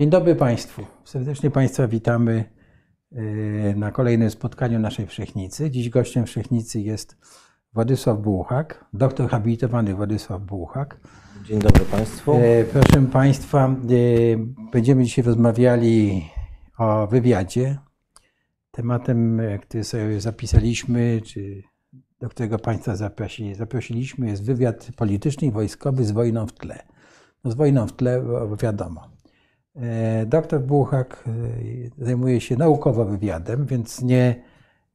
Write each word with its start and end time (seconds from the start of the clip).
Dzień 0.00 0.10
dobry 0.10 0.34
Państwu. 0.34 0.82
Serdecznie 1.04 1.50
Państwa 1.50 1.88
witamy 1.88 2.44
e, 3.12 3.22
na 3.74 3.90
kolejnym 3.90 4.30
spotkaniu 4.30 4.78
naszej 4.78 5.06
Wszechnicy. 5.06 5.70
Dziś 5.70 5.90
gościem 5.90 6.26
Wszechnicy 6.26 6.80
jest 6.80 7.16
Władysław 7.72 8.20
Bułhak, 8.20 8.84
doktor 8.92 9.30
habilitowany 9.30 9.94
Władysław 9.94 10.42
Bułhak. 10.42 11.00
Dzień 11.44 11.58
dobry 11.58 11.84
Państwu. 11.84 12.32
E, 12.32 12.64
Proszę 12.64 13.06
Państwa, 13.12 13.68
e, 13.68 13.74
będziemy 14.72 15.04
dzisiaj 15.04 15.24
rozmawiali 15.24 16.24
o 16.78 17.06
wywiadzie. 17.06 17.78
Tematem, 18.70 19.40
który 19.62 19.84
sobie 19.84 20.20
zapisaliśmy, 20.20 21.20
czy 21.24 21.62
do 22.20 22.28
którego 22.28 22.58
Państwa 22.58 22.96
zaprosi, 22.96 23.54
zaprosiliśmy, 23.54 24.26
jest 24.26 24.44
wywiad 24.44 24.88
polityczny 24.96 25.48
i 25.48 25.50
wojskowy 25.50 26.04
z 26.04 26.10
wojną 26.10 26.46
w 26.46 26.52
tle. 26.52 26.78
No 27.44 27.50
z 27.50 27.54
wojną 27.54 27.86
w 27.86 27.92
tle 27.92 28.22
wiadomo. 28.62 29.17
E, 29.82 30.26
Doktor 30.26 30.60
Buchak 30.60 31.24
e, 32.00 32.04
zajmuje 32.04 32.40
się 32.40 32.56
naukowo 32.56 33.04
wywiadem, 33.04 33.66
więc 33.66 34.02
nie, 34.02 34.34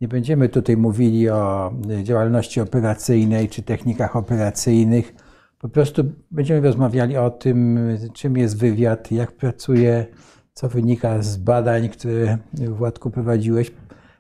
nie 0.02 0.08
będziemy 0.08 0.50
tutaj 0.50 0.78
mówili 0.78 1.30
o 1.30 1.74
e, 1.90 2.04
działalności 2.04 2.62
operacyjnej 2.62 3.50
czy 3.50 3.64
technikach 3.64 4.16
operacyjnych. 4.16 5.16
Po 5.60 5.70
prostu 5.70 6.04
będziemy 6.32 6.62
rozmawiali 6.62 7.18
o 7.18 7.30
tym, 7.30 7.80
czym 8.14 8.38
jest 8.38 8.58
wywiad, 8.58 9.12
jak 9.12 9.32
pracuje, 9.32 10.06
co 10.54 10.70
wynika 10.70 11.22
z 11.22 11.38
badań, 11.38 11.90
które 11.90 12.38
Władku 12.54 13.12
prowadziłeś. 13.12 13.72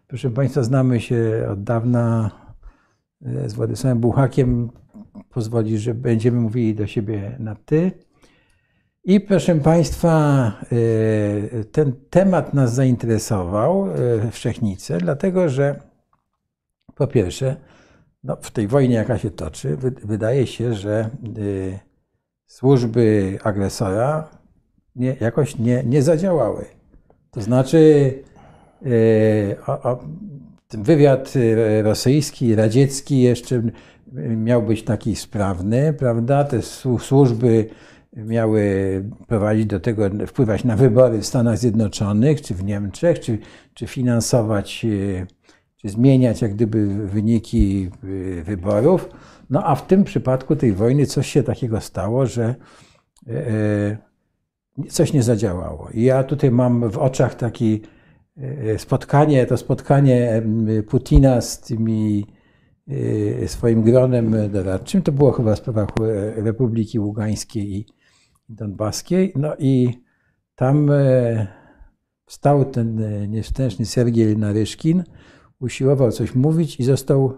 Proszę 0.08 0.30
Państwa, 0.30 0.64
znamy 0.64 1.02
się 1.02 1.48
od 1.52 1.64
dawna 1.64 2.32
z 3.22 3.54
Władysławem 3.54 4.00
Buchakiem. 4.00 4.70
Pozwoli, 5.30 5.78
że 5.78 5.94
będziemy 5.94 6.40
mówili 6.40 6.76
do 6.76 6.88
siebie 6.88 7.36
na 7.40 7.56
ty. 7.56 7.92
I 9.06 9.20
proszę 9.20 9.56
Państwa, 9.56 10.48
e, 10.72 11.64
ten 11.64 11.94
temat 12.10 12.54
nas 12.54 12.74
zainteresował 12.74 13.88
e, 13.88 13.94
w 14.20 14.32
Wszechnicy, 14.32 14.98
dlatego 14.98 15.50
że 15.50 15.80
po 16.96 17.08
pierwsze, 17.08 17.56
no, 18.24 18.38
w 18.42 18.52
tej 18.52 18.68
wojnie, 18.68 18.96
jaka 18.96 19.18
się 19.18 19.32
toczy, 19.32 19.78
wy- 19.78 19.92
wydaje 20.04 20.48
się, 20.48 20.74
że 20.74 21.00
e, 21.00 21.10
służby 22.48 23.38
agresora 23.44 24.30
nie, 24.96 25.16
jakoś 25.22 25.58
nie, 25.58 25.84
nie 25.84 26.02
zadziałały. 26.04 26.66
To 27.32 27.42
znaczy, 27.42 28.14
o, 29.68 29.82
o, 29.92 30.00
wywiad 30.72 31.34
rosyjski, 31.84 32.56
radziecki 32.56 33.22
jeszcze 33.22 33.62
miał 34.38 34.64
być 34.64 34.84
taki 34.84 35.16
sprawny, 35.16 35.94
prawda? 35.94 36.44
Te 36.44 36.58
słu- 36.60 37.00
służby 37.00 37.70
miały 38.16 38.64
prowadzić 39.28 39.66
do 39.66 39.80
tego, 39.80 40.10
wpływać 40.28 40.64
na 40.64 40.76
wybory 40.76 41.20
w 41.20 41.26
Stanach 41.26 41.58
Zjednoczonych, 41.58 42.42
czy 42.42 42.54
w 42.54 42.64
Niemczech, 42.64 43.20
czy, 43.20 43.38
czy 43.74 43.88
finansować, 43.88 44.86
e, 44.86 45.26
czy 45.76 45.90
zmieniać 45.90 46.42
jak 46.42 46.54
gdyby 46.54 47.08
wyniki 47.08 47.90
e, 48.40 48.44
wyborów. 48.44 49.10
No 49.50 49.64
a 49.64 49.76
w 49.76 49.88
tym 49.88 50.04
przypadku 50.04 50.56
tej 50.56 50.74
wojny 50.74 51.06
coś 51.06 51.28
się 51.28 51.44
takiego 51.44 51.82
stało, 51.82 52.26
że 52.26 52.56
e, 53.28 53.98
coś 54.90 55.14
nie 55.14 55.24
zadziałało. 55.24 55.90
I 55.94 56.04
ja 56.04 56.24
tutaj 56.24 56.52
mam 56.52 56.90
w 56.90 56.98
oczach 56.98 57.36
takie 57.36 57.80
spotkanie, 58.78 59.46
to 59.46 59.58
spotkanie 59.58 60.42
Putina 60.88 61.42
z 61.42 61.62
tymi 61.62 62.26
swoim 63.48 63.82
gronem 63.82 64.52
doradczym. 64.52 65.02
To 65.02 65.12
było 65.12 65.32
chyba 65.32 65.56
w 65.56 65.58
sprawach 65.58 65.90
Republiki 66.36 67.00
Ługańskiej 67.00 67.76
i 67.76 67.86
Donbaskiej. 68.50 69.34
No 69.36 69.56
i 69.60 69.90
tam 70.56 70.92
e, 70.92 71.48
wstał 72.26 72.66
ten 72.66 73.04
e, 73.04 73.28
nieszczęsny 73.28 73.86
Sergiej 73.86 74.38
Naryszkin, 74.38 75.04
usiłował 75.60 76.12
coś 76.12 76.36
mówić 76.36 76.80
i 76.80 76.84
został, 76.84 77.38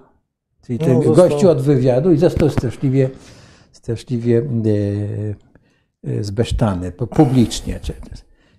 czyli 0.65 0.79
ten 0.79 0.93
No, 0.93 1.03
został- 1.03 1.29
gościu 1.29 1.49
od 1.49 1.61
wywiadu 1.61 2.11
i 2.13 2.17
został 2.17 2.49
straszliwie, 2.49 3.09
straszliwie 3.71 4.41
e, 6.03 6.23
zbesztany, 6.23 6.91
pu- 6.91 7.07
publicznie. 7.07 7.79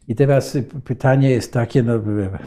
I 0.08 0.14
teraz 0.14 0.58
pytanie 0.84 1.30
jest 1.30 1.52
takie, 1.52 1.82
no 1.82 1.92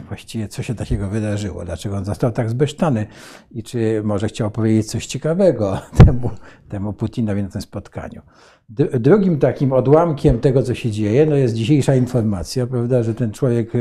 właściwie 0.08 0.48
co 0.48 0.62
się 0.62 0.74
takiego 0.74 1.08
wydarzyło, 1.08 1.64
dlaczego 1.64 1.96
on 1.96 2.04
został 2.04 2.32
tak 2.32 2.50
zbesztany 2.50 3.06
i 3.50 3.62
czy 3.62 4.02
może 4.04 4.28
chciał 4.28 4.50
powiedzieć 4.50 4.90
coś 4.90 5.06
ciekawego 5.06 5.78
temu, 6.04 6.30
temu 6.68 6.92
Putinowi 6.92 7.42
na 7.42 7.48
tym 7.48 7.62
spotkaniu. 7.62 8.22
Dr- 8.68 8.98
Drugim 8.98 9.38
takim 9.38 9.72
odłamkiem 9.72 10.38
tego, 10.38 10.62
co 10.62 10.74
się 10.74 10.90
dzieje, 10.90 11.26
no 11.26 11.36
jest 11.36 11.54
dzisiejsza 11.54 11.94
informacja, 11.94 12.66
prawda, 12.66 13.02
że 13.02 13.14
ten 13.14 13.32
człowiek 13.32 13.72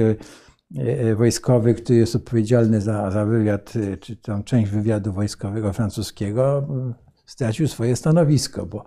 e, 0.77 1.15
wojskowy, 1.15 1.73
który 1.73 1.99
jest 1.99 2.15
odpowiedzialny 2.15 2.81
za, 2.81 3.11
za 3.11 3.25
wywiad, 3.25 3.73
czy 3.99 4.15
tą 4.15 4.43
część 4.43 4.71
wywiadu 4.71 5.13
wojskowego 5.13 5.73
francuskiego, 5.73 6.67
stracił 7.25 7.67
swoje 7.67 7.95
stanowisko, 7.95 8.65
bo 8.65 8.83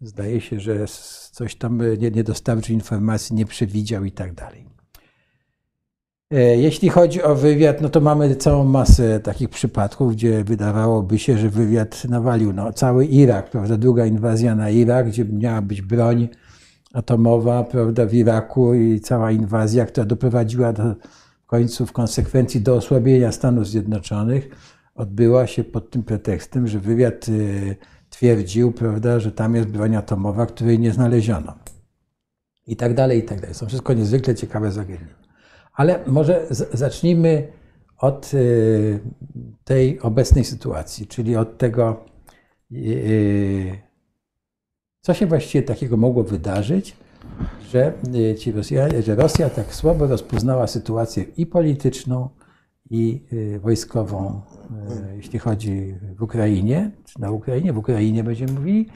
zdaje 0.00 0.40
się, 0.40 0.60
że 0.60 0.86
coś 1.32 1.54
tam 1.54 1.80
e, 1.80 1.96
nie 1.96 2.24
dostarczył 2.24 2.74
informacji, 2.74 3.36
nie 3.36 3.46
przewidział 3.46 4.04
i 4.04 4.12
tak 4.12 4.34
dalej. 4.34 4.66
E, 6.30 6.56
Jeśli 6.56 6.88
chodzi 6.88 7.22
o 7.22 7.34
wywiad, 7.34 7.80
no 7.80 7.88
to 7.88 8.00
mamy 8.00 8.36
całą 8.36 8.64
masę 8.64 9.20
takich 9.20 9.48
przypadków, 9.48 10.12
gdzie 10.12 10.44
wydawałoby 10.44 11.18
się, 11.18 11.38
że 11.38 11.48
wywiad 11.48 12.04
nawalił 12.04 12.52
no, 12.52 12.72
cały 12.72 13.06
Irak, 13.06 13.50
prawda, 13.50 13.76
druga 13.76 14.06
inwazja 14.06 14.54
na 14.54 14.70
Irak, 14.70 15.08
gdzie 15.08 15.24
miała 15.24 15.62
być 15.62 15.82
broń 15.82 16.28
atomowa, 16.92 17.64
prawda, 17.64 18.06
w 18.06 18.14
Iraku 18.14 18.74
i 18.74 19.00
cała 19.00 19.30
inwazja, 19.30 19.86
która 19.86 20.06
doprowadziła 20.06 20.72
do, 20.72 20.94
w 21.42 21.46
końcu 21.46 21.86
w 21.86 21.92
konsekwencji 21.92 22.60
do 22.60 22.74
osłabienia 22.74 23.32
Stanów 23.32 23.68
Zjednoczonych, 23.68 24.48
odbyła 24.94 25.46
się 25.46 25.64
pod 25.64 25.90
tym 25.90 26.02
pretekstem, 26.02 26.68
że 26.68 26.78
wywiad 26.78 27.26
e, 27.28 27.74
twierdził, 28.20 28.72
prawda, 28.72 29.20
że 29.20 29.32
tam 29.32 29.54
jest 29.54 29.68
broń 29.68 29.96
atomowa, 29.96 30.46
której 30.46 30.78
nie 30.78 30.92
znaleziono. 30.92 31.54
I 32.66 32.76
tak 32.76 32.94
dalej, 32.94 33.18
i 33.18 33.22
tak 33.22 33.40
dalej. 33.40 33.54
Są 33.54 33.66
wszystko 33.66 33.92
niezwykle 33.92 34.34
ciekawe 34.34 34.72
zagadnienia. 34.72 35.14
Ale 35.72 36.00
może 36.06 36.46
zacznijmy 36.72 37.48
od 37.98 38.34
y, 38.34 39.00
tej 39.64 40.00
obecnej 40.00 40.44
sytuacji, 40.44 41.06
czyli 41.06 41.36
od 41.36 41.58
tego, 41.58 42.04
y, 42.72 43.78
co 45.00 45.14
się 45.14 45.26
właściwie 45.26 45.62
takiego 45.62 45.96
mogło 45.96 46.24
wydarzyć, 46.24 46.96
że, 47.70 47.92
y, 48.14 48.34
ci 48.34 48.52
że 49.02 49.14
Rosja 49.14 49.50
tak 49.50 49.74
słabo 49.74 50.06
rozpoznała 50.06 50.66
sytuację 50.66 51.24
i 51.36 51.46
polityczną, 51.46 52.28
i 52.90 53.22
y, 53.32 53.60
wojskową, 53.60 54.40
y, 55.12 55.16
jeśli 55.16 55.38
chodzi 55.38 55.94
w 56.18 56.22
Ukrainie, 56.22 56.90
czy 57.04 57.20
na 57.20 57.30
Ukrainie, 57.30 57.72
w 57.72 57.78
Ukrainie 57.78 58.24
będziemy 58.24 58.52
mówili. 58.52 58.86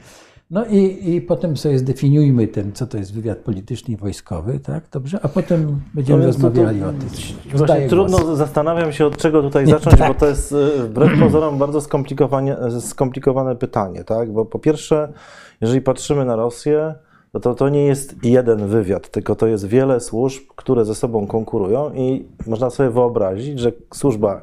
No 0.51 0.65
i, 0.65 1.09
i 1.15 1.21
potem 1.21 1.57
sobie 1.57 1.79
zdefiniujmy 1.79 2.47
ten, 2.47 2.73
co 2.73 2.87
to 2.87 2.97
jest 2.97 3.13
wywiad 3.13 3.37
polityczny 3.37 3.93
i 3.93 3.97
wojskowy, 3.97 4.59
tak? 4.59 4.83
Dobrze? 4.91 5.19
A 5.23 5.27
potem 5.27 5.81
będziemy 5.93 6.19
No 6.19 6.25
więc 6.25 6.35
to- 6.35 6.41
to- 6.41 6.47
rozmawiali 6.47 6.83
o 6.83 6.91
tym. 6.91 7.09
Właśnie 7.57 7.89
trudno, 7.89 8.17
głos. 8.19 8.37
zastanawiam 8.37 8.91
się 8.91 9.05
od 9.05 9.17
czego 9.17 9.41
tutaj 9.41 9.67
zacząć, 9.67 9.97
tak. 9.97 10.07
bo 10.13 10.19
to 10.19 10.27
jest 10.27 10.51
y, 10.51 10.83
wbrew 10.83 11.19
pozorom 11.19 11.57
bardzo 11.57 11.81
skomplikowanie, 11.81 12.57
skomplikowane 12.79 13.55
pytanie, 13.55 14.03
tak? 14.03 14.31
Bo 14.31 14.45
po 14.45 14.59
pierwsze, 14.59 15.13
jeżeli 15.61 15.81
patrzymy 15.81 16.25
na 16.25 16.35
Rosję, 16.35 16.95
to, 17.35 17.39
to 17.39 17.55
to 17.55 17.69
nie 17.69 17.85
jest 17.85 18.15
jeden 18.23 18.67
wywiad, 18.67 19.09
tylko 19.09 19.35
to 19.35 19.47
jest 19.47 19.67
wiele 19.67 19.99
służb, 19.99 20.43
które 20.55 20.85
ze 20.85 20.95
sobą 20.95 21.27
konkurują 21.27 21.93
i 21.93 22.25
można 22.47 22.69
sobie 22.69 22.89
wyobrazić, 22.89 23.59
że 23.59 23.71
służba 23.93 24.41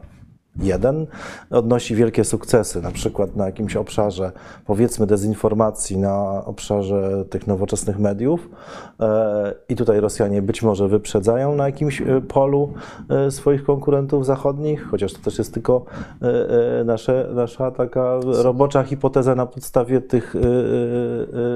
jeden 0.56 1.06
odnosi 1.50 1.94
wielkie 1.94 2.24
sukcesy, 2.24 2.82
na 2.82 2.90
przykład 2.90 3.36
na 3.36 3.46
jakimś 3.46 3.76
obszarze, 3.76 4.32
powiedzmy, 4.66 5.06
dezinformacji, 5.06 5.98
na 5.98 6.44
obszarze 6.44 7.24
tych 7.30 7.46
nowoczesnych 7.46 7.98
mediów. 7.98 8.48
E, 9.00 9.54
I 9.68 9.76
tutaj 9.76 10.00
Rosjanie 10.00 10.42
być 10.42 10.62
może 10.62 10.88
wyprzedzają 10.88 11.54
na 11.54 11.66
jakimś 11.66 12.00
e, 12.00 12.20
polu 12.20 12.72
e, 13.08 13.30
swoich 13.30 13.64
konkurentów 13.64 14.26
zachodnich, 14.26 14.88
chociaż 14.90 15.12
to 15.12 15.18
też 15.18 15.38
jest 15.38 15.54
tylko 15.54 15.84
nasze, 16.84 17.28
nasza 17.34 17.70
taka 17.70 18.20
robocza 18.42 18.82
hipoteza 18.82 19.34
na 19.34 19.46
podstawie 19.46 20.00
tych 20.00 20.34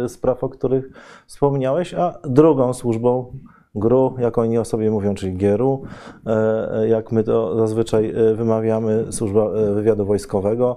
spraw, 0.08 0.44
o 0.44 0.48
których 0.48 0.90
wspomniałeś, 1.26 1.94
a 1.94 2.18
drugą 2.24 2.74
służbą 2.74 3.32
GRU, 3.76 4.14
jak 4.18 4.38
oni 4.38 4.58
o 4.58 4.64
sobie 4.64 4.90
mówią, 4.90 5.14
czyli 5.14 5.32
GRU, 5.32 5.82
e, 6.26 6.88
jak 6.88 7.12
my 7.12 7.24
to 7.24 7.58
zazwyczaj 7.58 8.10
e, 8.10 8.34
wymawiamy, 8.34 9.04
służba 9.10 9.50
e, 9.50 9.74
wywiadu 9.74 10.06
wojskowego. 10.06 10.76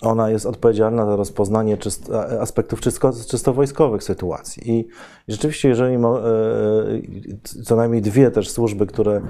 Ona 0.00 0.30
jest 0.30 0.46
odpowiedzialna 0.46 1.06
za 1.06 1.16
rozpoznanie 1.16 1.76
aspektów 2.40 2.80
czysto, 2.80 3.12
czysto 3.28 3.52
wojskowych 3.52 4.02
sytuacji. 4.04 4.70
I 4.70 4.88
rzeczywiście, 5.28 5.68
jeżeli 5.68 5.94
e, 5.94 6.00
co 7.64 7.76
najmniej 7.76 8.02
dwie 8.02 8.30
też 8.30 8.50
służby, 8.50 8.86
które 8.86 9.20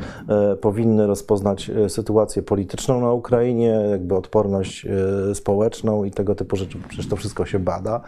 powinny 0.61 1.07
rozpoznać 1.07 1.71
sytuację 1.89 2.43
polityczną 2.43 3.01
na 3.01 3.13
Ukrainie, 3.13 3.81
jakby 3.91 4.17
odporność 4.17 4.87
społeczną 5.35 6.05
i 6.05 6.11
tego 6.11 6.35
typu 6.35 6.57
rzeczy, 6.57 6.79
przecież 6.89 7.09
to 7.09 7.17
wszystko 7.17 7.47
się 7.47 7.59
bada 7.59 8.01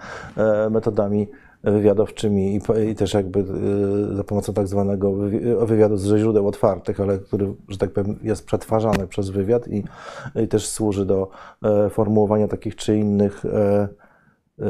metodami 0.71 1.29
wywiadowczymi 1.63 2.55
i, 2.55 2.61
i 2.91 2.95
też 2.95 3.15
jakby 3.15 3.41
e, 4.13 4.17
za 4.17 4.25
pomocą 4.25 4.53
tak 4.53 4.69
zwanego 4.69 5.13
wywi- 5.13 5.67
wywiadu 5.67 5.97
ze 5.97 6.19
źródeł 6.19 6.49
otwartych, 6.49 7.01
ale 7.01 7.19
który, 7.19 7.55
że 7.69 7.79
tak 7.79 7.91
powiem, 7.91 8.19
jest 8.23 8.47
przetwarzany 8.47 9.07
przez 9.07 9.31
wywiad 9.31 9.69
i, 9.69 9.85
i 10.45 10.49
też 10.49 10.69
służy 10.69 11.07
do 11.07 11.29
e, 11.65 11.91
formułowania 11.91 12.49
takich 12.49 12.77
czy 12.77 12.97
innych 12.97 13.45
e, 13.45 13.89
e, 14.59 14.67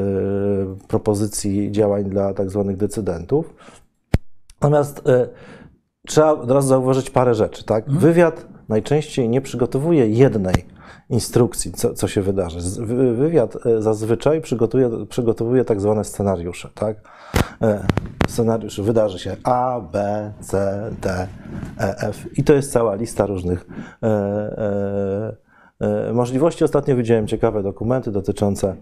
propozycji 0.87 1.71
działań 1.71 2.03
dla 2.03 2.33
tak 2.33 2.49
zwanych 2.49 2.77
decydentów. 2.77 3.53
Natomiast 4.61 5.03
trzeba 6.07 6.31
od 6.31 6.51
razu 6.51 6.67
zauważyć 6.67 7.09
parę 7.09 7.35
rzeczy. 7.35 7.63
Tak? 7.65 7.91
Wywiad 7.91 8.47
najczęściej 8.69 9.29
nie 9.29 9.41
przygotowuje 9.41 10.07
jednej 10.07 10.65
instrukcji, 11.11 11.71
co, 11.71 11.93
co 11.93 12.07
się 12.07 12.21
wydarzy. 12.21 12.59
Wywiad 13.15 13.65
e, 13.65 13.81
zazwyczaj 13.81 14.41
przygotuje, 14.41 14.89
przygotowuje 15.09 15.65
tak 15.65 15.81
zwane 15.81 16.03
scenariusze. 16.03 16.69
Tak? 16.75 16.97
E, 17.61 17.87
Scenariusz 18.27 18.81
wydarzy 18.81 19.19
się 19.19 19.35
A, 19.43 19.81
B, 19.93 20.31
C, 20.39 20.81
D, 21.01 21.27
E, 21.79 21.97
F 21.97 22.27
i 22.37 22.43
to 22.43 22.53
jest 22.53 22.71
cała 22.71 22.95
lista 22.95 23.25
różnych 23.25 23.67
e, 24.03 24.07
e, 24.07 25.35
e, 26.09 26.13
możliwości. 26.13 26.63
Ostatnio 26.63 26.95
widziałem 26.95 27.27
ciekawe 27.27 27.63
dokumenty 27.63 28.11
dotyczące 28.11 28.75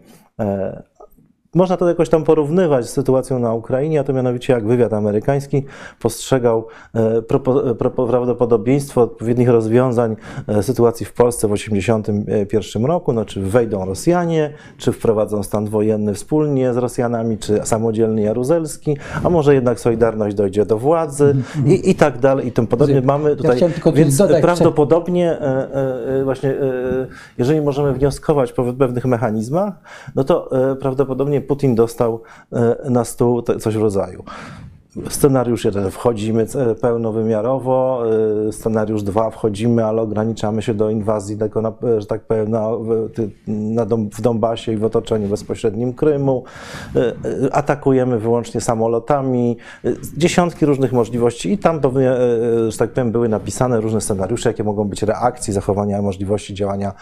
można 1.55 1.77
to 1.77 1.89
jakoś 1.89 2.09
tam 2.09 2.23
porównywać 2.23 2.85
z 2.85 2.89
sytuacją 2.89 3.39
na 3.39 3.53
Ukrainie, 3.53 3.99
a 3.99 4.03
to 4.03 4.13
mianowicie 4.13 4.53
jak 4.53 4.67
wywiad 4.67 4.93
amerykański 4.93 5.65
postrzegał 5.99 6.67
e, 6.93 7.21
propo, 7.21 7.75
propo, 7.75 8.07
prawdopodobieństwo 8.07 9.01
odpowiednich 9.01 9.49
rozwiązań 9.49 10.15
e, 10.47 10.63
sytuacji 10.63 11.05
w 11.05 11.13
Polsce 11.13 11.47
w 11.47 11.51
1981 11.51 12.85
roku, 12.85 13.13
no, 13.13 13.25
czy 13.25 13.41
wejdą 13.41 13.85
Rosjanie, 13.85 14.53
czy 14.77 14.91
wprowadzą 14.91 15.43
stan 15.43 15.65
wojenny 15.65 16.13
wspólnie 16.13 16.73
z 16.73 16.77
Rosjanami, 16.77 17.37
czy 17.37 17.59
samodzielny 17.63 18.21
Jaruzelski, 18.21 18.97
a 19.23 19.29
może 19.29 19.53
jednak 19.53 19.79
Solidarność 19.79 20.35
dojdzie 20.35 20.65
do 20.65 20.77
władzy 20.77 21.35
i, 21.65 21.89
i 21.89 21.95
tak 21.95 22.17
dalej 22.17 22.47
i 22.47 22.51
tym 22.51 22.67
podobnie. 22.67 22.95
Ja 22.95 23.01
Mamy 23.01 23.35
tutaj, 23.35 23.59
tylko 23.59 23.91
więc 23.91 24.17
dodać, 24.17 24.41
prawdopodobnie 24.41 24.89
prawdopodobnie 24.89 25.31
e, 25.31 26.19
e, 26.19 26.23
właśnie, 26.23 26.49
e, 26.49 27.07
jeżeli 27.37 27.61
możemy 27.61 27.93
wnioskować 27.93 28.53
po 28.53 28.73
pewnych 28.73 29.05
mechanizmach, 29.05 29.73
no 30.15 30.23
to 30.23 30.51
e, 30.71 30.75
prawdopodobnie 31.39 31.41
Putin 31.41 31.75
dostał 31.75 32.21
e, 32.53 32.89
na 32.89 33.05
stół 33.05 33.41
coś 33.41 33.77
w 33.77 33.81
rodzaju. 33.81 34.23
Scenariusz 35.09 35.65
jeden 35.65 35.91
wchodzimy 35.91 36.45
e, 36.55 36.75
pełnowymiarowo, 36.75 38.03
e, 38.47 38.51
scenariusz 38.51 39.03
dwa 39.03 39.29
wchodzimy, 39.29 39.85
ale 39.85 40.01
ograniczamy 40.01 40.61
się 40.61 40.73
do 40.73 40.89
inwazji, 40.89 41.37
tego 41.37 41.61
na, 41.61 41.73
że 41.97 42.05
tak 42.05 42.21
powiem, 42.21 42.51
na, 42.51 42.67
na 43.47 43.85
w 43.85 44.21
Donbasie 44.21 44.73
i 44.73 44.77
w 44.77 44.83
otoczeniu 44.83 45.27
bezpośrednim 45.27 45.93
Krymu. 45.93 46.43
Atakujemy 47.51 48.19
wyłącznie 48.19 48.61
samolotami. 48.61 49.57
Dziesiątki 50.17 50.65
różnych 50.65 50.93
możliwości 50.93 51.51
i 51.51 51.57
tam 51.57 51.79
pewnie, 51.79 52.11
że 52.69 52.77
tak 52.77 52.89
powiem, 52.89 53.11
były 53.11 53.29
napisane 53.29 53.81
różne 53.81 54.01
scenariusze, 54.01 54.49
jakie 54.49 54.63
mogą 54.63 54.83
być 54.83 55.03
reakcji, 55.03 55.53
zachowania, 55.53 56.01
możliwości 56.01 56.53
działania 56.53 56.93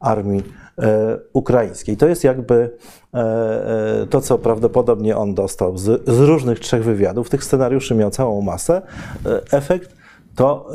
armii 0.00 0.42
ukraińskiej. 1.32 1.96
To 1.96 2.08
jest 2.08 2.24
jakby 2.24 2.70
e, 3.14 3.18
e, 3.18 4.06
to, 4.10 4.20
co 4.20 4.38
prawdopodobnie 4.38 5.16
on 5.16 5.34
dostał 5.34 5.78
z, 5.78 6.08
z 6.08 6.20
różnych 6.20 6.60
trzech 6.60 6.84
wywiadów. 6.84 7.30
Tych 7.30 7.44
scenariuszy 7.44 7.94
miał 7.94 8.10
całą 8.10 8.42
masę. 8.42 8.82
E, 9.26 9.42
Efekt 9.52 9.96
to 10.34 10.68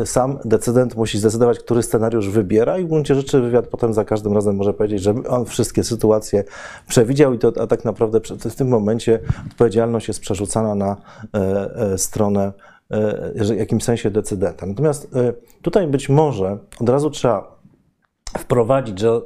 e, 0.00 0.06
sam 0.06 0.38
decydent 0.44 0.96
musi 0.96 1.18
zdecydować, 1.18 1.58
który 1.58 1.82
scenariusz 1.82 2.28
wybiera 2.28 2.78
i 2.78 2.84
w 2.84 2.88
gruncie 2.88 3.14
rzeczy 3.14 3.40
wywiad 3.40 3.66
potem 3.66 3.94
za 3.94 4.04
każdym 4.04 4.34
razem 4.34 4.56
może 4.56 4.74
powiedzieć, 4.74 5.02
że 5.02 5.14
on 5.28 5.44
wszystkie 5.44 5.84
sytuacje 5.84 6.44
przewidział 6.88 7.34
i 7.34 7.38
to, 7.38 7.52
a 7.60 7.66
tak 7.66 7.84
naprawdę 7.84 8.20
w 8.50 8.54
tym 8.54 8.68
momencie 8.68 9.20
odpowiedzialność 9.50 10.08
jest 10.08 10.20
przerzucana 10.20 10.74
na 10.74 10.96
e, 11.34 11.38
e, 11.92 11.98
stronę 11.98 12.52
e, 12.90 13.44
w 13.44 13.56
jakimś 13.56 13.84
sensie 13.84 14.10
decydenta. 14.10 14.66
Natomiast 14.66 15.16
e, 15.16 15.32
tutaj 15.62 15.86
być 15.86 16.08
może 16.08 16.58
od 16.80 16.88
razu 16.88 17.10
trzeba 17.10 17.59
wprowadzić, 18.38 18.98
że 18.98 19.20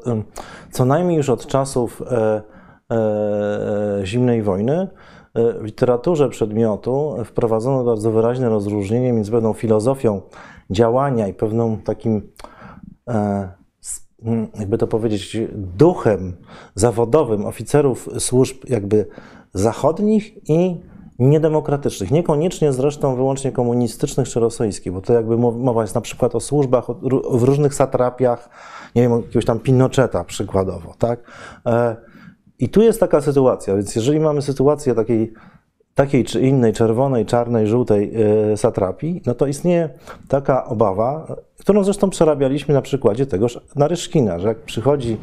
co 0.70 0.84
najmniej 0.84 1.16
już 1.16 1.28
od 1.28 1.46
czasów 1.46 2.02
e, 2.02 2.42
e, 2.90 4.00
zimnej 4.04 4.42
wojny 4.42 4.88
e, 5.34 5.52
w 5.58 5.64
literaturze 5.64 6.28
przedmiotu 6.28 7.16
wprowadzono 7.24 7.84
bardzo 7.84 8.10
wyraźne 8.10 8.48
rozróżnienie 8.48 9.12
między 9.12 9.32
pewną 9.32 9.52
filozofią 9.52 10.20
działania 10.70 11.28
i 11.28 11.34
pewną 11.34 11.76
takim 11.76 12.32
jakby 14.58 14.78
to 14.78 14.86
powiedzieć, 14.86 15.36
duchem 15.52 16.36
zawodowym 16.74 17.46
oficerów 17.46 18.08
służb 18.18 18.56
jakby 18.68 19.06
zachodnich 19.54 20.48
i 20.48 20.80
niedemokratycznych. 21.19 22.11
Niekoniecznie 22.11 22.72
zresztą 22.72 23.16
wyłącznie 23.16 23.52
komunistycznych 23.52 24.28
czy 24.28 24.40
rosyjskich, 24.40 24.93
bo 24.93 25.00
to 25.00 25.12
jakby 25.12 25.37
mow- 25.37 25.56
mowa 25.56 25.82
jest 25.82 25.94
na 25.94 26.00
przykład 26.00 26.34
o 26.34 26.40
służbach 26.40 26.84
w 27.31 27.43
różnych 27.43 27.75
satrapiach, 27.75 28.49
nie 28.94 29.02
wiem, 29.02 29.12
jakiegoś 29.12 29.44
tam 29.44 29.58
Pinocheta 29.58 30.25
przykładowo, 30.25 30.94
tak? 30.99 31.20
E, 31.66 31.96
I 32.58 32.69
tu 32.69 32.82
jest 32.82 33.00
taka 33.00 33.20
sytuacja, 33.20 33.75
więc 33.76 33.96
jeżeli 33.96 34.20
mamy 34.20 34.43
sytuację 34.43 34.94
takiej 34.94 35.32
takiej 35.94 36.25
czy 36.25 36.40
innej 36.40 36.72
czerwonej, 36.72 37.26
czarnej, 37.26 37.67
żółtej 37.67 38.12
e, 38.52 38.56
satrapii, 38.56 39.22
no 39.26 39.34
to 39.34 39.46
istnieje 39.46 39.90
taka 40.28 40.64
obawa, 40.64 41.37
którą 41.58 41.84
zresztą 41.84 42.10
przerabialiśmy 42.10 42.74
na 42.74 42.82
przykładzie 42.82 43.26
tegoż 43.26 43.60
Naryszkina, 43.76 44.38
że 44.38 44.48
jak 44.48 44.58
przychodzi 44.58 45.16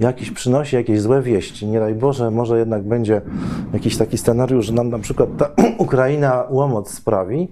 jakiś, 0.00 0.30
przynosi 0.30 0.76
jakieś 0.76 1.00
złe 1.00 1.22
wieści, 1.22 1.66
nie 1.66 1.80
daj 1.80 1.94
Boże, 1.94 2.30
może 2.30 2.58
jednak 2.58 2.82
będzie 2.82 3.20
jakiś 3.72 3.96
taki 3.96 4.18
scenariusz, 4.18 4.66
że 4.66 4.72
nam 4.72 4.88
na 4.88 4.98
przykład 4.98 5.28
ta 5.38 5.50
Ukraina 5.78 6.44
łomot 6.50 6.88
sprawi, 6.88 7.48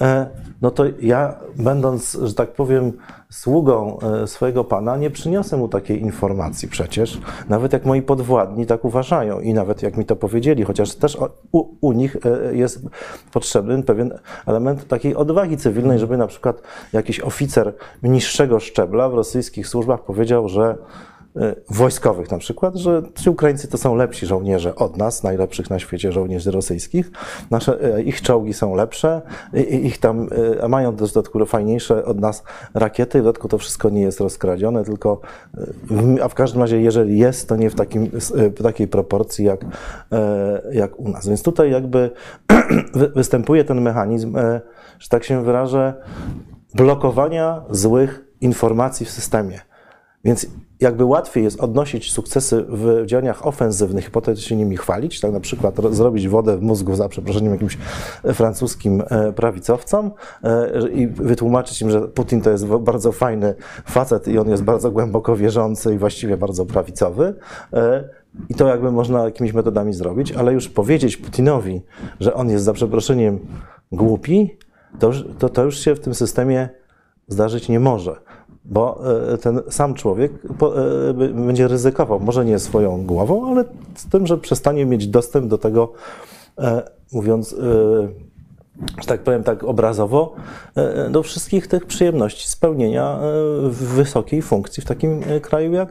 e, 0.00 0.26
no 0.62 0.70
to 0.70 0.84
ja 1.00 1.34
będąc, 1.56 2.18
że 2.22 2.34
tak 2.34 2.52
powiem, 2.52 2.92
sługą 3.30 3.98
e, 4.22 4.26
swojego 4.26 4.64
pana, 4.64 4.96
nie 4.96 5.10
przyniosę 5.10 5.56
mu 5.56 5.68
takiej 5.68 6.00
informacji 6.00 6.68
przecież, 6.68 7.20
nawet 7.48 7.72
jak 7.72 7.84
moi 7.84 8.02
podwładni 8.02 8.66
tak 8.66 8.84
uważają 8.84 9.40
i 9.40 9.54
nawet 9.54 9.82
jak 9.82 9.96
mi 9.96 10.04
to 10.04 10.16
powiedzieli, 10.16 10.64
chociaż 10.64 10.94
też 10.94 11.18
u, 11.52 11.76
u 11.80 11.92
nich 11.92 12.16
e, 12.16 12.56
jest 12.56 12.86
potrzebny 13.32 13.82
pewien 13.82 14.18
element 14.46 14.88
takiej 14.88 15.16
odwagi 15.16 15.56
cywilnej, 15.56 15.98
żeby 15.98 16.16
na 16.16 16.26
przykład 16.26 16.62
jakiś 16.92 17.20
oficer 17.20 17.67
niższego 18.02 18.60
szczebla 18.60 19.08
w 19.08 19.14
rosyjskich 19.14 19.68
służbach 19.68 20.02
powiedział, 20.02 20.48
że 20.48 20.76
e, 21.36 21.54
wojskowych 21.70 22.30
na 22.30 22.38
przykład, 22.38 22.76
że 22.76 23.02
ci 23.14 23.30
Ukraińcy 23.30 23.68
to 23.68 23.78
są 23.78 23.94
lepsi 23.94 24.26
żołnierze 24.26 24.74
od 24.74 24.96
nas, 24.96 25.22
najlepszych 25.22 25.70
na 25.70 25.78
świecie 25.78 26.12
żołnierzy 26.12 26.50
rosyjskich. 26.50 27.10
Nasze, 27.50 27.94
e, 27.94 28.02
ich 28.02 28.22
czołgi 28.22 28.54
są 28.54 28.74
lepsze, 28.74 29.22
ich 29.70 29.98
tam, 29.98 30.28
a 30.62 30.68
mają 30.68 30.96
też 30.96 31.12
dodatku 31.12 31.46
fajniejsze 31.46 32.04
od 32.04 32.20
nas 32.20 32.42
rakiety. 32.74 33.20
W 33.20 33.22
dodatku 33.24 33.48
to 33.48 33.58
wszystko 33.58 33.90
nie 33.90 34.02
jest 34.02 34.20
rozkradzione, 34.20 34.84
tylko, 34.84 35.20
a 36.22 36.28
w 36.28 36.34
każdym 36.34 36.60
razie, 36.60 36.80
jeżeli 36.80 37.18
jest, 37.18 37.48
to 37.48 37.56
nie 37.56 37.70
w, 37.70 37.74
takim, 37.74 38.10
w 38.56 38.62
takiej 38.62 38.88
proporcji 38.88 39.44
jak, 39.44 39.64
jak 40.72 41.00
u 41.00 41.08
nas. 41.08 41.28
Więc 41.28 41.42
tutaj 41.42 41.70
jakby 41.70 42.10
wy- 42.94 43.08
występuje 43.08 43.64
ten 43.64 43.80
mechanizm, 43.80 44.36
że 44.98 45.08
tak 45.08 45.24
się 45.24 45.44
wyrażę, 45.44 45.94
blokowania 46.74 47.62
złych 47.70 48.24
informacji 48.40 49.06
w 49.06 49.10
systemie. 49.10 49.60
Więc 50.24 50.46
jakby 50.80 51.04
łatwiej 51.04 51.44
jest 51.44 51.60
odnosić 51.60 52.12
sukcesy 52.12 52.64
w 52.68 53.02
działaniach 53.06 53.46
ofensywnych 53.46 54.08
i 54.08 54.10
potem 54.10 54.36
się 54.36 54.56
nimi 54.56 54.76
chwalić, 54.76 55.20
tak 55.20 55.32
na 55.32 55.40
przykład 55.40 55.78
ro- 55.78 55.94
zrobić 55.94 56.28
wodę 56.28 56.56
w 56.56 56.62
mózgu 56.62 56.94
za 56.94 57.08
przeproszeniem 57.08 57.52
jakimś 57.52 57.78
e, 58.24 58.34
francuskim 58.34 59.02
e, 59.10 59.32
prawicowcom 59.32 60.10
e, 60.44 60.88
i 60.88 61.06
wytłumaczyć 61.06 61.82
im, 61.82 61.90
że 61.90 62.00
Putin 62.00 62.40
to 62.40 62.50
jest 62.50 62.66
bardzo 62.66 63.12
fajny 63.12 63.54
facet 63.86 64.28
i 64.28 64.38
on 64.38 64.48
jest 64.48 64.62
bardzo 64.62 64.90
głęboko 64.90 65.36
wierzący 65.36 65.94
i 65.94 65.98
właściwie 65.98 66.36
bardzo 66.36 66.66
prawicowy. 66.66 67.34
I 68.48 68.54
to 68.54 68.68
jakby 68.68 68.92
można 68.92 69.24
jakimiś 69.24 69.52
metodami 69.52 69.92
zrobić, 69.92 70.32
ale 70.32 70.52
już 70.52 70.68
powiedzieć 70.68 71.16
Putinowi, 71.16 71.82
że 72.20 72.34
on 72.34 72.50
jest 72.50 72.64
za 72.64 72.72
przeproszeniem 72.72 73.38
głupi, 73.92 74.58
to 74.98 75.12
to, 75.38 75.48
to 75.48 75.64
już 75.64 75.78
się 75.78 75.94
w 75.94 76.00
tym 76.00 76.14
systemie 76.14 76.68
zdarzyć 77.28 77.68
nie 77.68 77.80
może, 77.80 78.16
bo 78.64 79.00
e, 79.32 79.38
ten 79.38 79.60
sam 79.70 79.94
człowiek 79.94 80.32
e, 80.32 81.14
będzie 81.32 81.68
ryzykował, 81.68 82.20
może 82.20 82.44
nie 82.44 82.58
swoją 82.58 83.06
głową, 83.06 83.50
ale 83.50 83.64
z 83.94 84.08
tym, 84.08 84.26
że 84.26 84.38
przestanie 84.38 84.86
mieć 84.86 85.06
dostęp 85.06 85.46
do 85.46 85.58
tego, 85.58 85.92
e, 86.58 86.82
mówiąc, 87.12 87.56
że 89.00 89.06
tak 89.06 89.20
powiem 89.20 89.42
tak 89.42 89.64
obrazowo, 89.64 90.34
do 91.10 91.22
wszystkich 91.22 91.66
tych 91.66 91.86
przyjemności 91.86 92.48
spełnienia 92.48 93.18
wysokiej 93.70 94.42
funkcji 94.42 94.82
w 94.82 94.86
takim 94.86 95.20
kraju 95.42 95.72
jak 95.72 95.88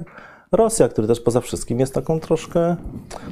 Rosja, 0.52 0.90
który 0.90 1.08
też 1.08 1.20
poza 1.20 1.42
wszystkim 1.42 1.80
jest 1.80 1.94
taką 1.94 2.20
troszkę 2.20 2.76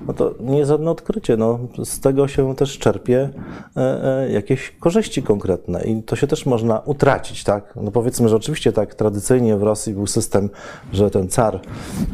no 0.08 0.14
to 0.14 0.34
nie 0.40 0.58
jest 0.58 0.70
żadne 0.70 0.92
odkrycie. 0.92 1.38
No, 1.38 1.60
z 1.84 2.00
tego 2.00 2.28
się 2.28 2.56
też 2.56 2.80
czerpie 2.80 3.30
e, 3.78 4.04
e, 4.04 4.32
jakieś 4.32 4.72
korzyści 4.80 5.24
konkretne 5.24 5.84
i 5.84 6.04
to 6.04 6.16
się 6.16 6.28
też 6.28 6.46
można 6.46 6.80
utracić, 6.80 7.44
tak? 7.44 7.74
No 7.76 7.92
powiedzmy, 7.92 8.30
że 8.30 8.36
oczywiście 8.36 8.72
tak 8.72 8.96
tradycyjnie 8.96 9.58
w 9.58 9.64
Rosji 9.64 9.94
był 9.94 10.08
system, 10.08 10.50
że 10.94 11.12
ten 11.12 11.30
car, 11.30 11.60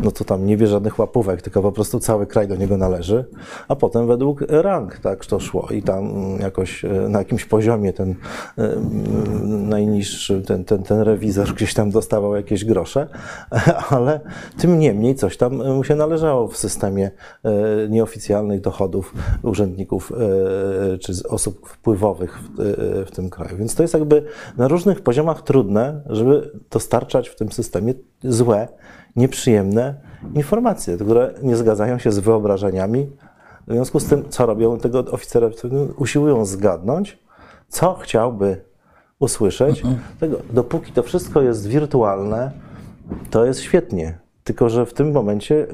no 0.03 0.12
to 0.12 0.24
tam 0.24 0.46
nie 0.46 0.58
wie 0.58 0.67
żadnych 0.67 1.00
łapówek, 1.00 1.41
tylko 1.41 1.62
po 1.62 1.72
prostu 1.72 2.00
cały 2.00 2.27
kraj 2.27 2.48
do 2.48 2.55
niego 2.55 2.77
należy, 2.77 3.25
a 3.67 3.75
potem 3.75 4.08
według 4.08 4.41
rang 4.48 5.00
tak 5.00 5.25
to 5.25 5.39
szło 5.39 5.67
i 5.72 5.81
tam 5.81 6.12
jakoś 6.39 6.86
e, 6.86 6.88
na 6.88 7.20
jakimś 7.20 7.46
poziomie 7.46 7.93
ten 7.93 8.15
najniższy, 9.48 10.41
ten, 10.41 10.65
ten, 10.65 10.84
ten 10.84 11.01
rewizor 11.01 11.53
gdzieś 11.53 11.74
tam 11.74 11.91
dostawał 11.91 12.36
jakieś 12.36 12.65
grosze, 12.65 13.08
ale 13.89 14.20
tym 14.58 14.79
niemniej 14.92 15.16
coś 15.16 15.38
tam 15.38 15.76
mu 15.76 15.84
się 15.84 15.96
należało 15.96 16.48
w 16.48 16.58
systemie 16.58 17.12
e, 17.44 17.52
nieoficjalnych 17.90 18.62
dochodów 18.62 19.14
urzędników 19.44 20.12
e, 20.94 20.98
czy 20.98 21.14
osób 21.30 21.70
wpływowych 21.70 22.40
w, 22.40 22.60
e, 22.60 23.06
w 23.06 23.12
tym 23.12 23.30
kraju. 23.30 23.58
Więc 23.58 23.76
to 23.76 23.84
jest 23.84 23.94
jakby 23.94 24.24
na 24.58 24.68
różnych 24.68 25.02
poziomach 25.02 25.42
trudne, 25.42 26.02
żeby 26.10 26.52
dostarczać 26.72 27.30
w 27.30 27.36
tym 27.36 27.52
systemie 27.52 27.94
złe, 28.24 28.68
nieprzyjemne 29.16 29.96
informacje, 30.36 30.98
które 30.98 31.34
nie 31.44 31.56
zgadzają 31.56 31.98
się 31.98 32.12
z 32.12 32.20
wyobrażeniami. 32.20 33.10
W 33.68 33.74
związku 33.74 34.00
z 34.00 34.06
tym, 34.06 34.30
co 34.30 34.46
robią 34.46 34.80
tego 34.80 35.00
oficera, 35.00 35.50
usiłują 35.98 36.46
zgadnąć, 36.46 37.20
co 37.70 37.94
chciałby 37.94 38.62
usłyszeć. 39.20 39.84
Tego, 40.20 40.38
dopóki 40.54 40.92
to 40.92 41.04
wszystko 41.04 41.42
jest 41.42 41.68
wirtualne, 41.68 42.52
to 43.30 43.46
jest 43.46 43.60
świetnie. 43.60 44.21
Tylko, 44.44 44.70
że 44.70 44.86
w 44.86 44.94
tym 44.94 45.12
momencie 45.12 45.68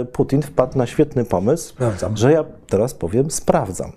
e, 0.00 0.04
Putin 0.04 0.42
wpadł 0.42 0.78
na 0.78 0.86
świetny 0.86 1.24
pomysł, 1.24 1.68
Sprawdzam. 1.68 2.16
że 2.16 2.32
ja 2.32 2.44
teraz 2.68 2.94
powiem 2.94 3.30
sprawdzam. 3.30 3.92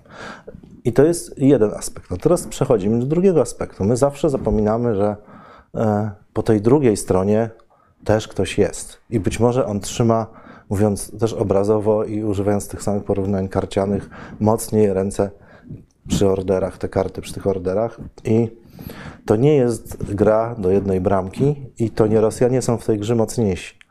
I 0.84 0.92
to 0.92 1.04
jest 1.04 1.38
jeden 1.38 1.70
aspekt. 1.70 2.10
No 2.10 2.16
teraz 2.16 2.46
przechodzimy 2.46 3.00
do 3.00 3.06
drugiego 3.06 3.40
aspektu. 3.40 3.84
My 3.84 3.96
zawsze 3.96 4.30
zapominamy, 4.30 4.94
że 4.94 5.16
e, 5.74 6.10
po 6.32 6.42
tej 6.42 6.60
drugiej 6.60 6.96
stronie 6.96 7.50
też 8.04 8.28
ktoś 8.28 8.58
jest. 8.58 8.98
I 9.10 9.20
być 9.20 9.40
może 9.40 9.66
on 9.66 9.80
trzyma, 9.80 10.26
mówiąc 10.70 11.18
też 11.18 11.32
obrazowo 11.32 12.04
i 12.04 12.24
używając 12.24 12.68
tych 12.68 12.82
samych 12.82 13.04
porównań 13.04 13.48
karcianych, 13.48 14.10
mocniej 14.40 14.92
ręce 14.92 15.30
przy 16.08 16.28
orderach, 16.28 16.78
te 16.78 16.88
karty 16.88 17.20
przy 17.20 17.34
tych 17.34 17.46
orderach. 17.46 18.00
I 18.24 18.50
to 19.26 19.36
nie 19.36 19.56
jest 19.56 20.14
gra 20.14 20.54
do 20.58 20.70
jednej 20.70 21.00
bramki 21.00 21.66
i 21.78 21.90
to 21.90 22.06
nie 22.06 22.20
Rosjanie 22.20 22.62
są 22.62 22.76
w 22.76 22.86
tej 22.86 22.98
grze 22.98 23.14
mocniejsi. 23.14 23.81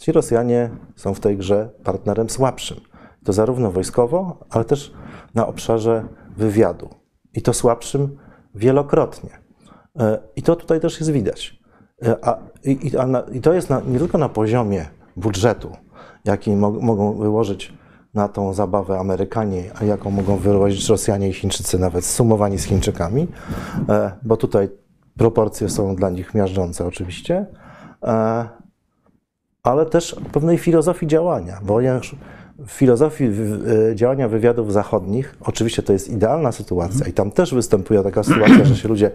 Ci 0.00 0.12
Rosjanie 0.12 0.70
są 0.96 1.14
w 1.14 1.20
tej 1.20 1.36
grze 1.36 1.70
partnerem 1.84 2.30
słabszym. 2.30 2.80
To 3.24 3.32
zarówno 3.32 3.70
wojskowo, 3.70 4.46
ale 4.50 4.64
też 4.64 4.92
na 5.34 5.46
obszarze 5.46 6.04
wywiadu. 6.36 6.88
I 7.34 7.42
to 7.42 7.52
słabszym 7.52 8.18
wielokrotnie. 8.54 9.30
E, 9.98 10.18
I 10.36 10.42
to 10.42 10.56
tutaj 10.56 10.80
też 10.80 11.00
jest 11.00 11.12
widać. 11.12 11.60
E, 12.02 12.16
A, 12.24 12.38
i, 12.64 12.96
a 12.96 13.06
na, 13.06 13.20
i 13.20 13.40
to 13.40 13.52
jest 13.52 13.70
na, 13.70 13.80
nie 13.80 13.98
tylko 13.98 14.18
na 14.18 14.28
poziomie 14.28 14.86
budżetu, 15.16 15.70
jaki 16.24 16.50
mo, 16.50 16.70
mogą 16.70 17.18
wyłożyć 17.18 17.72
na 18.14 18.28
tą 18.28 18.52
zabawę 18.52 18.98
Amerykanie, 18.98 19.70
a 19.80 19.84
jaką 19.84 20.10
mogą 20.10 20.36
wyłożyć 20.36 20.88
Rosjanie 20.88 21.28
i 21.28 21.32
Chińczycy, 21.32 21.78
nawet 21.78 22.04
sumowani 22.04 22.58
z 22.58 22.64
Chińczykami, 22.64 23.28
e, 23.88 24.12
bo 24.22 24.36
tutaj 24.36 24.68
proporcje 25.18 25.68
są 25.68 25.96
dla 25.96 26.10
nich 26.10 26.34
miażdżące 26.34 26.86
oczywiście, 26.86 27.46
ale 29.62 29.86
też 29.86 30.16
pewnej 30.32 30.58
filozofii 30.58 31.06
działania, 31.06 31.58
bo 31.62 31.74
ponieważ 31.74 32.16
w 32.66 32.70
filozofii 32.70 33.24
e, 33.90 33.96
działania 33.96 34.28
wywiadów 34.28 34.72
zachodnich, 34.72 35.36
oczywiście 35.40 35.82
to 35.82 35.92
jest 35.92 36.08
idealna 36.08 36.52
sytuacja 36.52 37.06
i 37.06 37.12
tam 37.12 37.30
też 37.30 37.54
występuje 37.54 38.02
taka 38.02 38.22
sytuacja, 38.22 38.64
że 38.64 38.76
się 38.76 38.88
ludzie, 38.88 39.10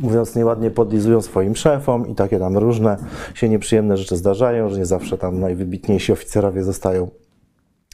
mówiąc 0.00 0.36
nieładnie, 0.36 0.70
podlizują 0.70 1.22
swoim 1.22 1.56
szefom 1.56 2.08
i 2.08 2.14
takie 2.14 2.38
tam 2.38 2.58
różne 2.58 2.96
się 3.34 3.48
nieprzyjemne 3.48 3.96
rzeczy 3.96 4.16
zdarzają, 4.16 4.68
że 4.68 4.78
nie 4.78 4.86
zawsze 4.86 5.18
tam 5.18 5.40
najwybitniejsi 5.40 6.12
oficerowie 6.12 6.62
zostają 6.62 7.08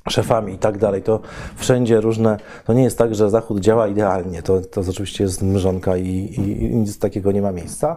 szefami 0.08 0.54
i 0.54 0.58
tak 0.58 0.78
dalej, 0.78 1.02
to 1.02 1.20
wszędzie 1.56 2.00
różne, 2.00 2.36
to 2.64 2.72
nie 2.72 2.82
jest 2.82 2.98
tak, 2.98 3.14
że 3.14 3.30
Zachód 3.30 3.60
działa 3.60 3.88
idealnie, 3.88 4.42
to, 4.42 4.60
to 4.60 4.80
oczywiście 4.90 5.24
jest 5.24 5.42
mrzonka 5.42 5.96
i, 5.96 6.08
i, 6.08 6.64
i 6.64 6.76
nic 6.76 6.98
takiego 6.98 7.32
nie 7.32 7.42
ma 7.42 7.52
miejsca, 7.52 7.96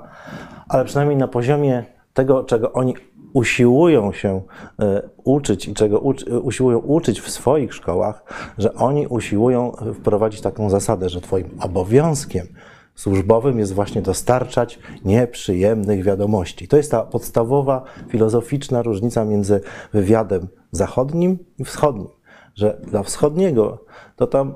ale 0.70 0.86
przynajmniej 0.86 1.18
na 1.18 1.28
poziomie 1.28 1.84
tego, 2.14 2.44
czego 2.44 2.74
oni 2.74 2.96
usiłują 3.34 4.12
się 4.12 4.42
e, 4.80 5.02
uczyć 5.24 5.68
i 5.68 5.74
czego 5.74 5.98
e, 5.98 6.40
usiłują 6.40 6.78
uczyć 6.78 7.22
w 7.22 7.30
swoich 7.30 7.74
szkołach, 7.74 8.24
że 8.58 8.74
oni 8.74 9.08
usiłują 9.08 9.72
wprowadzić 9.94 10.42
taką 10.42 10.70
zasadę, 10.70 11.10
że 11.10 11.22
twoim 11.22 11.50
obowiązkiem 11.60 12.48
służbowym 12.96 13.60
jest 13.60 13.74
właśnie 13.74 14.02
dostarczać 14.02 14.80
nieprzyjemnych 15.06 16.04
wiadomości. 16.04 16.68
To 16.68 16.78
jest 16.78 16.92
ta 16.92 17.04
podstawowa 17.04 17.84
filozoficzna 18.10 18.82
różnica 18.82 19.26
między 19.26 19.62
wywiadem 19.94 20.48
zachodnim 20.72 21.38
i 21.58 21.64
wschodnim, 21.64 22.08
że 22.56 22.82
dla 22.88 23.04
wschodniego 23.04 23.86
to 24.16 24.28
tam 24.28 24.54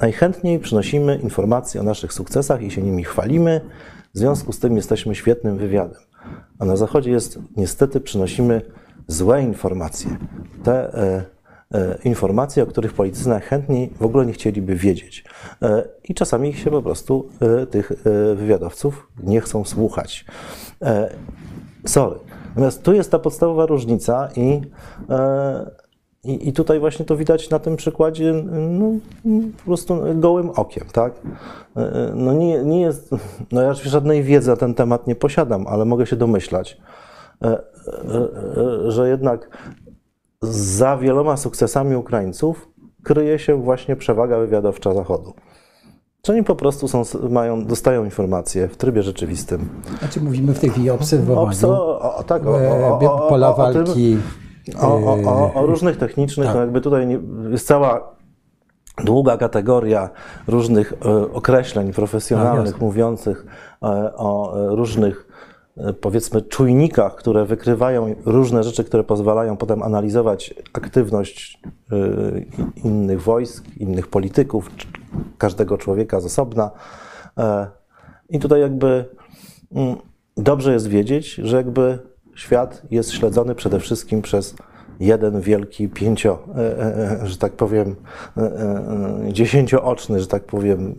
najchętniej 0.00 0.58
przynosimy 0.58 1.20
informacje 1.22 1.80
o 1.80 1.84
naszych 1.84 2.12
sukcesach 2.12 2.62
i 2.62 2.70
się 2.70 2.82
nimi 2.82 3.04
chwalimy, 3.04 3.60
w 4.14 4.18
związku 4.18 4.52
z 4.52 4.58
tym 4.58 4.76
jesteśmy 4.76 5.14
świetnym 5.14 5.58
wywiadem. 5.58 6.09
A 6.58 6.64
na 6.64 6.76
zachodzie 6.76 7.10
jest, 7.10 7.38
niestety, 7.56 8.00
przynosimy 8.00 8.62
złe 9.06 9.42
informacje. 9.42 10.10
Te 10.64 10.94
e, 10.94 11.24
e, 11.74 11.98
informacje, 12.04 12.62
o 12.62 12.66
których 12.66 12.92
politycy 12.92 13.28
najchętniej 13.28 13.92
w 14.00 14.04
ogóle 14.04 14.26
nie 14.26 14.32
chcieliby 14.32 14.74
wiedzieć. 14.74 15.24
E, 15.62 15.88
I 16.04 16.14
czasami 16.14 16.48
ich 16.48 16.58
się 16.58 16.70
po 16.70 16.82
prostu, 16.82 17.28
tych 17.70 17.92
wywiadowców, 18.36 19.08
nie 19.22 19.40
chcą 19.40 19.64
słuchać. 19.64 20.24
Sorry. 21.86 22.16
Natomiast 22.50 22.82
tu 22.82 22.92
jest 22.92 23.10
ta 23.10 23.18
podstawowa 23.18 23.66
różnica 23.66 24.28
i, 24.36 24.60
e, 25.10 25.70
i, 26.24 26.48
i 26.48 26.52
tutaj 26.52 26.80
właśnie 26.80 27.04
to 27.04 27.16
widać 27.16 27.50
na 27.50 27.58
tym 27.58 27.76
przykładzie 27.76 28.32
no, 28.52 28.90
po 29.58 29.64
prostu 29.64 29.96
gołym 30.14 30.50
okiem, 30.50 30.84
tak? 30.92 31.12
E, 31.76 32.12
No 32.14 32.32
nie, 32.32 32.64
nie 32.64 32.80
jest, 32.80 33.10
no 33.52 33.62
ja 33.62 33.74
żadnej 33.74 34.22
wiedzy 34.22 34.50
na 34.50 34.56
ten 34.56 34.74
temat 34.74 35.06
nie 35.06 35.14
posiadam, 35.14 35.66
ale 35.66 35.84
mogę 35.84 36.06
się 36.06 36.16
domyślać, 36.16 36.78
e, 37.42 37.46
e, 37.46 37.58
e, 38.86 38.90
że 38.90 39.08
jednak 39.08 39.58
za 40.42 40.96
wieloma 40.96 41.36
sukcesami 41.36 41.96
Ukraińców 41.96 42.68
kryje 43.02 43.38
się 43.38 43.62
właśnie 43.62 43.96
przewaga 43.96 44.38
wywiadowcza 44.38 44.94
Zachodu. 44.94 45.32
Że 46.26 46.32
oni 46.32 46.44
po 46.44 46.56
prostu 46.56 46.88
są, 46.88 47.02
mają, 47.30 47.64
dostają 47.64 48.04
informacje 48.04 48.68
w 48.68 48.76
trybie 48.76 49.02
rzeczywistym. 49.02 49.68
Znaczy 49.98 50.20
mówimy 50.20 50.54
w 50.54 50.58
tej 50.58 50.70
chwili 50.70 50.90
o 50.90 50.94
obserwowaniu. 50.94 51.68
O, 51.68 52.16
o, 52.16 52.22
tak, 52.22 52.46
o, 52.46 52.50
o, 52.50 52.60
e, 52.60 53.10
o, 53.10 53.28
pola 53.28 53.54
o 53.56 53.72
tym- 53.72 53.84
walki. 53.84 54.16
O, 54.80 54.86
o, 54.86 55.18
o, 55.24 55.54
o 55.54 55.66
różnych 55.66 55.96
technicznych, 55.96 56.46
tak. 56.46 56.54
no 56.54 56.60
jakby 56.60 56.80
tutaj 56.80 57.18
jest 57.50 57.66
cała 57.66 58.20
długa 59.04 59.36
kategoria 59.36 60.10
różnych 60.46 60.92
e, 60.92 61.32
określeń 61.32 61.92
profesjonalnych 61.92 62.66
jasne. 62.66 62.86
mówiących 62.86 63.46
e, 63.82 63.86
o 64.16 64.58
e, 64.72 64.76
różnych 64.76 65.26
powiedzmy 66.00 66.42
czujnikach, 66.42 67.14
które 67.14 67.44
wykrywają 67.44 68.14
różne 68.24 68.62
rzeczy, 68.62 68.84
które 68.84 69.04
pozwalają 69.04 69.56
potem 69.56 69.82
analizować 69.82 70.54
aktywność 70.72 71.62
innych 72.84 73.22
wojsk, 73.22 73.76
innych 73.76 74.08
polityków, 74.08 74.70
każdego 75.38 75.78
człowieka 75.78 76.20
z 76.20 76.24
osobna. 76.24 76.70
I 78.28 78.38
tutaj 78.38 78.60
jakby 78.60 79.04
mm, 79.72 79.96
dobrze 80.36 80.72
jest 80.72 80.88
wiedzieć, 80.88 81.34
że 81.34 81.56
jakby 81.56 81.98
świat 82.40 82.82
jest 82.90 83.12
śledzony 83.12 83.54
przede 83.54 83.80
wszystkim 83.80 84.22
przez 84.22 84.54
jeden 85.00 85.40
wielki 85.40 85.88
pięcio, 85.88 86.38
e, 86.48 86.78
e, 86.78 87.22
e, 87.22 87.26
że 87.26 87.36
tak 87.38 87.52
powiem, 87.52 87.96
dziesięciooczny, 89.32 90.20
że 90.20 90.26
tak 90.26 90.44
powiem, 90.44 90.94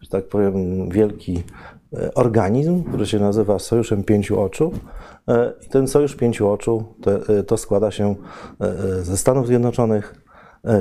że 0.00 0.08
tak 0.10 0.24
powiem, 0.24 0.88
wielki 0.90 1.42
organizm, 2.14 2.84
który 2.84 3.06
się 3.06 3.18
nazywa 3.18 3.58
Sojuszem 3.58 4.04
Pięciu 4.04 4.40
Oczu. 4.40 4.72
I 5.66 5.68
ten 5.68 5.88
Sojusz 5.88 6.16
Pięciu 6.16 6.50
Oczu 6.50 6.84
to, 7.02 7.10
to 7.46 7.56
składa 7.56 7.90
się 7.90 8.14
ze 9.02 9.16
Stanów 9.16 9.46
Zjednoczonych, 9.46 10.14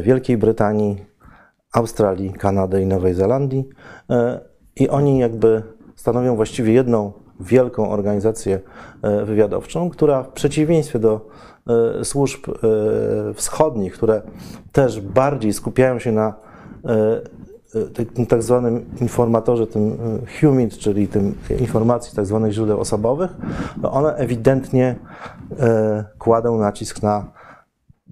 Wielkiej 0.02 0.38
Brytanii, 0.38 1.06
Australii, 1.74 2.34
Kanady 2.34 2.82
i 2.82 2.86
Nowej 2.86 3.14
Zelandii. 3.14 3.70
I 4.76 4.90
oni 4.90 5.20
jakby 5.20 5.64
stanowią 5.96 6.36
właściwie 6.36 6.74
jedną 6.74 7.27
wielką 7.40 7.90
organizację 7.90 8.60
e, 9.02 9.26
wywiadowczą, 9.26 9.90
która 9.90 10.24
w 10.24 10.30
przeciwieństwie 10.30 11.00
do 11.00 11.30
e, 12.00 12.06
służb 12.06 12.50
e, 12.50 12.54
wschodnich, 13.34 13.94
które 13.94 14.22
też 14.72 15.02
bardziej 15.02 15.54
skupiają 15.54 16.00
się 16.00 16.12
na 16.12 16.34
tym 18.14 18.26
tak 18.26 18.44
zwanym 18.44 18.86
informatorze, 19.02 19.68
tym 19.68 19.98
humid, 20.42 20.78
czyli 20.78 21.08
tym 21.08 21.36
informacji 21.60 22.16
tak 22.16 22.26
zwanych 22.26 22.52
źródeł 22.52 22.80
osobowych, 22.80 23.32
one 23.84 24.16
ewidentnie 24.16 24.96
kładą 26.18 26.58
nacisk 26.58 27.04
na 27.04 27.32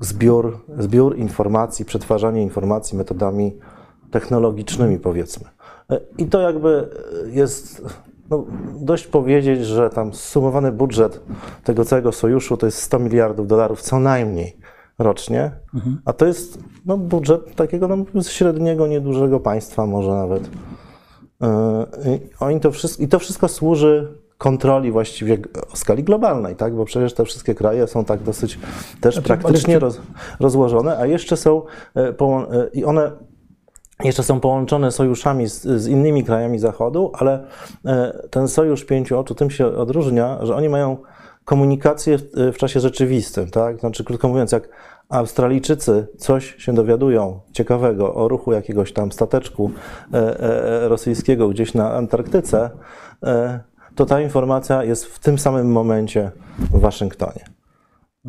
zbiór, 0.02 0.60
zbiór 0.80 1.18
informacji, 1.18 1.86
przetwarzanie 1.86 2.44
informacji 2.44 2.98
metodami 2.98 3.58
technologicznymi, 4.12 5.00
powiedzmy. 5.00 5.50
I 6.18 6.26
to 6.26 6.42
jakby 6.42 6.90
jest 7.26 7.82
no, 8.30 8.46
dość 8.80 9.08
powiedzieć, 9.08 9.66
że 9.66 9.90
tam 9.90 10.14
sumowany 10.14 10.72
budżet 10.72 11.22
tego 11.64 11.86
całego 11.86 12.12
sojuszu 12.12 12.58
to 12.58 12.66
jest 12.66 12.82
100 12.82 13.00
miliardów 13.00 13.48
dolarów 13.48 13.82
co 13.82 14.00
najmniej 14.00 14.58
rocznie, 15.00 15.52
a 16.06 16.14
to 16.14 16.26
jest 16.26 16.60
no, 16.86 16.98
budżet 16.98 17.56
takiego 17.56 17.88
no, 17.88 18.24
średniego, 18.24 18.88
niedużego 18.88 19.40
państwa, 19.40 19.86
może 19.86 20.12
nawet. 20.12 20.50
Yy, 21.42 22.20
oni 22.40 22.60
to 22.60 22.72
wszystko, 22.72 23.04
I 23.04 23.08
to 23.08 23.20
wszystko 23.20 23.48
służy 23.48 24.18
kontroli 24.38 24.92
właściwie 24.92 25.38
o 25.74 25.76
skali 25.76 26.04
globalnej, 26.04 26.56
tak? 26.56 26.76
bo 26.76 26.86
przecież 26.86 27.14
te 27.14 27.26
wszystkie 27.26 27.56
kraje 27.56 27.88
są 27.88 28.06
tak 28.06 28.24
dosyć 28.24 28.60
też 29.02 29.14
Znaczy, 29.14 29.28
praktycznie 29.28 29.80
roz, 29.80 30.02
rozłożone, 30.40 30.98
a 30.98 31.06
jeszcze 31.06 31.38
są 31.38 31.62
e, 31.96 32.00
e, 32.00 32.14
i 32.74 32.86
one 32.86 33.12
jeszcze 34.04 34.24
są 34.24 34.40
połączone 34.40 34.92
sojuszami 34.92 35.48
z, 35.48 35.62
z 35.62 35.88
innymi 35.88 36.24
krajami 36.24 36.60
Zachodu, 36.60 37.12
ale 37.14 37.48
e, 37.86 38.20
ten 38.30 38.48
sojusz 38.48 38.86
pięciu 38.86 39.20
oczu 39.20 39.36
tym 39.36 39.50
się 39.50 39.68
odróżnia, 39.68 40.40
że 40.42 40.56
oni 40.56 40.70
mają 40.70 40.98
komunikację 41.46 42.18
w, 42.18 42.24
w 42.54 42.58
czasie 42.58 42.80
rzeczywistym, 42.80 43.50
tak? 43.52 43.80
Znaczy, 43.80 44.04
krótko 44.04 44.28
mówiąc, 44.28 44.52
jak 44.52 44.70
Australijczycy 45.10 46.08
coś 46.18 46.56
się 46.58 46.74
dowiadują 46.74 47.40
ciekawego 47.52 48.16
o 48.16 48.28
ruchu 48.28 48.54
jakiegoś 48.54 48.94
tam 48.94 49.12
stateczku 49.12 49.72
e, 50.14 50.40
e, 50.40 50.90
rosyjskiego 50.90 51.50
gdzieś 51.50 51.74
na 51.74 51.94
Antarktyce, 51.94 52.70
e, 53.24 53.60
to 53.96 54.06
ta 54.06 54.22
informacja 54.22 54.84
jest 54.84 55.06
w 55.06 55.20
tym 55.20 55.40
samym 55.40 55.72
momencie 55.72 56.32
w 56.60 56.80
Waszyngtonie. 56.80 57.46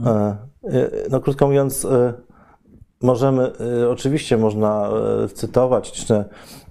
E, 0.06 0.10
e, 0.10 0.90
No, 1.10 1.20
krótko 1.20 1.46
mówiąc, 1.46 1.84
e, 1.84 2.12
możemy, 3.02 3.52
e, 3.82 3.90
oczywiście 3.90 4.36
można 4.36 4.88
e, 5.24 5.28
cytować 5.28 5.98
liczne 5.98 6.24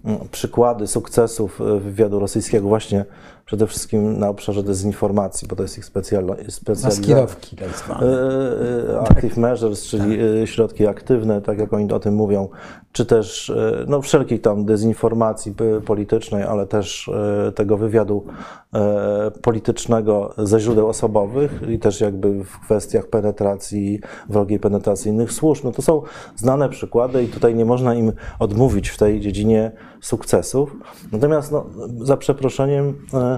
mm, 0.05 0.19
przykłady 0.31 0.87
sukcesów 0.87 1.61
e, 1.61 1.79
wywiadu 1.79 2.19
rosyjskiego 2.19 2.67
właśnie 2.67 3.05
przede 3.45 3.67
wszystkim 3.67 4.19
na 4.19 4.29
obszarze 4.29 4.63
dezinformacji, 4.63 5.47
bo 5.47 5.55
to 5.55 5.63
jest 5.63 5.77
ich 5.77 5.85
specjalizacja. 5.85 6.73
Maskirowki 6.83 7.55
tak 7.55 7.77
zwane. 7.77 8.07
E, 8.07 8.93
e, 8.93 8.99
Active 8.99 9.37
measures, 9.37 9.83
czyli 9.83 10.19
e, 10.41 10.47
środki 10.47 10.87
aktywne, 10.87 11.41
tak 11.41 11.59
jak 11.59 11.73
oni 11.73 11.91
o 11.91 11.99
tym 11.99 12.15
mówią, 12.15 12.49
czy 12.91 13.05
też 13.05 13.49
e, 13.49 13.85
no, 13.87 14.01
wszelkich 14.01 14.41
tam 14.41 14.65
dezinformacji 14.65 15.55
politycznej, 15.85 16.43
ale 16.43 16.67
też 16.67 17.09
e, 17.47 17.51
tego 17.51 17.77
wywiadu 17.77 18.25
e, 18.73 19.31
politycznego 19.41 20.33
ze 20.37 20.59
źródeł 20.59 20.87
osobowych 20.87 21.61
i 21.69 21.79
też 21.79 22.01
jakby 22.01 22.43
w 22.43 22.59
kwestiach 22.59 23.07
penetracji, 23.07 23.99
wrogiej 24.29 24.59
penetracji 24.59 25.11
innych 25.11 25.31
służb. 25.31 25.63
No 25.63 25.71
to 25.71 25.81
są 25.81 26.01
znane 26.35 26.69
przykłady 26.69 27.23
i 27.23 27.27
tutaj 27.27 27.55
nie 27.55 27.65
można 27.65 27.95
im 27.95 28.11
odmówić 28.39 28.89
w 28.89 28.97
tej 28.97 29.19
dziedzinie 29.19 29.71
sukcesów. 30.01 30.75
Natomiast 31.11 31.51
no, 31.51 31.65
za 32.01 32.17
przeproszeniem 32.17 32.95
e, 33.13 33.34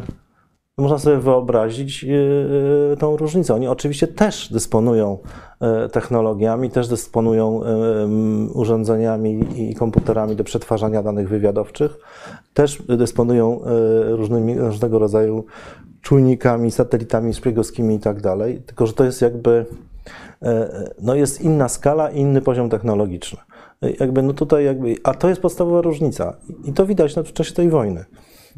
można 0.78 0.98
sobie 0.98 1.18
wyobrazić 1.18 2.04
yy, 2.04 2.98
tą 3.00 3.18
różnicę. 3.18 3.54
Oni 3.56 3.68
oczywiście 3.68 4.08
też 4.08 4.54
dysponują 4.54 5.18
e, 5.62 5.90
technologiami, 5.90 6.70
też 6.70 6.88
dysponują 6.88 7.64
e, 7.64 7.68
m, 8.04 8.50
urządzeniami 8.54 9.46
i 9.56 9.76
komputerami 9.76 10.36
do 10.36 10.44
przetwarzania 10.44 11.04
danych 11.04 11.30
wywiadowczych, 11.30 11.98
też 12.54 12.82
dysponują 12.98 13.62
różnymi, 14.08 14.60
różnego 14.60 15.00
rodzaju 15.00 15.46
czujnikami, 16.02 16.72
satelitami 16.72 17.34
szpiegowskimi 17.34 17.96
i 17.96 18.00
tak 18.00 18.22
dalej, 18.22 18.62
tylko 18.66 18.88
że 18.88 18.94
to 18.94 19.04
jest 19.04 19.22
jakby 19.22 19.66
no 21.02 21.16
jest 21.16 21.42
inna 21.42 21.70
skala, 21.70 22.10
inny 22.10 22.42
poziom 22.42 22.70
technologiczny. 22.70 23.40
Jakby, 24.00 24.22
no 24.24 24.34
tutaj 24.34 24.66
jakby, 24.66 24.96
a 25.04 25.14
to 25.14 25.30
jest 25.30 25.42
podstawowa 25.42 25.82
różnica 25.82 26.34
i 26.66 26.74
to 26.74 26.86
widać 26.86 27.16
na- 27.16 27.24
w 27.24 27.34
czasie 27.34 27.54
tej 27.54 27.70
wojny, 27.70 28.06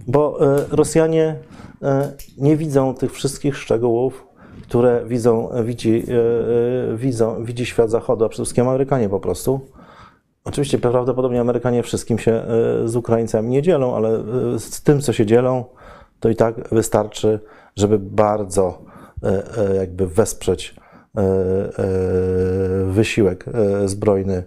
bo 0.08 0.56
e, 0.58 0.66
Rosjanie 0.72 1.36
e, 1.82 2.12
nie 2.38 2.58
widzą 2.58 2.94
tych 2.96 3.14
wszystkich 3.14 3.58
szczegółów, 3.58 4.28
które 4.62 5.06
widzą, 5.06 5.50
widzi, 5.64 6.04
e, 6.08 6.94
e, 6.94 6.98
widzą, 6.98 7.44
widzi 7.44 7.66
świat 7.66 7.90
zachodu, 7.90 8.26
a 8.26 8.30
przede 8.30 8.44
wszystkim 8.44 8.68
Amerykanie 8.68 9.10
po 9.10 9.20
prostu. 9.20 9.60
Oczywiście 10.44 10.78
prawdopodobnie 10.78 11.42
Amerykanie 11.42 11.84
wszystkim 11.84 12.20
się 12.20 12.44
z 12.86 12.96
Ukraińcami 12.96 13.50
nie 13.50 13.62
dzielą, 13.62 13.96
ale 13.96 14.24
z 14.60 14.82
tym, 14.82 15.02
co 15.02 15.14
się 15.14 15.26
dzielą, 15.26 15.66
to 16.20 16.30
i 16.30 16.36
tak 16.36 16.70
wystarczy, 16.70 17.40
żeby 17.76 18.00
bardzo 18.00 18.82
jakby 19.76 20.08
wesprzeć 20.08 20.76
wysiłek 22.88 23.46
zbrojny 23.86 24.44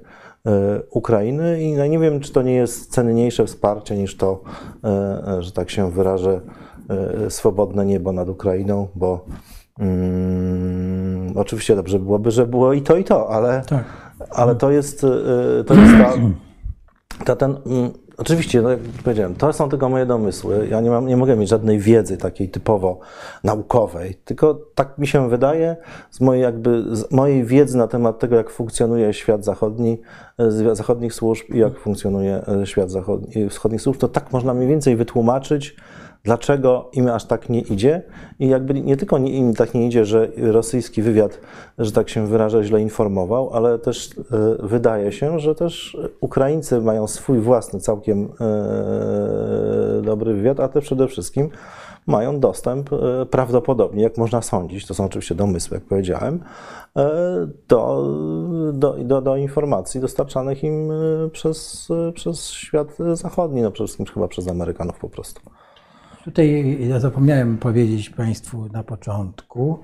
Ukrainy 0.90 1.62
i 1.62 1.72
no 1.72 1.86
nie 1.86 1.98
wiem, 1.98 2.20
czy 2.20 2.32
to 2.32 2.42
nie 2.42 2.54
jest 2.54 2.92
cenniejsze 2.92 3.46
wsparcie 3.46 3.96
niż 3.96 4.16
to, 4.16 4.40
e, 4.84 4.88
e, 5.38 5.42
że 5.42 5.52
tak 5.52 5.70
się 5.70 5.90
wyrażę, 5.90 6.40
e, 7.24 7.30
swobodne 7.30 7.86
niebo 7.86 8.12
nad 8.12 8.28
Ukrainą, 8.28 8.88
bo 8.94 9.24
mm, 9.78 11.32
oczywiście 11.36 11.76
dobrze 11.76 11.98
byłoby, 11.98 12.30
że 12.30 12.46
było 12.46 12.72
i 12.72 12.82
to, 12.82 12.96
i 12.96 13.04
to, 13.04 13.30
ale, 13.30 13.62
Tak. 13.68 13.84
ale 14.30 14.54
to 14.54 14.70
jest, 14.70 15.04
e, 15.04 15.64
to 15.64 15.74
jest 15.74 15.92
ta, 15.98 16.12
ta 17.24 17.36
ten, 17.36 17.56
mm, 17.66 17.92
oczywiście, 18.22 18.62
no 18.62 18.70
jak 18.70 18.80
powiedziałem, 19.04 19.34
to 19.34 19.52
są 19.52 19.68
tylko 19.68 19.88
moje 19.88 20.06
domysły. 20.06 20.68
Ja 20.70 20.80
nie, 20.80 20.90
mam, 20.90 21.06
nie 21.06 21.16
mogę 21.16 21.36
mieć 21.36 21.48
żadnej 21.48 21.78
wiedzy 21.78 22.16
takiej 22.16 22.48
typowo 22.48 22.98
naukowej, 23.44 24.14
tylko 24.24 24.60
tak 24.74 24.98
mi 24.98 25.06
się 25.06 25.28
wydaje 25.28 25.76
z 26.10 26.20
mojej, 26.20 26.42
jakby, 26.42 26.96
z 26.96 27.10
mojej 27.10 27.44
wiedzy 27.44 27.78
na 27.78 27.86
temat 27.86 28.18
tego, 28.18 28.36
jak 28.36 28.50
funkcjonuje 28.50 29.14
świat 29.14 29.44
zachodni, 29.44 30.00
e, 30.38 30.74
zachodnich 30.74 31.14
służb 31.14 31.44
i 31.54 31.58
jak 31.58 31.78
funkcjonuje 31.78 32.42
e, 32.62 32.66
świat 32.66 32.90
zachodni, 32.90 33.48
wschodnich 33.48 33.80
służb, 33.80 34.00
to 34.00 34.08
tak 34.08 34.32
można 34.32 34.54
mniej 34.54 34.68
więcej 34.68 34.96
wytłumaczyć, 34.96 35.76
dlaczego 36.24 36.90
im 36.92 37.08
aż 37.08 37.24
tak 37.24 37.48
nie 37.48 37.60
idzie. 37.60 38.02
I 38.38 38.48
jakby 38.48 38.74
nie 38.74 38.96
tylko 38.96 39.18
im 39.18 39.54
tak 39.54 39.74
nie 39.74 39.86
idzie, 39.86 40.04
że 40.04 40.28
rosyjski 40.36 41.02
wywiad, 41.02 41.40
że 41.78 41.92
tak 41.92 42.08
się 42.08 42.26
wyrażę, 42.26 42.64
źle 42.64 42.80
informował, 42.80 43.50
ale 43.54 43.78
też 43.78 44.10
e, 44.10 44.66
wydaje 44.66 45.12
się, 45.12 45.38
że 45.38 45.54
też 45.54 45.96
Ukraińcy 46.20 46.80
mają 46.80 47.06
swój 47.06 47.38
własny, 47.38 47.80
całkiem 47.80 48.28
e, 48.40 50.02
dobry 50.02 50.34
wywiad, 50.34 50.60
a 50.60 50.68
też 50.68 50.84
przede 50.84 51.08
wszystkim 51.08 51.50
mają 52.06 52.40
dostęp 52.40 52.92
e, 52.92 53.26
prawdopodobnie, 53.26 54.02
jak 54.02 54.18
można 54.18 54.42
sądzić, 54.42 54.86
to 54.86 54.94
są 54.94 55.04
oczywiście 55.04 55.34
domysły, 55.34 55.76
jak 55.76 55.84
powiedziałem, 55.84 56.40
do, 57.68 58.08
do, 58.72 58.96
do, 58.98 59.20
do 59.20 59.36
informacji 59.36 60.00
dostarczanych 60.00 60.64
im 60.64 60.92
przez, 61.32 61.88
przez 62.14 62.50
świat 62.50 62.88
zachodni, 63.12 63.62
no 63.62 63.70
przede 63.70 63.86
wszystkim 63.86 64.06
chyba 64.06 64.28
przez 64.28 64.48
Amerykanów 64.48 64.98
po 64.98 65.08
prostu. 65.08 65.40
Tutaj 66.24 66.78
ja 66.88 67.00
zapomniałem 67.00 67.58
powiedzieć 67.58 68.10
Państwu 68.10 68.68
na 68.72 68.82
początku, 68.82 69.78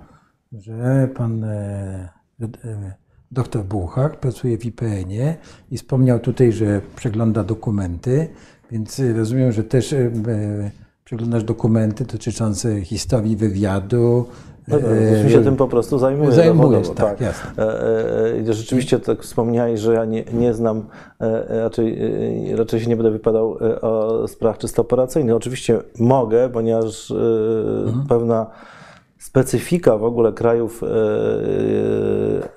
że 0.53 1.09
pan 1.15 1.45
e, 1.45 2.09
e, 2.43 2.95
doktor 3.31 3.65
Buchak 3.65 4.21
pracuje 4.21 4.59
w 4.59 4.65
IPN-ie 4.65 5.37
i 5.71 5.79
wspomniał 5.79 6.19
tutaj, 6.19 6.53
że 6.53 6.81
przegląda 6.97 7.45
dokumenty, 7.45 8.29
więc 8.71 9.03
rozumiem, 9.17 9.53
że 9.53 9.65
też 9.65 9.93
e, 9.93 10.11
przeglądasz 11.05 11.45
dokumenty 11.45 12.05
dotyczące 12.05 12.81
historii 12.81 13.37
wywiadu. 13.37 14.27
No, 14.71 14.79
e, 15.27 15.31
się 15.31 15.45
tym 15.45 15.57
po 15.57 15.69
prostu 15.69 15.99
zajmuję. 15.99 16.33
Zajmujesz, 16.33 16.87
zawodowo, 16.87 17.09
tak, 17.09 17.21
jasne. 17.21 17.51
E, 17.65 18.49
e, 18.49 18.53
Rzeczywiście 18.53 18.99
tak 18.99 19.23
wspomniałeś, 19.23 19.81
że 19.81 19.95
ja 19.95 20.05
nie, 20.05 20.25
nie 20.33 20.55
znam, 20.55 20.85
raczej, 21.49 21.99
raczej 22.57 22.81
się 22.81 22.87
nie 22.89 22.97
będę 22.97 23.11
wypadał 23.11 23.59
o 23.81 24.29
sprawach 24.29 24.59
czysto 24.59 24.83
operacyjnych. 24.83 25.37
Oczywiście 25.37 25.79
mogę, 25.99 26.49
ponieważ 26.49 27.11
Mhm. 27.87 28.07
pewna 28.09 28.47
specyfika 29.19 29.99
w 29.99 30.05
ogóle 30.05 30.33
krajów 30.33 30.83
e, 30.83 30.87
e, 30.87 30.91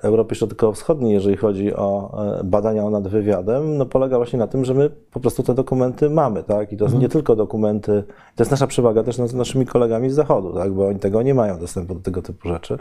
Europy 0.02 0.34
Środkowo-Wschodniej, 0.34 1.12
jeżeli 1.12 1.36
chodzi 1.36 1.74
o 1.74 2.18
e, 2.40 2.44
badania 2.44 2.90
nad 2.90 3.08
wywiadem, 3.08 3.78
no 3.78 3.86
polega 3.86 4.16
właśnie 4.16 4.38
na 4.38 4.46
tym, 4.46 4.64
że 4.64 4.74
my 4.74 4.90
po 4.90 5.20
prostu 5.20 5.42
te 5.42 5.54
dokumenty 5.54 6.10
mamy, 6.10 6.42
tak? 6.42 6.72
I 6.72 6.76
to 6.76 6.88
są 6.88 6.98
nie 6.98 7.08
tylko 7.08 7.36
dokumenty, 7.36 8.04
to 8.36 8.42
jest 8.42 8.50
nasza 8.50 8.66
przewaga 8.66 9.02
też 9.02 9.18
nad 9.18 9.32
naszymi 9.32 9.66
kolegami 9.66 10.10
z 10.10 10.14
Zachodu, 10.14 10.54
tak? 10.54 10.72
Bo 10.72 10.86
oni 10.86 10.98
tego 10.98 11.22
nie 11.22 11.34
mają 11.34 11.58
dostępu 11.58 11.94
do 11.94 12.00
tego 12.00 12.22
typu 12.22 12.48
rzeczy. 12.48 12.78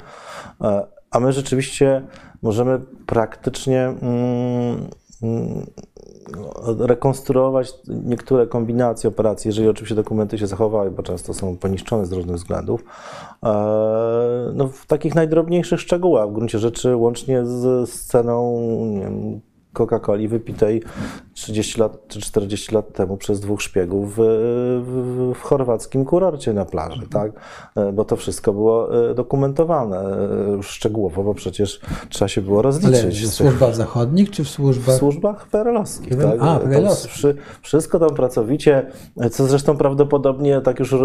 A 1.12 1.20
my 1.20 1.34
rzeczywiście 1.34 2.02
możemy 2.42 2.80
praktycznie 3.06 3.82
mm, 3.84 4.88
mm, 5.24 5.66
rekonstruować 6.80 7.74
niektóre 7.88 8.48
kombinacje 8.48 9.08
operacji, 9.08 9.50
jeżeli 9.50 9.68
oczywiście 9.68 9.96
dokumenty 9.96 10.38
się 10.38 10.48
zachowały, 10.48 10.92
bo 10.92 11.04
często 11.04 11.34
są 11.34 11.58
poniszczone 11.58 12.06
z 12.06 12.12
różnych 12.12 12.36
względów, 12.36 12.84
e, 13.44 13.48
no, 14.54 14.68
w 14.68 14.86
takich 14.86 15.16
najdrobniejszych 15.16 15.82
szczegółach, 15.82 16.30
w 16.30 16.34
gruncie 16.34 16.60
rzeczy 16.60 16.96
łącznie 16.96 17.46
z 17.46 17.90
sceną 17.90 18.62
Coca-Coli 19.74 20.28
wypitej, 20.28 20.82
30 21.34 21.80
lat 21.82 22.08
czy 22.08 22.22
40 22.22 22.76
lat 22.76 22.94
temu 22.94 23.18
przez 23.18 23.40
dwóch 23.40 23.62
szpiegów 23.62 24.14
w, 24.16 24.20
w, 24.86 25.34
w 25.40 25.42
chorwackim 25.42 26.06
kurorcie 26.06 26.54
na 26.54 26.66
plaży, 26.66 27.02
tak? 27.12 27.32
E, 27.76 27.92
Bo 27.94 28.06
to 28.06 28.16
wszystko 28.16 28.54
było 28.54 29.10
e, 29.10 29.14
dokumentowane 29.14 29.98
e, 30.48 30.52
już 30.52 30.68
szczegółowo, 30.70 31.24
bo 31.24 31.34
przecież 31.34 31.80
trzeba 32.10 32.30
się 32.30 32.42
było 32.42 32.56
Ale 32.60 32.64
rozliczyć. 32.64 33.22
w 33.22 33.26
z 33.28 33.38
tych- 33.38 33.48
służbach 33.48 33.76
zachodnich 33.76 34.32
czy 34.32 34.44
w 34.44 34.48
w 34.48 34.50
służbach... 34.50 34.96
służbach 34.96 35.48
perelowskich. 35.48 36.18
Tak? 36.18 36.42
a, 36.42 36.60
wszy- 37.08 37.36
wszystko 37.62 38.00
tam 38.00 38.10
pracowicie, 38.10 38.86
co 39.32 39.48
zresztą 39.48 39.78
prawdopodobnie 39.78 40.62
tak 40.62 40.80
już 40.80 40.96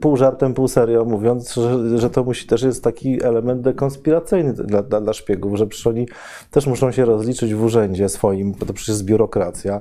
pół 0.00 0.16
żartem, 0.16 0.54
pół 0.54 0.68
serio 0.68 1.04
mówiąc, 1.04 1.54
że, 1.54 1.98
że 1.98 2.10
to 2.10 2.24
musi 2.24 2.46
też 2.46 2.62
jest 2.62 2.84
taki 2.84 3.24
element 3.24 3.60
dekonspiracyjny 3.60 4.52
dla, 4.52 4.82
dla, 4.82 5.00
dla 5.00 5.12
szpiegów, 5.12 5.56
że 5.58 5.66
przecież 5.66 5.86
oni 5.86 6.08
też 6.50 6.66
muszą 6.66 6.92
się 6.92 7.04
rozliczyć 7.04 7.54
w 7.54 7.64
urzędzie 7.64 8.08
swoim, 8.08 8.52
bo 8.52 8.66
to 8.66 8.72
przecież 8.72 8.88
jest 8.88 9.04
biurokracja, 9.04 9.80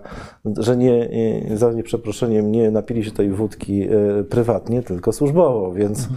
że 0.57 0.77
nie, 0.77 1.09
nie 1.49 1.57
za 1.57 1.71
nieprzeproszeniem 1.71 2.51
nie 2.51 2.71
napili 2.71 3.03
się 3.03 3.11
tej 3.11 3.29
wódki 3.29 3.83
e, 3.83 4.23
prywatnie, 4.23 4.83
tylko 4.83 5.11
służbowo, 5.13 5.73
więc, 5.73 6.09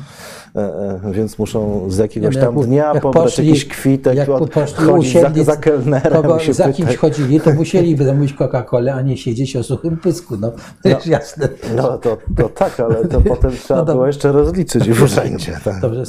e, 0.56 1.00
więc 1.12 1.38
muszą 1.38 1.90
z 1.90 1.98
jakiegoś 1.98 2.36
Mhm. 2.36 2.44
No, 2.46 2.50
tam 2.52 2.58
jak- 2.60 2.68
dnia 2.68 2.92
jak 2.94 3.02
pobrać 3.02 3.24
poszli- 3.38 3.44
jakiś 3.46 3.68
kwitek, 3.68 4.16
jak 4.16 4.28
od, 4.28 4.54
chodzić 4.54 5.08
usiedli, 5.16 5.44
za, 5.44 5.52
za 5.52 5.60
kelnerem 5.60 6.22
Kogo 6.22 6.38
za 6.50 6.64
kimś 6.64 6.78
pytać. 6.78 6.96
chodzili, 6.96 7.40
to 7.40 7.54
musieliby 7.54 8.04
zamówić 8.04 8.34
Coca-Colę, 8.34 8.90
a 8.94 9.02
nie 9.02 9.16
siedzieć 9.16 9.56
o 9.56 9.62
suchym 9.62 9.96
pysku. 9.96 10.36
No, 10.40 10.52
to 10.82 10.88
jest 10.88 11.06
jasne. 11.06 11.48
No 11.76 11.98
to, 11.98 12.18
to 12.36 12.48
tak, 12.48 12.80
ale 12.80 13.04
to 13.04 13.20
potem 13.20 13.50
trzeba 13.50 13.80
dobra. 13.80 13.94
było 13.94 14.06
jeszcze 14.06 14.32
rozliczyć 14.32 14.90
w 14.90 15.02
urzędzie. 15.02 15.58
Tak. 15.64 15.80
Dobrze, 15.80 16.02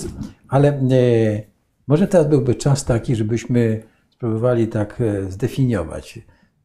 ale 0.49 0.67
e, 0.69 0.79
może 1.87 2.07
teraz 2.07 2.27
byłby 2.27 2.55
czas 2.55 2.85
taki, 2.85 3.15
żebyśmy 3.15 3.83
spróbowali 4.09 4.67
tak 4.67 5.03
zdefiniować. 5.29 6.19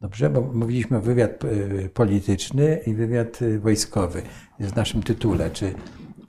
Dobrze, 0.05 0.29
bo 0.29 0.41
mówiliśmy 0.41 0.97
o 0.97 1.01
wywiad 1.01 1.31
e, 1.45 1.89
polityczny 1.89 2.79
i 2.87 2.93
wywiad 2.93 3.39
e, 3.41 3.59
wojskowy 3.59 4.21
w 4.59 4.75
naszym 4.75 5.03
tytule. 5.03 5.49
Czy, 5.49 5.73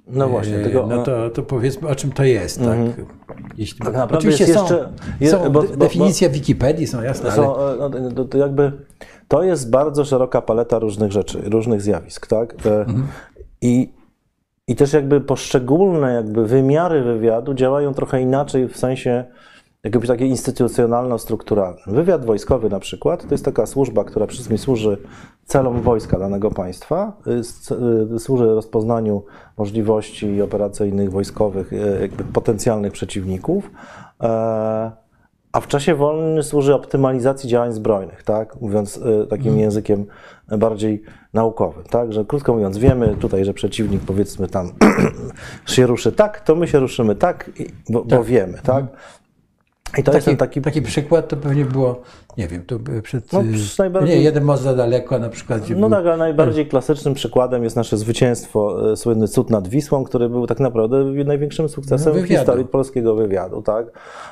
No 0.07 0.29
właśnie, 0.29 0.57
e, 0.57 0.63
tego- 0.65 0.87
no 0.87 1.03
to, 1.03 1.31
to 1.31 1.43
powiedzmy, 1.43 1.89
o 1.89 1.95
czym 1.95 2.13
to 2.13 2.25
jest. 2.25 2.61
Tak? 2.61 2.79
Jeśli, 3.59 3.79
Tak 3.79 3.89
naprawdę 3.95 4.19
oczywiście 4.19 4.45
jest 4.45 4.55
są, 4.59 4.61
jeszcze- 4.63 4.93
je- 5.21 5.31
są 5.31 5.43
bo- 5.43 5.63
bo- 5.63 5.77
definicje 5.77 6.29
w 6.29 6.33
Wikipedii, 6.33 6.87
są 6.87 7.03
jasne, 7.03 7.27
ale 7.31 7.37
Są, 7.37 7.57
e, 7.59 7.77
no, 7.79 8.11
to, 8.11 8.25
to 8.25 8.39
jakby 8.39 8.73
to 9.29 9.43
jest 9.43 9.71
bardzo 9.71 10.05
szeroka 10.05 10.43
paleta 10.43 10.79
różnych 10.79 11.13
rzeczy, 11.13 11.43
różnych 11.51 11.83
zjawisk, 11.83 12.27
tak? 12.27 12.67
E, 12.67 12.87
I, 13.63 13.93
I 14.69 14.77
też 14.77 14.93
jakby 14.93 15.21
poszczególne 15.21 16.15
jakby 16.15 16.47
wymiary 16.47 17.03
wywiadu 17.03 17.55
działają 17.55 17.95
trochę 17.95 18.21
inaczej 18.23 18.69
w 18.69 18.77
sensie 18.77 19.25
jakby 19.87 20.07
takie 20.07 20.27
instytucjonalno-strukturalne. 20.27 21.81
Wywiad 21.87 22.25
wojskowy 22.25 22.69
na 22.71 22.81
przykład 22.81 23.23
to 23.23 23.35
jest 23.35 23.45
taka 23.45 23.67
służba, 23.67 24.05
która 24.05 24.27
przede 24.27 24.37
wszystkim 24.37 24.59
służy 24.59 24.99
celom 25.45 25.81
wojska 25.81 26.19
danego 26.19 26.51
państwa, 26.51 27.13
y, 27.27 28.15
y, 28.15 28.19
służy 28.19 28.47
rozpoznaniu 28.47 29.23
możliwości 29.59 30.43
operacyjnych, 30.43 31.11
wojskowych, 31.11 31.73
y, 31.73 31.99
jakby 32.01 32.25
potencjalnych 32.25 32.93
przeciwników. 32.93 33.71
E, 34.23 35.07
a 35.53 35.61
w 35.61 35.67
czasie 35.67 35.95
wolnym 35.95 36.43
służy 36.43 36.75
optymalizacji 36.75 37.49
działań 37.49 37.73
zbrojnych, 37.73 38.23
tak? 38.23 38.61
Mówiąc 38.61 39.01
takim 39.31 39.59
językiem 39.59 40.07
bardziej 40.59 41.03
naukowym, 41.33 41.85
tak? 41.85 42.13
Że 42.13 42.25
krótko 42.25 42.55
mówiąc, 42.55 42.79
wiemy 42.79 43.17
tutaj, 43.21 43.45
że 43.45 43.55
przeciwnik 43.55 44.03
powiedzmy 44.07 44.49
tam 44.49 44.73
się 45.67 45.87
ruszy 45.87 46.13
tak, 46.13 46.41
to 46.41 46.55
my 46.55 46.69
się 46.69 46.79
ruszymy 46.79 47.15
tak, 47.15 47.51
bo, 47.89 48.05
bo 48.05 48.25
wiemy, 48.25 48.59
tak? 48.63 48.85
I 49.99 50.03
to 50.03 50.13
jest 50.13 50.25
taki, 50.27 50.37
ten 50.37 50.37
taki 50.37 50.61
taki 50.63 50.83
przykład 50.83 51.29
to 51.29 51.37
pewnie 51.37 51.65
było, 51.65 52.01
nie 52.39 52.49
wiem, 52.49 52.63
to 52.67 52.79
przed. 53.03 53.33
No, 53.33 53.43
przy 53.55 53.79
najbardziej- 53.79 54.17
Nie, 54.19 54.23
jeden 54.25 54.45
most 54.45 54.63
za 54.63 54.75
daleko 54.75 55.19
na 55.19 55.29
przykład. 55.29 55.63
Gdzie 55.63 55.75
No 55.77 55.89
był, 55.89 55.99
tak, 55.99 56.07
ale 56.07 56.17
najbardziej 56.17 56.67
klasycznym 56.67 57.15
przykładem 57.15 57.65
jest 57.65 57.77
nasze 57.77 57.97
zwycięstwo, 57.97 58.93
e, 58.93 58.97
słynny 58.97 59.29
cud 59.29 59.51
nad 59.51 59.69
Wisłą, 59.69 60.05
który 60.05 60.29
był 60.29 60.47
tak 60.47 60.61
naprawdę 60.61 61.05
największym 61.05 61.69
sukcesem 61.69 62.17
No, 62.17 62.23
w 62.23 62.27
historii 62.27 62.65
polskiego 62.65 63.15
wywiadu, 63.15 63.63
tak? 63.63 63.87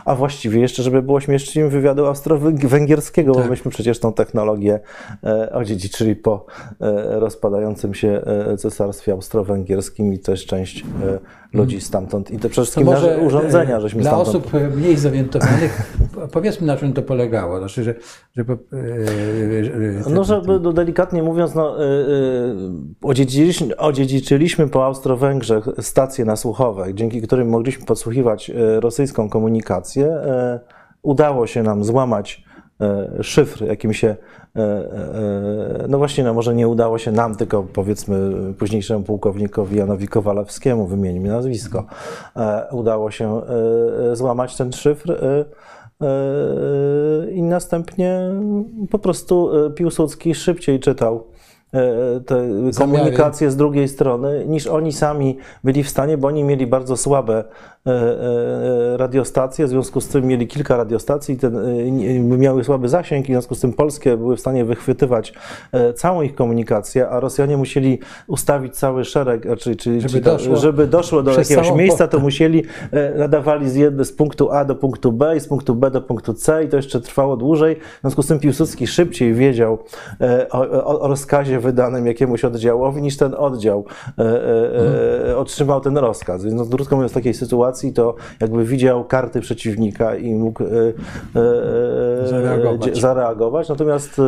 A 0.05 0.15
właściwie 0.15 0.61
jeszcze, 0.61 0.83
żeby 0.83 1.03
było 1.03 1.21
śmieszniej, 1.21 1.69
wywiadu 1.69 2.07
austro-węgierskiego, 2.07 3.35
Tak. 3.35 3.45
bo 3.45 3.51
myśmy 3.51 3.71
przecież 3.71 4.01
tą 4.01 4.13
technologię 4.13 4.81
e, 5.25 5.53
odziedziczyli 5.53 6.17
po 6.17 6.47
e, 6.81 7.21
rozpadającym 7.21 7.95
się 7.95 8.23
e, 8.53 8.57
cesarstwie 8.57 9.13
austro-węgierskim 9.13 10.13
i 10.13 10.19
to 10.19 10.31
jest 10.31 10.45
część 10.45 10.81
e, 10.81 11.19
ludzi 11.55 11.81
stamtąd. 11.81 12.31
I 12.31 12.39
to 12.39 12.49
przede 12.49 12.65
wszystkim 12.65 12.87
może 12.87 13.19
urządzenia, 13.19 13.77
e, 13.77 13.81
żeśmy 13.81 14.03
Dla 14.03 14.11
stamtąd... 14.11 14.37
osób 14.37 14.55
e, 14.55 14.69
mniej 14.77 14.97
zorientowanych, 14.97 15.97
powiedzmy 16.33 16.67
na 16.67 16.77
czym 16.77 16.93
to 16.93 17.03
polegało. 17.03 17.59
Znaczy, 17.59 17.85
że, 17.85 17.95
że, 18.37 18.45
po- 18.45 18.53
e, 18.53 20.11
No, 20.11 20.25
żeby 20.25 20.61
no, 20.61 20.73
delikatnie 20.73 21.23
mówiąc, 21.23 21.55
no, 21.55 21.77
odziedziczyliśmy, 23.03 23.77
odziedziczyliśmy 23.77 24.69
po 24.69 24.85
Austro-Węgrzech 24.85 25.69
stacje 25.81 26.25
nasłuchowe, 26.25 26.95
dzięki 26.95 27.23
którym 27.23 27.49
mogliśmy 27.49 27.87
podsłuchiwać 27.87 28.51
rosyjską 28.81 29.29
komunikację. 29.29 30.17
Udało 31.03 31.47
się 31.47 31.63
nam 31.63 31.85
złamać 31.85 32.44
szyfr, 33.23 33.65
jakim 33.65 33.93
się, 33.93 34.09
y, 34.09 34.61
y, 34.61 35.89
no 35.89 35.99
właśnie, 35.99 36.25
no 36.25 36.35
może 36.35 36.55
nie 36.55 36.69
udało 36.69 36.99
się 36.99 37.13
nam, 37.13 37.35
tylko 37.35 37.63
powiedzmy 37.63 38.33
późniejszemu 38.59 39.05
pułkownikowi 39.05 39.77
Janowi 39.77 40.09
Kowalewskiemu, 40.09 40.87
wymieńmy 40.87 41.29
nazwisko, 41.29 41.85
e, 42.37 42.67
udało 42.73 43.11
się 43.11 43.41
złamać 44.13 44.57
ten 44.57 44.73
szyfr. 44.73 45.19
I 47.33 47.43
następnie 47.43 48.21
po 48.91 48.99
prostu 48.99 49.51
Piłsudski 49.75 50.35
szybciej 50.35 50.81
czytał 50.81 51.27
e, 51.73 52.21
te 52.21 52.49
komunikacje 52.79 53.51
z 53.51 53.57
drugiej 53.57 53.89
strony, 53.89 54.45
niż 54.47 54.67
oni 54.67 54.93
sami 54.93 55.39
byli 55.65 55.83
w 55.83 55.89
stanie, 55.89 56.19
bo 56.19 56.29
oni 56.29 56.45
mieli 56.45 56.67
bardzo 56.67 56.97
słabe 56.97 57.35
e, 57.35 57.45
e, 57.45 57.74
radiostacje, 58.97 59.67
w 59.67 59.69
związku 59.69 60.01
z 60.01 60.09
tym 60.09 60.27
mieli 60.27 60.47
kilka 60.47 60.77
radiostacji, 60.77 61.37
ten, 61.37 61.57
e, 61.59 62.21
miały 62.21 62.65
słaby 62.65 62.89
zasięg, 62.89 63.25
i 63.25 63.33
w 63.33 63.35
związku 63.35 63.55
z 63.55 63.61
tym 63.61 63.73
polskie 63.73 64.17
były 64.17 64.37
w 64.37 64.41
stanie 64.41 64.65
wychwytywać 64.65 65.33
e, 65.73 65.93
całą 65.93 66.23
ich 66.23 66.35
komunikację, 66.35 67.09
a 67.09 67.21
Rosjanie 67.21 67.57
musieli 67.57 67.99
ustawić 68.27 68.77
cały 68.77 69.05
szereg, 69.05 69.47
e, 69.47 69.57
czyli, 69.57 70.01
Żeby 70.01 70.21
doszło 70.21 70.57
żeby 70.57 70.87
doszło 70.87 71.23
do 71.23 71.39
jakiegoś 71.39 71.73
miejsca, 71.73 72.09
to 72.09 72.19
musieli, 72.19 72.63
e, 72.91 73.19
nadawali 73.19 73.71
z, 73.71 73.75
jedne, 73.75 74.05
z 74.05 74.13
punktu 74.13 74.51
A 74.51 74.65
do 74.65 74.75
punktu 74.75 75.13
B 75.13 75.37
i 75.37 75.41
z 75.41 75.49
punktu 75.49 75.75
B 75.75 75.91
do 75.91 76.01
punktu 76.01 76.35
C 76.35 76.65
i 76.65 76.69
to 76.69 76.77
jeszcze 76.77 77.01
trwało 77.01 77.37
dłużej. 77.37 77.77
W 77.77 78.01
związku 78.01 78.23
z 78.23 78.27
tym 78.27 78.39
Piłsudski 78.39 78.87
szybciej 78.87 79.35
wiedział 79.35 79.79
e, 80.21 80.49
o, 80.51 80.71
o, 80.71 81.01
o 81.01 81.09
rozkazie 81.09 81.61
wydanym 81.61 82.07
jakiemuś 82.07 82.45
oddziałowi, 82.45 83.03
niż 83.03 83.17
ten 83.17 83.35
oddział 83.35 83.85
e, 84.19 84.23
e, 84.23 85.31
e, 85.31 85.37
otrzymał 85.37 85.81
ten 85.81 85.99
rozkaz. 85.99 86.45
Więc 86.45 86.57
no, 86.57 86.67
krótko 86.67 86.97
mówiąc, 86.97 87.13
w 87.13 87.15
takiej 87.15 87.35
sytuacji 87.35 87.74
to 87.95 88.15
jakby 88.41 88.65
widział 88.65 89.05
karty 89.05 89.41
przeciwnika 89.41 90.17
i 90.17 90.35
mógł 90.35 90.63
e, 90.63 90.67
e, 90.67 91.41
e, 92.25 92.29
Zareagować. 92.29 93.01
zareagować. 93.01 93.69
Natomiast 93.69 94.21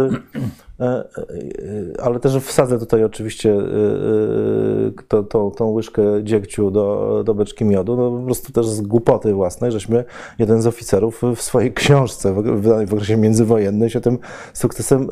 ale 2.02 2.20
też 2.20 2.36
wsadzę 2.36 2.78
tutaj 2.78 3.04
oczywiście 3.04 3.52
e, 3.52 3.56
e, 3.56 5.02
to, 5.08 5.22
to, 5.22 5.50
tą 5.50 5.70
łyżkę 5.70 6.02
dziegciu 6.22 6.70
do, 6.70 7.22
do 7.26 7.34
beczki 7.34 7.64
miodu, 7.64 7.96
no 7.96 8.10
po 8.10 8.24
prostu 8.24 8.52
też 8.52 8.66
z 8.68 8.80
głupoty 8.80 9.34
własnej, 9.34 9.72
żeśmy 9.72 10.04
jeden 10.38 10.62
z 10.62 10.66
oficerów 10.66 11.22
w 11.36 11.42
swojej 11.42 11.72
książce 11.72 12.42
wydanej 12.42 12.86
w 12.86 12.94
okresie 12.94 13.16
międzywojennym 13.16 13.90
się 13.90 14.00
tym 14.00 14.18
sukcesem 14.52 15.02
e, 15.02 15.06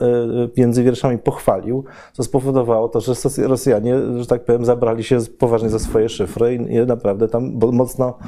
między 0.57 0.83
wierszami 0.83 1.19
pochwalił, 1.19 1.85
co 2.13 2.23
spowodowało 2.23 2.89
to, 2.89 3.01
że 3.01 3.15
Rosjanie, 3.39 3.95
że 4.19 4.27
tak 4.27 4.45
powiem, 4.45 4.65
zabrali 4.65 5.05
się 5.05 5.19
poważnie 5.39 5.69
za 5.69 5.79
swoje 5.79 6.09
szyfry 6.09 6.55
i 6.55 6.75
je 6.75 6.87
naprawdę 6.87 7.29
tam 7.29 7.53
mocno 7.73 8.19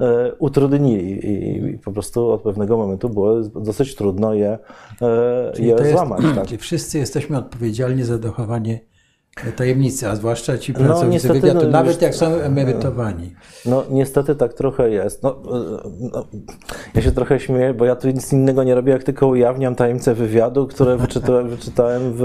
e, 0.00 0.32
utrudnili 0.38 1.26
i, 1.26 1.74
i 1.74 1.78
po 1.78 1.92
prostu 1.92 2.30
od 2.30 2.42
pewnego 2.42 2.76
momentu 2.76 3.08
było 3.08 3.40
dosyć 3.40 3.94
trudno 3.94 4.34
je, 4.34 4.58
e, 5.02 5.52
je 5.58 5.92
złamać. 5.92 6.22
Tak. 6.34 6.46
Wszyscy 6.86 6.98
jesteśmy 6.98 7.38
odpowiedzialni 7.38 8.04
za 8.04 8.18
dochowanie 8.18 8.80
tajemnicy, 9.56 10.08
a 10.08 10.16
zwłaszcza 10.16 10.58
ci 10.58 10.72
No, 10.72 10.78
pracownicy 10.78 11.12
niestety, 11.12 11.40
wywiadu, 11.40 11.60
no, 11.62 11.70
nawet 11.70 12.02
jak 12.02 12.14
są 12.14 12.26
emerytowani. 12.26 13.34
No 13.66 13.84
niestety 13.90 14.34
tak 14.34 14.54
trochę 14.54 14.90
jest. 14.90 15.22
No, 15.22 15.36
no, 16.00 16.26
ja 16.94 17.02
się 17.02 17.12
trochę 17.12 17.40
śmieję, 17.40 17.74
bo 17.74 17.84
ja 17.84 17.96
tu 17.96 18.08
nic 18.10 18.32
innego 18.32 18.64
nie 18.64 18.74
robię, 18.74 18.92
jak 18.92 19.02
tylko 19.02 19.26
ujawniam 19.26 19.74
tajemnice 19.74 20.14
wywiadu, 20.14 20.66
które 20.66 20.96
wyczytałem, 20.96 21.48
wyczytałem 21.56 22.12
w, 22.12 22.20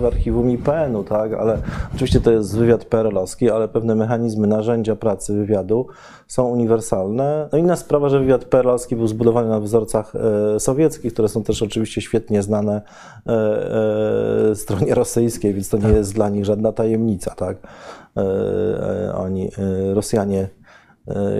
w 0.00 0.04
archiwum 0.04 0.50
IPN-u, 0.50 1.04
tak? 1.04 1.32
Ale 1.32 1.58
oczywiście 1.94 2.20
to 2.20 2.30
jest 2.30 2.58
wywiad 2.58 2.84
perelowski, 2.84 3.50
ale 3.50 3.68
pewne 3.68 3.94
mechanizmy, 3.94 4.46
narzędzia 4.46 4.96
pracy 4.96 5.34
wywiadu 5.34 5.86
są 6.30 6.48
uniwersalne. 6.48 7.48
No 7.52 7.58
inna 7.58 7.76
sprawa, 7.76 8.08
że 8.08 8.20
wywiad 8.20 8.44
perelowski 8.44 8.96
był 8.96 9.06
zbudowany 9.06 9.48
na 9.48 9.60
wzorcach 9.60 10.12
e, 10.56 10.60
sowieckich, 10.60 11.12
które 11.12 11.28
są 11.28 11.42
też 11.42 11.62
oczywiście 11.62 12.00
świetnie 12.00 12.42
znane 12.42 12.82
e, 13.26 13.32
e, 14.50 14.54
stronie 14.54 14.94
rosyjskiej, 14.94 15.54
więc 15.54 15.68
to 15.68 15.78
nie 15.78 15.88
jest 15.88 16.14
dla 16.14 16.28
nich 16.28 16.39
żadna 16.44 16.72
tajemnica, 16.72 17.34
tak? 17.34 17.56
E, 18.16 18.20
e, 18.20 19.14
Oni, 19.14 19.48
e, 19.48 19.94
Rosjanie 19.94 20.48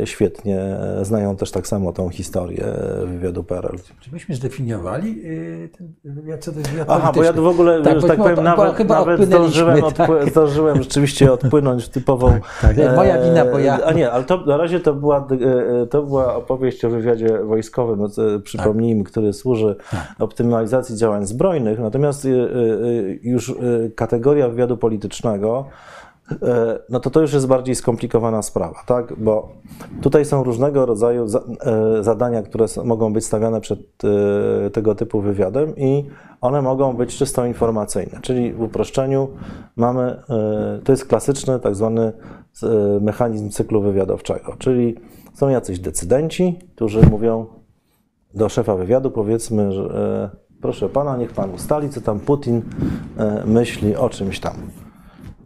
świetnie 0.04 0.76
znają 1.02 1.36
też 1.36 1.50
tak 1.50 1.66
samo 1.66 1.92
tą 1.92 2.08
historię 2.08 2.64
wywiadu 3.06 3.44
PRL. 3.44 3.76
Czy 4.00 4.12
myśmy 4.12 4.34
zdefiniowali 4.34 5.20
y, 5.26 5.68
ten 5.78 5.92
wywiad, 6.04 6.44
co 6.44 6.52
to 6.52 6.58
jest 6.58 6.70
wywiad 6.70 6.86
Aha, 6.90 7.12
bo 7.14 7.22
ja 7.22 7.32
w 7.32 7.46
ogóle, 7.46 7.82
Tak, 7.82 8.00
że 8.00 8.08
tak 8.08 8.18
powiem, 8.18 8.36
bo 8.36 8.42
nawet, 8.42 8.88
nawet 8.88 9.22
zdążyłem, 9.24 9.82
tak. 9.82 10.10
odpły- 10.10 10.30
zdążyłem 10.30 10.82
rzeczywiście 10.82 11.32
odpłynąć 11.32 11.84
w 11.84 11.88
typową... 11.88 12.32
tak, 12.62 12.76
nie, 12.76 12.90
moja 12.90 13.22
wina, 13.22 13.44
bo 13.44 13.58
ja- 13.58 13.78
e, 13.78 13.86
A 13.86 13.92
nie, 13.92 14.10
ale 14.10 14.24
to 14.24 14.44
na 14.46 14.56
razie 14.56 14.80
to 14.80 14.94
była, 14.94 15.28
e, 15.82 15.86
to 15.86 16.02
była 16.02 16.34
opowieść 16.36 16.84
o 16.84 16.90
wywiadzie 16.90 17.38
wojskowym, 17.44 18.04
e, 18.04 18.40
przypomnijmy, 18.40 19.04
który 19.04 19.32
służy 19.32 19.76
Tak. 19.90 20.06
optymalizacji 20.18 20.96
działań 20.96 21.26
zbrojnych, 21.26 21.78
natomiast 21.78 22.24
e, 22.24 22.28
e, 22.28 22.34
już 23.22 23.50
e, 23.50 23.54
kategoria 23.94 24.48
wywiadu 24.48 24.76
politycznego 24.76 25.64
E, 25.66 25.99
no 26.88 27.00
to 27.00 27.10
to 27.10 27.20
już 27.20 27.32
jest 27.32 27.46
bardziej 27.46 27.74
skomplikowana 27.74 28.42
sprawa, 28.42 28.82
tak? 28.86 29.18
Bo 29.18 29.48
tutaj 30.02 30.24
są 30.24 30.44
różnego 30.44 30.86
rodzaju 30.86 31.28
za, 31.28 31.38
e, 31.38 32.02
zadania, 32.02 32.42
które 32.42 32.66
mogą 32.84 33.12
być 33.12 33.24
stawiane 33.24 33.60
przed 33.60 33.80
e, 34.04 34.70
tego 34.70 34.94
typu 34.94 35.20
wywiadem 35.20 35.76
i 35.76 36.04
one 36.40 36.62
mogą 36.62 36.96
być 36.96 37.16
czysto 37.16 37.46
informacyjne, 37.46 38.18
czyli 38.22 38.52
w 38.52 38.62
uproszczeniu 38.62 39.28
mamy, 39.76 40.02
e, 40.02 40.80
to 40.84 40.92
jest 40.92 41.06
klasyczny 41.06 41.60
tak 41.60 41.74
zwany 41.74 42.02
e, 42.62 42.66
mechanizm 43.00 43.50
cyklu 43.50 43.82
wywiadowczego, 43.82 44.56
czyli 44.58 44.96
są 45.34 45.48
jacyś 45.48 45.78
decydenci, 45.78 46.58
którzy 46.74 47.00
mówią 47.10 47.46
do 48.34 48.48
szefa 48.48 48.74
wywiadu, 48.74 49.10
powiedzmy, 49.10 49.72
że 49.72 49.82
e, 50.34 50.36
proszę 50.60 50.88
pana, 50.88 51.16
niech 51.16 51.32
pan 51.32 51.50
ustali, 51.50 51.90
co 51.90 52.00
tam 52.00 52.20
Putin 52.20 52.62
e, 53.18 53.42
myśli 53.46 53.96
o 53.96 54.08
czymś 54.08 54.40
tam. 54.40 54.54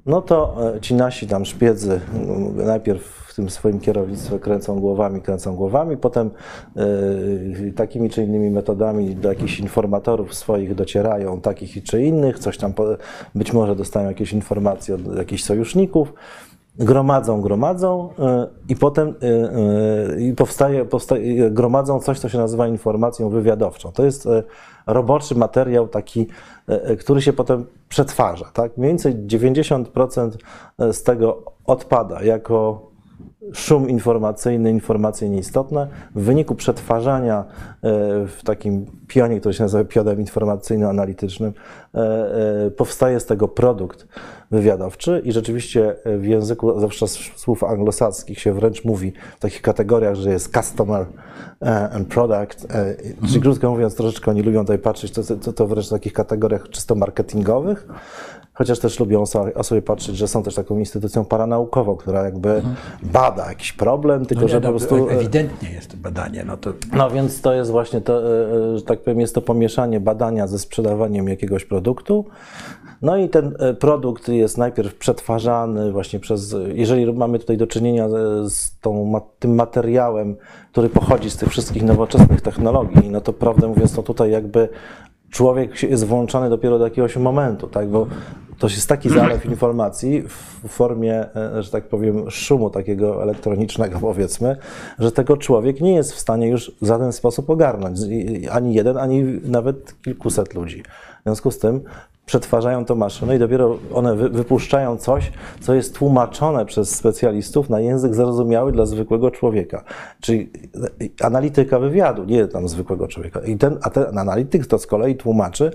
No 0.07 0.23
to 0.23 0.57
e, 0.77 0.81
ci 0.81 0.95
nasi 0.95 1.27
tam 1.27 1.45
szpiedzy 1.45 2.01
m, 2.15 2.67
najpierw 2.67 3.03
w 3.03 3.35
tym 3.35 3.51
swoim 3.51 3.81
kierownictwie 3.81 4.39
kręcą 4.39 4.81
głowami, 4.81 5.23
kręcą 5.23 5.57
głowami, 5.57 5.97
potem 5.97 6.31
e, 6.77 6.83
takimi 7.73 8.11
czy 8.11 8.23
innymi 8.23 8.51
metodami 8.51 9.17
do 9.17 9.29
jakichś 9.29 9.61
informatorów 9.61 10.35
swoich 10.35 10.75
docierają, 10.75 11.41
takich 11.41 11.83
czy 11.83 12.03
innych, 12.03 12.39
coś 12.39 12.59
tam 12.59 12.73
po, 12.73 12.85
być 13.35 13.53
może 13.53 13.77
dostają 13.77 14.09
jakieś 14.09 14.33
informacje 14.33 14.95
od 14.95 15.17
jakichś 15.17 15.43
sojuszników, 15.43 16.13
gromadzą, 16.79 17.41
gromadzą 17.41 18.09
e, 18.19 18.47
i 18.69 18.77
potem 18.77 19.15
i 20.19 20.33
powstaje, 20.33 20.85
powstaje, 20.85 21.51
gromadzą 21.51 22.01
coś, 22.01 22.19
co 22.19 22.29
się 22.29 22.39
nazywa 22.39 22.69
informacją 22.69 23.29
wywiadowczą. 23.29 23.93
To 23.93 24.05
jest 24.05 24.29
roboczy 24.87 25.35
materiał 25.35 25.89
taki, 25.89 26.27
e, 26.69 26.83
e, 26.85 26.97
który 26.97 27.23
się 27.23 27.33
potem 27.33 27.67
przetwarza. 27.89 28.51
Tak? 28.53 28.77
Mniej 28.77 28.89
więcej 28.89 29.15
90% 29.15 30.31
z 30.79 31.03
tego 31.03 31.43
odpada 31.67 32.23
jako 32.23 32.87
szum 33.53 33.89
informacyjny, 33.89 34.71
informacje 34.71 35.29
nieistotne. 35.29 35.89
W 36.15 36.23
wyniku 36.23 36.55
przetwarzania 36.55 37.39
e, 37.39 37.45
w 38.27 38.41
takim 38.45 38.87
pionie, 39.09 39.41
który 39.41 39.55
się 39.55 39.63
nazywa 39.63 39.85
pionem 39.85 40.21
informacyjno-analitycznym, 40.21 41.53
e, 41.95 41.99
e, 42.67 42.71
powstaje 42.71 43.21
z 43.21 43.27
tego 43.27 43.49
produkt 43.49 44.07
wywiadowczy 44.55 45.23
i 45.25 45.33
rzeczywiście 45.33 45.97
w 46.05 46.25
języku, 46.25 46.79
zwłaszcza 46.79 47.07
słów 47.37 47.65
anglosaskich, 47.65 48.41
się 48.41 48.53
wręcz 48.53 48.85
mówi 48.85 49.13
w 49.39 49.41
takich 49.41 49.63
kategoriach, 49.63 50.15
że 50.15 50.31
jest 50.31 50.55
customer 50.55 51.07
e, 51.63 51.91
and 51.91 52.09
product, 52.09 52.67
e, 52.71 52.95
czyli 53.29 53.41
krótko 53.41 53.71
mówiąc, 53.71 53.95
troszeczkę 53.95 54.31
oni 54.31 54.43
lubią 54.43 54.61
tutaj 54.61 54.79
patrzeć, 54.79 55.13
to, 55.13 55.23
to, 55.37 55.53
to 55.53 55.67
wręcz 55.67 55.87
w 55.87 55.91
takich 55.91 56.13
kategoriach 56.13 56.69
czysto 56.69 56.95
marketingowych, 56.95 57.87
chociaż 58.55 58.79
też 58.79 59.01
lubią 59.01 59.25
sobie 59.63 59.83
patrzeć, 59.83 60.17
że 60.17 60.29
są 60.29 60.43
też 60.43 60.55
taką 60.55 60.79
instytucją 60.79 61.25
paranaukową, 61.25 61.97
która 61.97 62.25
jakby 62.25 62.63
bada 63.03 63.49
jakiś 63.49 63.73
problem, 63.73 64.27
tylko 64.27 64.43
No 64.43 64.49
że 64.49 64.57
nie, 64.57 64.61
po 64.61 64.73
no, 64.73 64.79
prostu... 64.79 65.09
e, 65.09 65.13
ewidentnie 65.13 65.71
jest 65.71 65.91
to 65.91 65.97
badanie, 65.97 66.45
no 66.47 66.57
to 66.57 66.73
No 66.93 67.11
więc 67.11 67.41
to 67.41 67.55
jest 67.55 67.71
właśnie 67.71 68.01
to, 68.01 68.23
e, 68.23 68.73
e, 68.75 68.79
że 68.79 68.85
tak 68.85 69.01
powiem, 69.01 69.21
jest 69.21 69.35
to 69.35 69.43
pomieszanie 69.43 70.01
badania 70.01 70.47
ze 70.47 70.59
sprzedawaniem 70.59 71.29
jakiegoś 71.29 71.65
produktu. 71.65 72.25
No 73.03 73.17
i 73.17 73.29
ten 73.29 73.55
e, 73.59 73.75
produkt 73.75 74.29
jest 74.29 74.44
najpierw 74.59 74.95
przetwarzany 74.95 75.93
właśnie 75.93 76.21
przez, 76.21 76.57
jeżeli 76.75 77.13
mamy 77.13 77.39
tutaj 77.39 77.57
do 77.57 77.67
czynienia 77.67 78.09
z- 78.45 78.79
tą, 78.81 79.21
tym 79.39 79.55
materiałem, 79.55 80.37
który 80.73 80.89
pochodzi 80.89 81.31
z 81.31 81.37
tych 81.37 81.49
wszystkich 81.49 81.83
nowoczesnych 81.83 82.41
technologii, 82.41 83.11
no 83.11 83.21
to 83.21 83.33
prawdę 83.33 83.69
mówiąc, 83.69 83.95
to 83.95 84.03
tutaj 84.03 84.31
jakby 84.31 84.69
człowiek 85.31 85.83
jest 85.83 86.07
włączany 86.07 86.51
dopiero 86.51 86.79
do 86.79 86.85
jakiegoś 86.85 87.17
momentu, 87.17 87.67
tak, 87.67 87.89
bo 87.89 88.07
to 88.59 88.67
jest 88.69 88.89
taki 88.89 89.11
zalew 89.11 89.47
informacji 89.55 90.23
w 90.65 90.69
formie, 90.69 91.35
e, 91.37 91.63
że 91.63 91.71
tak 91.71 91.89
powiem, 91.89 92.31
szumu 92.31 92.71
takiego 92.71 93.23
elektronicznego, 93.23 93.99
powiedzmy, 94.01 94.57
że 94.99 95.13
tego 95.13 95.37
człowiek 95.37 95.81
nie 95.81 95.95
jest 95.95 96.13
w 96.13 96.19
stanie 96.19 96.49
już 96.49 96.73
w 96.83 96.87
żaden 96.87 97.13
sposób 97.13 97.51
ogarnąć. 97.51 97.99
Ani 98.51 98.75
jeden, 98.75 98.97
ani 98.97 99.25
nawet 99.45 100.03
kilkuset 100.03 100.55
ludzi. 100.55 100.83
W 101.21 101.23
związku 101.23 101.51
z 101.51 101.59
tym 101.59 101.81
przetwarzają 102.27 102.85
to 102.85 102.95
maszyny 102.95 103.37
i 103.37 103.39
dopiero 103.39 103.79
one 103.93 104.17
wy, 104.17 104.29
wypuszczają 104.29 104.97
coś, 104.97 105.33
co 105.61 105.75
jest 105.75 105.95
tłumaczone 105.99 106.67
przez 106.67 106.95
specjalistów 106.97 107.71
na 107.71 107.81
język 107.81 108.15
zrozumiały 108.15 108.73
dla 108.73 108.87
zwykłego 108.87 109.31
człowieka. 109.31 109.85
Czyli 110.21 110.51
e, 111.21 111.27
analityka 111.27 111.79
wywiadu, 111.79 112.25
nie 112.25 112.49
tam 112.49 112.69
zwykłego 112.69 113.09
człowieka. 113.09 113.41
I 113.41 113.57
ten, 113.57 113.79
a 113.83 113.91
ten 113.91 114.19
analityk 114.19 114.67
to 114.67 114.79
z 114.79 114.87
kolei 114.87 115.17
tłumaczy 115.17 115.71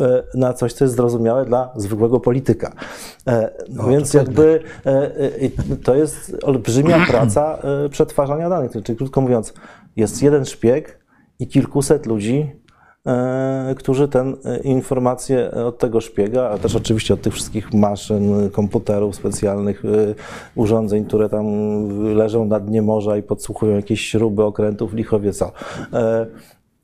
e, 0.00 0.22
na 0.34 0.52
coś, 0.52 0.72
co 0.72 0.84
jest 0.84 0.96
zrozumiałe 0.96 1.44
dla 1.44 1.72
zwykłego 1.76 2.20
polityka. 2.20 2.72
E, 3.26 3.52
No, 3.68 3.88
więc 3.88 4.14
jakby 4.14 4.62
to 5.84 5.94
jest 5.94 6.36
olbrzymia 6.42 7.06
praca 7.10 7.58
przetwarzania 7.90 8.48
danych. 8.48 8.72
Czyli 8.84 8.98
krótko 8.98 9.20
mówiąc, 9.20 9.54
jest 9.96 10.22
jeden 10.22 10.44
szpieg 10.44 10.98
i 11.38 11.46
kilkuset 11.46 12.06
ludzi, 12.06 12.61
którzy 13.76 14.08
ten 14.08 14.36
e, 14.44 14.58
informacje 14.58 15.50
od 15.50 15.78
tego 15.78 16.00
szpiega, 16.00 16.50
a 16.50 16.58
też 16.58 16.76
oczywiście 16.76 17.14
od 17.14 17.22
tych 17.22 17.32
wszystkich 17.32 17.74
maszyn, 17.74 18.50
komputerów 18.50 19.16
specjalnych, 19.16 19.84
e, 19.84 19.88
urządzeń, 20.54 21.04
które 21.04 21.28
tam 21.28 21.46
leżą 22.14 22.44
na 22.44 22.60
dnie 22.60 22.82
morza 22.82 23.16
i 23.16 23.22
podsłuchują 23.22 23.76
jakieś 23.76 24.00
śruby, 24.00 24.44
okrętów, 24.44 24.94
lichowie 24.94 25.32
co. 25.32 25.52
E, 25.92 26.26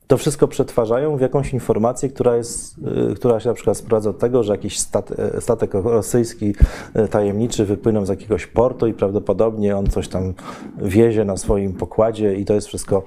To 0.07 0.17
wszystko 0.17 0.47
przetwarzają 0.47 1.17
w 1.17 1.21
jakąś 1.21 1.53
informację, 1.53 2.09
która, 2.09 2.35
jest, 2.35 2.75
e, 3.11 3.15
która 3.15 3.39
się 3.39 3.49
na 3.49 3.55
przykład 3.55 3.77
sprowadza 3.77 4.13
do 4.13 4.19
tego, 4.19 4.43
że 4.43 4.53
jakiś 4.53 4.79
stat, 4.79 5.11
e, 5.19 5.41
statek 5.41 5.73
rosyjski 5.73 6.53
e, 6.93 7.07
tajemniczy 7.07 7.65
wypłynął 7.65 8.05
z 8.05 8.09
jakiegoś 8.09 8.47
portu 8.47 8.87
i 8.87 8.93
prawdopodobnie 8.93 9.77
on 9.77 9.87
coś 9.87 10.07
tam 10.07 10.33
wiezie 10.77 11.25
na 11.25 11.37
swoim 11.37 11.73
pokładzie 11.73 12.35
i 12.35 12.45
to 12.45 12.53
jest 12.53 12.67
wszystko 12.67 13.03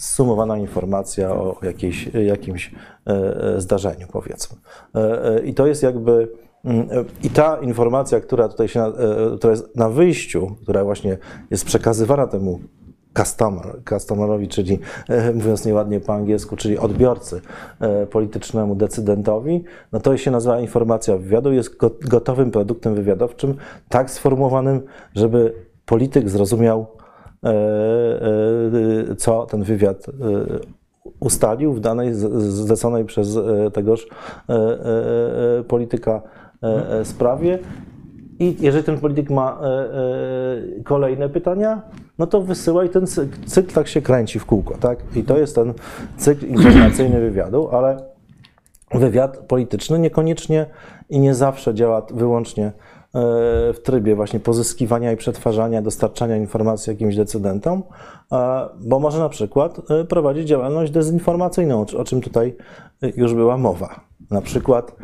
zsumowana 0.00 0.58
informacja 0.58 1.30
o 1.30 1.56
jakiejś, 1.62 2.10
jakimś 2.26 2.74
e, 3.06 3.10
e, 3.56 3.60
zdarzeniu, 3.60 4.06
powiedzmy. 4.12 4.56
E, 4.94 5.40
I 5.40 5.54
to 5.54 5.66
jest 5.66 5.82
jakby. 5.82 6.32
mm, 6.64 6.88
I 7.22 7.30
ta 7.30 7.56
informacja, 7.56 8.20
która 8.20 8.48
tutaj 8.48 8.68
się, 8.68 8.92
która 9.36 9.50
jest 9.50 9.76
na 9.76 9.88
wyjściu, 9.88 10.56
która 10.62 10.84
właśnie 10.84 11.18
jest 11.50 11.64
przekazywana 11.64 12.26
temu 12.26 12.60
customer, 13.18 13.82
customerowi, 13.88 14.48
czyli 14.48 14.78
mówiąc 15.34 15.66
nieładnie 15.66 16.00
po 16.00 16.14
angielsku, 16.14 16.56
czyli 16.56 16.78
odbiorcy 16.78 17.40
politycznemu 18.10 18.74
decydentowi, 18.74 19.64
no 19.92 20.00
to 20.00 20.16
się 20.16 20.30
nazywa 20.30 20.60
informacja 20.60 21.16
wywiadu, 21.16 21.52
jest 21.52 21.76
go- 21.76 21.90
gotowym 22.08 22.50
produktem 22.50 22.94
wywiadowczym, 22.94 23.56
tak 23.88 24.10
sformułowanym, 24.10 24.82
żeby 25.14 25.54
polityk 25.86 26.28
zrozumiał, 26.28 26.86
co 29.18 29.46
ten 29.46 29.62
wywiad 29.62 30.08
e, 30.08 30.12
ustalił 31.20 31.72
w 31.72 31.80
danej 31.80 32.14
zleconej 32.14 33.04
przez 33.04 33.36
e, 33.36 33.70
tegoż 33.70 34.06
e, 34.48 34.54
e, 34.54 35.58
e, 35.58 35.62
polityka 35.64 36.22
e, 36.62 36.90
e, 37.00 37.04
sprawie. 37.04 37.58
I 38.38 38.56
jeżeli 38.60 38.84
ten 38.84 38.98
polityk 38.98 39.30
ma 39.30 39.60
e, 39.62 39.66
e, 39.66 40.82
kolejne 40.84 41.28
pytania, 41.28 41.82
no 42.18 42.26
to 42.26 42.40
wysyła 42.40 42.84
i 42.84 42.88
ten 42.88 43.06
cy- 43.06 43.28
cykl 43.46 43.74
tak 43.74 43.88
się 43.88 44.02
kręci 44.02 44.38
w 44.38 44.46
kółko, 44.46 44.74
tak? 44.80 44.98
I 45.16 45.22
to 45.22 45.38
jest 45.38 45.54
ten 45.54 45.74
cykl 46.16 46.46
informacyjny 46.46 47.20
wywiadu, 47.20 47.68
ale 47.72 47.96
wywiad 48.94 49.38
polityczny 49.38 49.98
niekoniecznie 49.98 50.66
i 51.10 51.20
nie 51.20 51.34
zawsze 51.34 51.74
działa 51.74 52.06
wyłącznie 52.14 52.66
e, 52.66 52.72
w 53.74 53.76
trybie 53.84 54.16
właśnie 54.16 54.40
pozyskiwania 54.40 55.12
i 55.12 55.16
przetwarzania, 55.16 55.82
dostarczania 55.82 56.36
informacji 56.36 56.90
jakimś 56.90 57.16
decydentom, 57.16 57.82
bo 58.80 59.00
może 59.00 59.18
na 59.18 59.28
przykład 59.28 59.80
e, 59.90 60.04
prowadzić 60.04 60.48
działalność 60.48 60.92
dezinformacyjną, 60.92 61.84
o- 61.98 62.04
czym 62.04 62.20
tutaj 62.20 62.56
już 63.16 63.34
była 63.34 63.56
mowa. 63.56 64.00
Na 64.30 64.40
przykład 64.42 64.96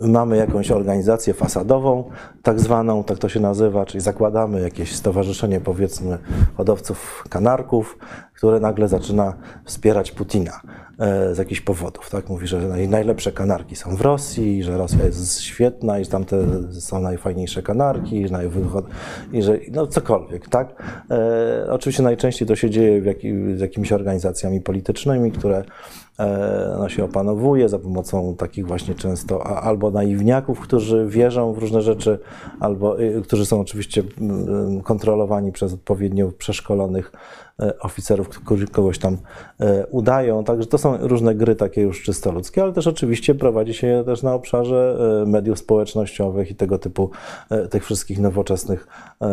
mamy 0.00 0.36
jakąś 0.36 0.70
organizację 0.70 1.34
fasadową, 1.34 2.10
tak 2.42 2.60
zwaną, 2.60 3.04
tak 3.04 3.18
to 3.18 3.28
się 3.28 3.40
nazywa, 3.40 3.86
czyli 3.86 4.00
zakładamy 4.00 4.60
jakieś 4.60 4.96
stowarzyszenie, 4.96 5.60
powiedzmy, 5.60 6.18
hodowców 6.56 7.24
kanarków, 7.28 7.98
które 8.34 8.60
nagle 8.60 8.88
zaczyna 8.88 9.34
wspierać 9.64 10.12
Putina 10.12 10.60
e, 10.98 11.34
z 11.34 11.38
jakichś 11.38 11.60
powodów. 11.60 12.10
Tak? 12.10 12.28
Mówi, 12.28 12.46
że 12.46 12.68
naj, 12.68 12.88
najlepsze 12.88 13.32
kanarki 13.32 13.76
są 13.76 13.96
w 13.96 14.00
Rosji, 14.00 14.62
że 14.62 14.78
Rosja 14.78 15.04
jest 15.04 15.40
świetna 15.40 15.98
i 15.98 16.04
że 16.04 16.10
tamte 16.10 16.36
są 16.72 17.00
najfajniejsze 17.00 17.62
kanarki, 17.62 18.26
i 19.32 19.42
że 19.42 19.58
no 19.72 19.86
cokolwiek. 19.86 20.48
Tak? 20.48 20.82
E, 21.10 21.66
oczywiście 21.70 22.02
najczęściej 22.02 22.48
to 22.48 22.56
się 22.56 22.70
dzieje 22.70 23.02
w 23.02 23.04
jakim, 23.04 23.58
z 23.58 23.60
jakimiś 23.60 23.92
organizacjami 23.92 24.60
politycznymi, 24.60 25.32
które 25.32 25.64
no, 26.78 26.88
się 26.88 27.04
opanowuje 27.04 27.68
za 27.68 27.78
pomocą 27.78 28.36
takich 28.36 28.66
właśnie 28.66 28.94
często 28.94 29.46
albo 29.46 29.90
naiwniaków, 29.90 30.60
którzy 30.60 31.06
wierzą 31.06 31.52
w 31.52 31.58
różne 31.58 31.82
rzeczy, 31.82 32.18
albo 32.60 33.00
y, 33.00 33.22
którzy 33.22 33.46
są 33.46 33.60
oczywiście 33.60 34.02
mm, 34.20 34.80
kontrolowani 34.82 35.52
przez 35.52 35.72
odpowiednio 35.72 36.32
przeszkolonych 36.32 37.12
oficerów, 37.80 38.28
którzy 38.28 38.66
kogoś 38.66 38.98
tam 38.98 39.16
e, 39.60 39.86
udają. 39.86 40.44
Także 40.44 40.66
to 40.66 40.78
są 40.78 40.96
różne 41.00 41.34
gry 41.34 41.56
takie 41.56 41.82
już 41.82 42.02
czysto 42.02 42.32
ludzkie, 42.32 42.62
ale 42.62 42.72
też 42.72 42.86
oczywiście 42.86 43.34
prowadzi 43.34 43.74
się 43.74 43.86
je 43.86 44.04
też 44.04 44.22
na 44.22 44.34
obszarze 44.34 44.98
e, 45.22 45.26
mediów 45.26 45.58
społecznościowych 45.58 46.50
i 46.50 46.54
tego 46.54 46.78
typu 46.78 47.10
e, 47.50 47.68
tych 47.68 47.84
wszystkich 47.84 48.18
nowoczesnych 48.18 48.86
e, 49.22 49.26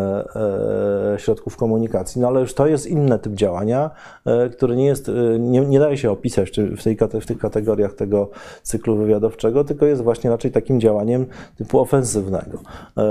e, 1.14 1.20
środków 1.20 1.58
komunikacji. 1.58 2.22
No 2.22 2.28
ale 2.28 2.40
już 2.40 2.54
to 2.54 2.68
jest 2.68 2.88
inny 2.88 3.20
typ 3.20 3.34
działania, 3.34 3.92
e, 4.26 4.50
który 4.50 4.76
nie 4.76 4.86
jest, 4.86 5.10
e, 5.10 5.40
nie, 5.40 5.62
nie 5.62 5.80
daje 5.80 5.98
się 5.98 6.12
opisać 6.12 6.52
w, 6.78 6.84
tej, 6.84 6.98
w 7.22 7.26
tych 7.26 7.38
kategoriach 7.38 7.94
tego 7.94 8.30
cyklu 8.64 8.96
wywiadowczego, 8.96 9.64
tylko 9.64 9.86
jest 9.86 10.02
właśnie 10.02 10.30
raczej 10.30 10.52
takim 10.52 10.80
działaniem 10.80 11.26
typu 11.58 11.80
ofensywnego. 11.80 12.60
E, 12.98 13.04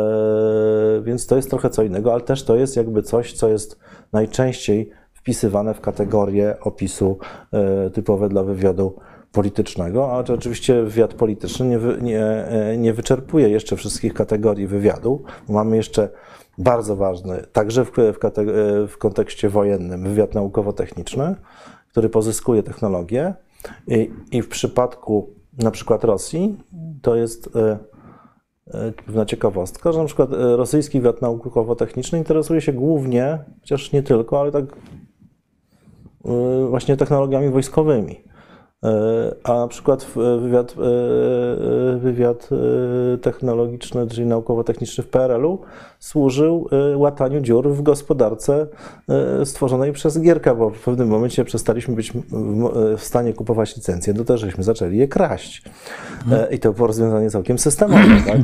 Więc 1.02 1.26
to 1.26 1.36
jest 1.36 1.50
trochę 1.50 1.70
co 1.70 1.82
innego, 1.82 2.12
ale 2.12 2.20
też 2.22 2.42
to 2.42 2.56
jest 2.56 2.76
jakby 2.76 3.02
coś, 3.02 3.32
co 3.32 3.48
jest 3.48 3.78
najczęściej 4.12 4.90
wpisywane 5.26 5.74
w 5.74 5.80
kategorię 5.80 6.56
opisu 6.60 7.18
e, 7.52 7.90
typowe 7.90 8.28
dla 8.28 8.42
wywiadu 8.42 8.96
politycznego, 9.32 10.12
a 10.12 10.18
oczywiście 10.18 10.82
wywiad 10.82 11.14
polityczny 11.14 11.66
nie, 11.66 11.78
wy, 11.78 11.98
nie, 12.02 12.24
e, 12.24 12.76
nie 12.76 12.92
wyczerpuje 12.92 13.48
jeszcze 13.48 13.76
wszystkich 13.76 14.14
kategorii 14.14 14.66
wywiadu. 14.66 15.22
Mamy 15.48 15.76
jeszcze 15.76 16.08
bardzo 16.58 16.96
ważny, 16.96 17.42
także 17.52 17.84
w, 17.84 17.90
w, 17.92 18.24
e, 18.24 18.86
w 18.86 18.98
kontekście 18.98 19.48
wojennym, 19.48 20.02
wywiad 20.02 20.34
naukowo-techniczny, 20.34 21.34
który 21.90 22.08
pozyskuje 22.08 22.62
technologię 22.62 23.34
i, 23.86 24.10
i 24.32 24.42
w 24.42 24.48
przypadku 24.48 25.30
na 25.58 25.70
przykład 25.70 26.04
Rosji 26.04 26.56
to 27.02 27.16
jest 27.16 27.50
pewna 29.06 29.26
ciekawostka, 29.26 29.92
że 29.92 29.98
na 29.98 30.04
przykład 30.04 30.30
rosyjski 30.32 31.00
wywiad 31.00 31.22
naukowo-techniczny 31.22 32.18
interesuje 32.18 32.60
się 32.60 32.72
głównie, 32.72 33.38
chociaż 33.60 33.92
nie 33.92 34.02
tylko, 34.02 34.40
ale 34.40 34.52
tak 34.52 34.64
właśnie 36.70 36.96
technologiami 36.96 37.48
wojskowymi. 37.48 38.20
E, 38.84 39.34
A 39.44 39.54
na 39.54 39.68
przykład 39.68 40.04
w- 40.04 40.40
wywiad, 40.40 40.74
wywiad 41.98 42.48
technologiczny, 43.22 44.06
czyli 44.06 44.26
naukowo-techniczny 44.26 45.04
w 45.04 45.08
PRL-u 45.08 45.58
służył 45.98 46.68
łataniu 46.96 47.40
dziur 47.40 47.68
w 47.70 47.82
gospodarce 47.82 48.66
stworzonej 49.44 49.92
przez 49.92 50.20
Gierka, 50.20 50.54
bo 50.54 50.70
w 50.70 50.80
pewnym 50.84 51.08
momencie 51.08 51.44
przestaliśmy 51.44 51.94
być 51.94 52.12
w- 52.12 52.96
stanie 53.02 53.32
kupować 53.34 53.76
licencje, 53.76 54.14
to 54.14 54.24
też 54.24 54.40
żeśmy 54.40 54.64
zaczęli 54.64 54.96
je 54.96 55.08
kraść. 55.08 55.62
E, 56.32 56.54
I 56.54 56.58
to 56.58 56.72
było 56.72 56.86
rozwiązanie 56.86 57.30
całkiem 57.30 57.58
systemowe. 57.58 58.02
Tak? 58.26 58.36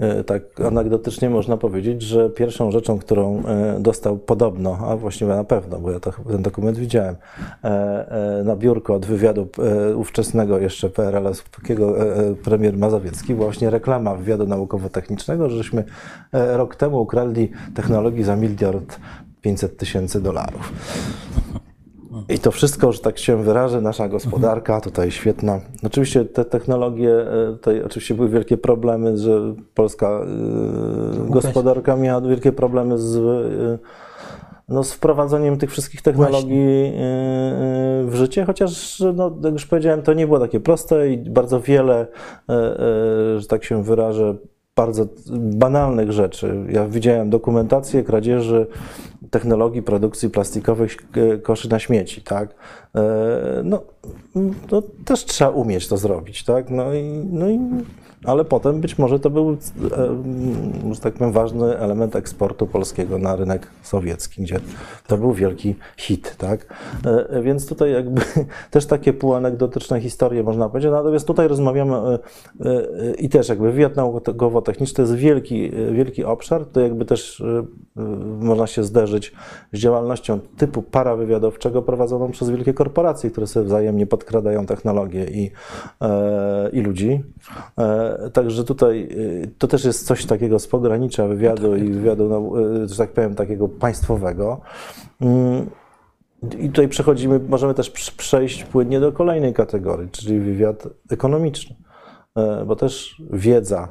E, 0.00 0.24
Tak 0.24 0.42
anegdotycznie 0.66 1.30
można 1.30 1.56
powiedzieć, 1.56 2.02
że 2.02 2.30
pierwszą 2.30 2.70
rzeczą, 2.70 2.98
którą 2.98 3.42
e, 3.46 3.80
dostał 3.80 4.18
podobno, 4.18 4.78
a 4.88 4.96
właściwie 4.96 5.34
na 5.34 5.44
pewno, 5.44 5.78
bo 5.78 5.90
ja 5.90 6.00
to, 6.00 6.12
ten 6.28 6.42
dokument 6.42 6.78
widziałem, 6.78 7.16
e, 7.64 8.42
na 8.44 8.56
biurko 8.56 8.94
od 8.94 9.06
wywiadu 9.06 9.48
ówczesnego 9.96 10.58
jeszcze 10.58 10.90
PRL-owskiego 10.90 11.98
e, 11.98 12.16
e, 12.16 12.34
premier 12.34 12.76
Mazowiecki, 12.78 13.34
właśnie 13.34 13.70
reklama 13.70 14.14
wywiadu 14.14 14.46
naukowo-technicznego, 14.46 15.48
że 15.50 15.56
żeśmy 15.56 15.84
rok 16.32 16.76
temu 16.76 17.00
ukradli 17.00 17.50
technologii 17.74 18.24
za 18.24 18.36
miliard 18.36 18.98
500 19.40 19.76
tysięcy 19.76 20.20
dolarów. 20.20 20.72
I 22.28 22.38
to 22.38 22.50
wszystko, 22.50 22.92
że 22.92 22.98
tak 22.98 23.18
się 23.18 23.42
wyrażę, 23.42 23.80
nasza 23.80 24.08
gospodarka 24.08 24.80
tutaj 24.80 25.10
świetna. 25.10 25.60
Oczywiście 25.82 26.24
te 26.24 26.44
technologie, 26.44 27.12
e, 27.12 27.52
tutaj 27.52 27.82
oczywiście 27.82 28.14
były 28.14 28.28
wielkie 28.28 28.56
problemy, 28.56 29.16
że 29.18 29.54
polska 29.74 30.08
e, 31.26 31.30
gospodarka 31.30 31.96
miała 31.96 32.20
wielkie 32.20 32.52
problemy 32.52 32.98
z, 32.98 33.16
e, 33.16 33.78
no, 34.68 34.84
z 34.84 34.92
wprowadzeniem 34.92 35.58
tych 35.58 35.70
wszystkich 35.70 36.02
technologii 36.02 36.58
e, 36.58 37.00
e, 37.00 38.04
w 38.04 38.14
życie, 38.14 38.44
chociaż, 38.44 39.02
no, 39.14 39.38
jak 39.44 39.52
już 39.52 39.66
powiedziałem, 39.66 40.02
to 40.02 40.12
nie 40.12 40.26
było 40.26 40.40
takie 40.40 40.60
proste 40.60 41.10
i 41.10 41.18
bardzo 41.18 41.60
wiele, 41.60 42.06
że 43.38 43.46
tak 43.48 43.64
się 43.64 43.82
wyrażę, 43.82 44.36
bardzo 44.76 45.06
banalnych 45.38 46.12
rzeczy. 46.12 46.66
Ja 46.68 46.88
widziałem 46.88 47.30
dokumentację 47.30 48.02
kradzieży 48.04 48.66
technologii 49.30 49.82
produkcji 49.82 50.30
plastikowych 50.30 50.96
e, 51.34 51.38
koszy 51.38 51.68
na 51.68 51.78
śmieci, 51.78 52.20
tak? 52.20 52.54
E, 52.94 53.62
No, 53.64 53.82
no 54.70 54.82
też 55.04 55.24
trzeba 55.24 55.50
umieć 55.50 55.88
to 55.88 55.96
zrobić, 55.96 56.44
tak? 56.44 56.70
No 56.70 56.94
i, 56.94 57.02
no 57.30 57.48
i, 57.48 57.60
ale 58.24 58.44
potem 58.44 58.80
być 58.80 58.98
może 58.98 59.20
to 59.20 59.30
był, 59.30 59.50
e, 60.90 60.94
że 60.94 61.00
tak 61.00 61.14
powiem, 61.14 61.32
ważny 61.32 61.78
element 61.78 62.16
eksportu 62.16 62.66
polskiego 62.66 63.18
na 63.18 63.36
rynek 63.36 63.66
sowiecki, 63.82 64.42
gdzie 64.42 64.60
to 65.06 65.18
był 65.18 65.32
wielki 65.32 65.74
hit, 65.96 66.36
tak? 66.38 66.74
E, 67.06 67.42
Więc 67.42 67.66
tutaj 67.68 67.92
jakby 67.92 68.22
też 68.70 68.86
takie 68.86 69.12
półanegdotyczne 69.12 70.00
historie 70.00 70.42
można 70.42 70.68
powiedzieć, 70.68 70.90
natomiast 70.90 71.26
tutaj 71.26 71.48
rozmawiamy 71.48 71.96
e, 71.96 72.18
e, 72.64 73.14
i 73.14 73.28
też 73.28 73.48
jakby 73.48 73.72
wywiad 73.72 73.96
naukowo-techniczny 73.96 74.96
to 74.96 75.02
jest 75.02 75.14
wielki, 75.14 75.64
e, 75.64 75.92
wielki 75.92 76.24
obszar, 76.24 76.66
to 76.66 76.80
jakby 76.80 77.04
też 77.04 77.40
e, 77.40 77.64
e, 77.96 78.02
można 78.40 78.66
się 78.66 78.84
zderzyć 78.84 79.32
z 79.72 79.78
działalnością 79.78 80.40
typu 80.56 80.82
parawywiadowczego 80.82 81.82
prowadzoną 81.82 82.30
przez 82.30 82.50
wielkie 82.50 82.74
korporacje, 82.74 83.30
które 83.30 83.46
sobie 83.46 83.66
wzajemnie 83.66 84.06
podkradają 84.06 84.66
technologię 84.66 85.24
i, 85.24 85.50
e, 86.02 86.70
i 86.72 86.80
ludzi. 86.80 87.22
Także 88.32 88.64
tutaj 88.64 89.08
e, 89.44 89.46
to 89.58 89.66
też 89.68 89.84
jest 89.84 90.06
coś 90.06 90.26
takiego 90.26 90.58
z 90.58 90.66
pogranicza 90.66 91.26
wywiadu 91.26 91.76
i 91.76 91.92
wywiadu, 91.92 92.28
no, 92.28 92.60
e, 92.82 92.88
że 92.88 92.96
tak 92.96 93.12
powiem, 93.12 93.34
takiego 93.34 93.68
państwowego. 93.68 94.60
Mm, 95.20 95.70
I 96.58 96.68
tutaj 96.68 96.88
przechodzimy, 96.88 97.40
możemy 97.48 97.74
też 97.74 97.90
przejść 97.90 98.64
płynnie 98.64 99.00
do 99.00 99.12
kolejnej 99.12 99.54
kategorii, 99.54 100.10
czyli 100.10 100.40
wywiad 100.40 100.88
ekonomiczny, 101.10 101.76
E, 102.36 102.64
bo 102.64 102.76
też 102.76 103.22
wiedza 103.30 103.88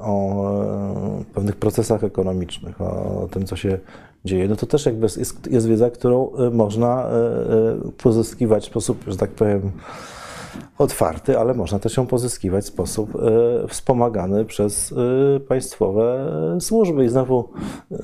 o 0.00 0.44
pewnych 1.34 1.56
procesach 1.56 2.04
ekonomicznych, 2.04 2.80
o 2.80 3.28
tym, 3.30 3.46
co 3.46 3.56
się 3.56 3.78
dzieje, 4.24 4.48
no 4.48 4.56
to 4.56 4.66
też 4.66 4.86
jakby 4.86 5.06
jest, 5.16 5.46
jest 5.50 5.68
wiedza, 5.68 5.90
którą 5.90 6.32
można 6.52 7.06
pozyskiwać 8.02 8.64
w 8.64 8.66
sposób, 8.66 9.04
że 9.06 9.16
tak 9.16 9.30
powiem, 9.30 9.72
otwarty, 10.78 11.38
ale 11.38 11.54
można 11.54 11.78
też 11.78 11.96
ją 11.96 12.06
pozyskiwać 12.06 12.64
w 12.64 12.68
sposób 12.68 13.14
e, 13.14 13.68
wspomagany 13.68 14.44
przez 14.44 14.92
e, 15.36 15.40
państwowe 15.40 16.32
służby. 16.60 17.04
I 17.04 17.08
znowu 17.08 17.48
e, 17.92 17.96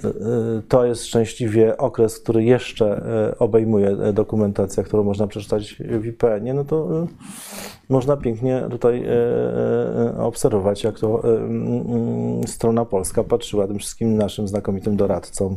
to 0.68 0.84
jest 0.84 1.06
szczęśliwie 1.06 1.76
okres, 1.76 2.20
który 2.20 2.44
jeszcze 2.44 3.04
obejmuje 3.38 3.96
dokumentacja, 4.12 4.82
którą 4.82 5.02
można 5.02 5.26
przeczytać 5.26 5.76
w 6.00 6.06
IPN-ie, 6.06 6.54
no 6.54 6.64
to 6.64 7.06
można 7.88 8.16
pięknie 8.16 8.62
tutaj 8.70 9.06
obserwować, 10.18 10.84
jak 10.84 10.98
to 10.98 11.24
mm, 11.24 12.46
strona 12.46 12.84
polska 12.84 13.24
patrzyła 13.24 13.66
tym 13.66 13.78
wszystkim 13.78 14.16
naszym 14.16 14.48
znakomitym 14.48 14.96
doradcom 14.96 15.56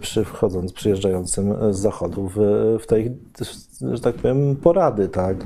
przy 0.00 0.24
wchodząc, 0.24 0.72
przyjeżdżającym 0.72 1.54
z 1.70 1.78
zachodu 1.78 2.30
w, 2.34 2.38
w 2.80 2.86
tej, 2.86 3.16
że 3.80 4.00
tak 4.00 4.14
powiem, 4.14 4.56
porady, 4.56 5.08
tak, 5.08 5.36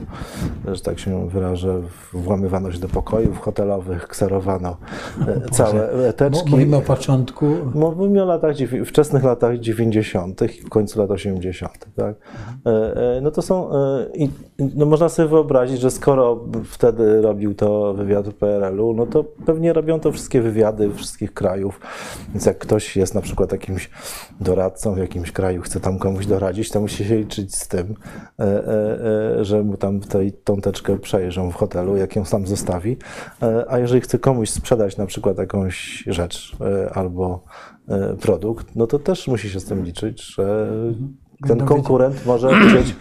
że 0.81 0.85
tak 0.85 0.99
się 0.99 1.29
wyrażę, 1.29 1.83
włamywano 2.13 2.73
się 2.73 2.79
do 2.79 2.89
pokojów 2.89 3.41
hotelowych, 3.41 4.09
kserowano 4.09 4.77
e, 5.29 5.51
całe 5.51 6.13
teczki. 6.13 6.51
Mówimy 6.51 6.77
o 6.77 6.81
początku. 6.81 7.47
Mówimy 7.75 8.23
o 8.23 8.27
latach, 8.27 8.57
wczesnych 8.87 9.25
latach 9.25 9.59
90. 9.59 10.43
i 10.43 10.63
w 10.63 10.69
końcu 10.69 11.01
lat 11.01 11.11
80. 11.11 11.87
Tak? 11.97 12.17
E, 12.67 13.17
e, 13.17 13.21
No 13.21 13.31
to 13.31 13.43
są, 13.43 13.71
no 14.75 14.87
można 14.87 15.09
sobie 15.09 15.29
wyobrazić, 15.29 15.81
że 15.81 15.91
skoro 15.91 16.45
wtedy 16.65 17.23
robił 17.23 17.55
to 17.55 17.95
wywiad 17.95 18.27
PRL-u, 18.35 18.95
no 18.95 19.07
to 19.07 19.25
pewnie 19.47 19.73
robią 19.73 20.01
to 20.01 20.13
wszystkie 20.13 20.41
wywiady 20.41 20.91
wszystkich 20.95 21.35
krajów. 21.35 21.81
Więc 22.29 22.47
jak 22.47 22.59
ktoś 22.59 22.97
jest 22.97 23.15
na 23.15 23.21
przykład 23.21 23.53
jakimś 23.53 23.91
doradcą 24.41 24.95
w 24.95 24.99
jakimś 24.99 25.33
kraju, 25.33 25.63
chce 25.63 25.81
tam 25.81 25.99
komuś 25.99 26.27
doradzić, 26.27 26.71
to 26.71 26.81
musi 26.81 27.05
się 27.05 27.17
liczyć 27.17 27.57
z 27.57 27.69
tym, 27.69 27.95
że 29.41 29.63
mu 29.63 29.77
tam 29.77 30.01
tej, 30.01 30.33
tą 30.33 30.60
teczkę 30.61 30.99
przejrzą 30.99 31.51
w 31.51 31.55
hotelu, 31.55 31.97
jak 31.97 32.17
ją 32.17 32.25
sam 32.25 32.47
zostawi. 32.47 32.97
E, 33.43 33.65
A 33.69 33.79
jeżeli 33.79 34.01
chce 34.01 34.19
komuś 34.19 34.51
sprzedać 34.51 34.97
na 34.97 35.07
przykład 35.07 35.39
jakąś 35.39 36.05
rzecz 36.07 36.57
e, 36.61 36.91
albo 36.95 37.45
e, 37.89 38.17
produkt, 38.17 38.77
no 38.77 38.87
to 38.87 38.99
też 38.99 39.29
musi 39.29 39.51
się 39.51 39.61
z 39.61 39.65
tym 39.65 39.85
liczyć, 39.85 40.35
że 40.35 40.67
ten 41.49 41.49
Będą 41.49 41.67
konkurent 41.67 42.27
może 42.27 42.49
chcieć 42.69 42.97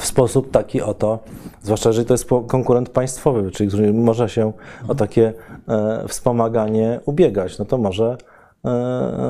w 0.00 0.06
sposób 0.06 0.50
taki 0.50 0.82
oto, 0.82 1.18
zwłaszcza 1.62 1.88
jeżeli 1.88 2.06
to 2.06 2.14
jest 2.14 2.28
konkurent 2.46 2.88
państwowy, 2.88 3.50
czyli 3.50 3.68
który 3.68 3.92
może 3.92 4.28
się 4.28 4.52
o 4.88 4.94
takie 4.94 5.32
e, 5.68 6.04
wspomaganie 6.08 7.00
ubiegać, 7.04 7.58
no 7.58 7.64
to 7.64 7.78
może 7.78 8.16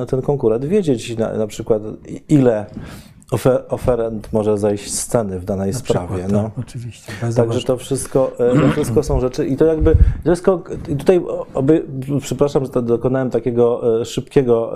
ten 0.07 0.21
konkurent 0.21 0.65
wiedzieć 0.65 1.17
na, 1.17 1.33
na 1.33 1.47
przykład 1.47 1.81
ile 2.29 2.65
ofer, 3.31 3.63
oferent 3.69 4.33
może 4.33 4.57
zejść 4.57 4.93
z 4.93 4.99
sceny 4.99 5.39
w 5.39 5.45
danej 5.45 5.71
Na 5.71 5.77
sprawie. 5.77 6.07
przykład, 6.07 6.31
no. 6.31 6.43
tak, 6.43 6.51
oczywiście. 6.59 7.11
Także 7.35 7.61
to 7.61 7.77
wszystko, 7.77 8.31
e, 8.39 8.59
to 8.61 8.67
wszystko 8.71 9.03
są 9.03 9.19
rzeczy 9.19 9.47
i 9.47 9.57
to 9.57 9.65
jakby, 9.65 9.95
to 10.23 10.29
jest, 10.29 10.41
ko- 10.43 10.63
i 10.89 10.95
tutaj 10.95 11.21
oby, 11.53 11.85
przepraszam, 12.21 12.65
że 12.65 12.81
dokonałem 12.81 13.29
takiego 13.29 13.99
e, 14.01 14.05
szybkiego 14.05 14.73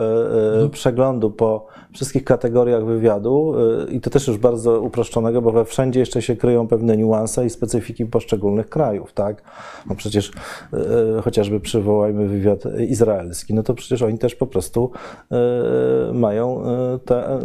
e, 0.66 0.70
przeglądu 0.70 1.32
po 1.32 1.66
wszystkich 1.94 2.24
kategoriach 2.24 2.86
wywiadu 2.86 3.54
i 3.90 4.02
to 4.02 4.10
też 4.10 4.28
już 4.28 4.38
bardzo 4.38 4.82
uproszczonego, 4.82 5.42
bo 5.42 5.52
we 5.52 5.66
wszędzie 5.66 6.00
jeszcze 6.00 6.22
się 6.22 6.36
kryją 6.36 6.68
pewne 6.68 6.98
niuanse 6.98 7.46
i 7.46 7.50
specyfiki 7.50 8.06
poszczególnych 8.06 8.70
krajów, 8.70 9.14
tak? 9.14 9.42
No 9.90 9.96
przecież 9.96 10.32
chociażby 11.24 11.60
przywołajmy 11.60 12.28
wywiad 12.28 12.64
izraelski, 12.88 13.54
no 13.54 13.64
to 13.64 13.74
przecież 13.74 14.02
oni 14.02 14.18
też 14.18 14.36
po 14.36 14.48
prostu 14.48 14.92
mają 16.14 16.64
e, 16.66 17.00
tę 17.06 17.40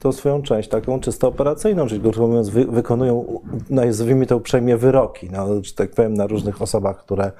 tą 0.00 0.12
swoją 0.12 0.42
część 0.42 0.53
taką 0.62 1.00
czysto 1.00 1.28
operacyjną, 1.28 1.86
czyli 1.86 2.00
krótko 2.00 2.26
mówiąc 2.26 2.48
wy, 2.48 2.64
wykonują, 2.64 3.40
nazwijmy 3.70 4.26
to 4.26 4.36
uprzejmie, 4.36 4.76
wyroki, 4.76 5.30
no, 5.30 5.62
czy 5.62 5.74
tak 5.74 5.90
powiem, 5.90 6.14
na 6.14 6.26
różnych 6.26 6.62
osobach, 6.62 7.04
które 7.04 7.32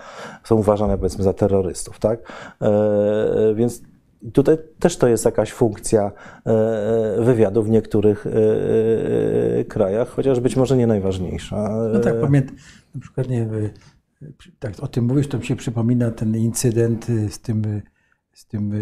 są 0.44 0.56
uważane 0.56 0.98
powiedzmy 0.98 1.24
za 1.24 1.32
terrorystów, 1.32 1.98
tak? 1.98 2.32
E, 2.62 3.54
więc 3.54 3.82
tutaj 4.32 4.58
też 4.78 4.96
to 4.96 5.08
jest 5.08 5.24
jakaś 5.24 5.52
funkcja 5.52 6.12
e, 6.46 7.22
wywiadu 7.24 7.62
w 7.62 7.70
niektórych 7.70 8.26
e, 8.26 8.30
e, 9.60 9.64
krajach, 9.64 10.08
chociaż 10.08 10.40
być 10.40 10.56
może 10.56 10.76
nie 10.76 10.86
najważniejsza. 10.86 11.68
No 11.92 12.00
tak, 12.00 12.14
E, 12.14 12.20
pamiętam, 12.20 12.56
na 12.94 13.00
przykład 13.00 13.28
nie, 13.28 13.48
tak 14.58 14.72
o 14.80 14.86
tym 14.86 15.04
mówisz, 15.04 15.28
to 15.28 15.38
mi 15.38 15.46
się 15.46 15.56
przypomina 15.56 16.10
ten 16.10 16.36
incydent 16.36 17.06
z 17.28 17.40
tym, 17.40 17.82
z 18.32 18.46
tym 18.46 18.72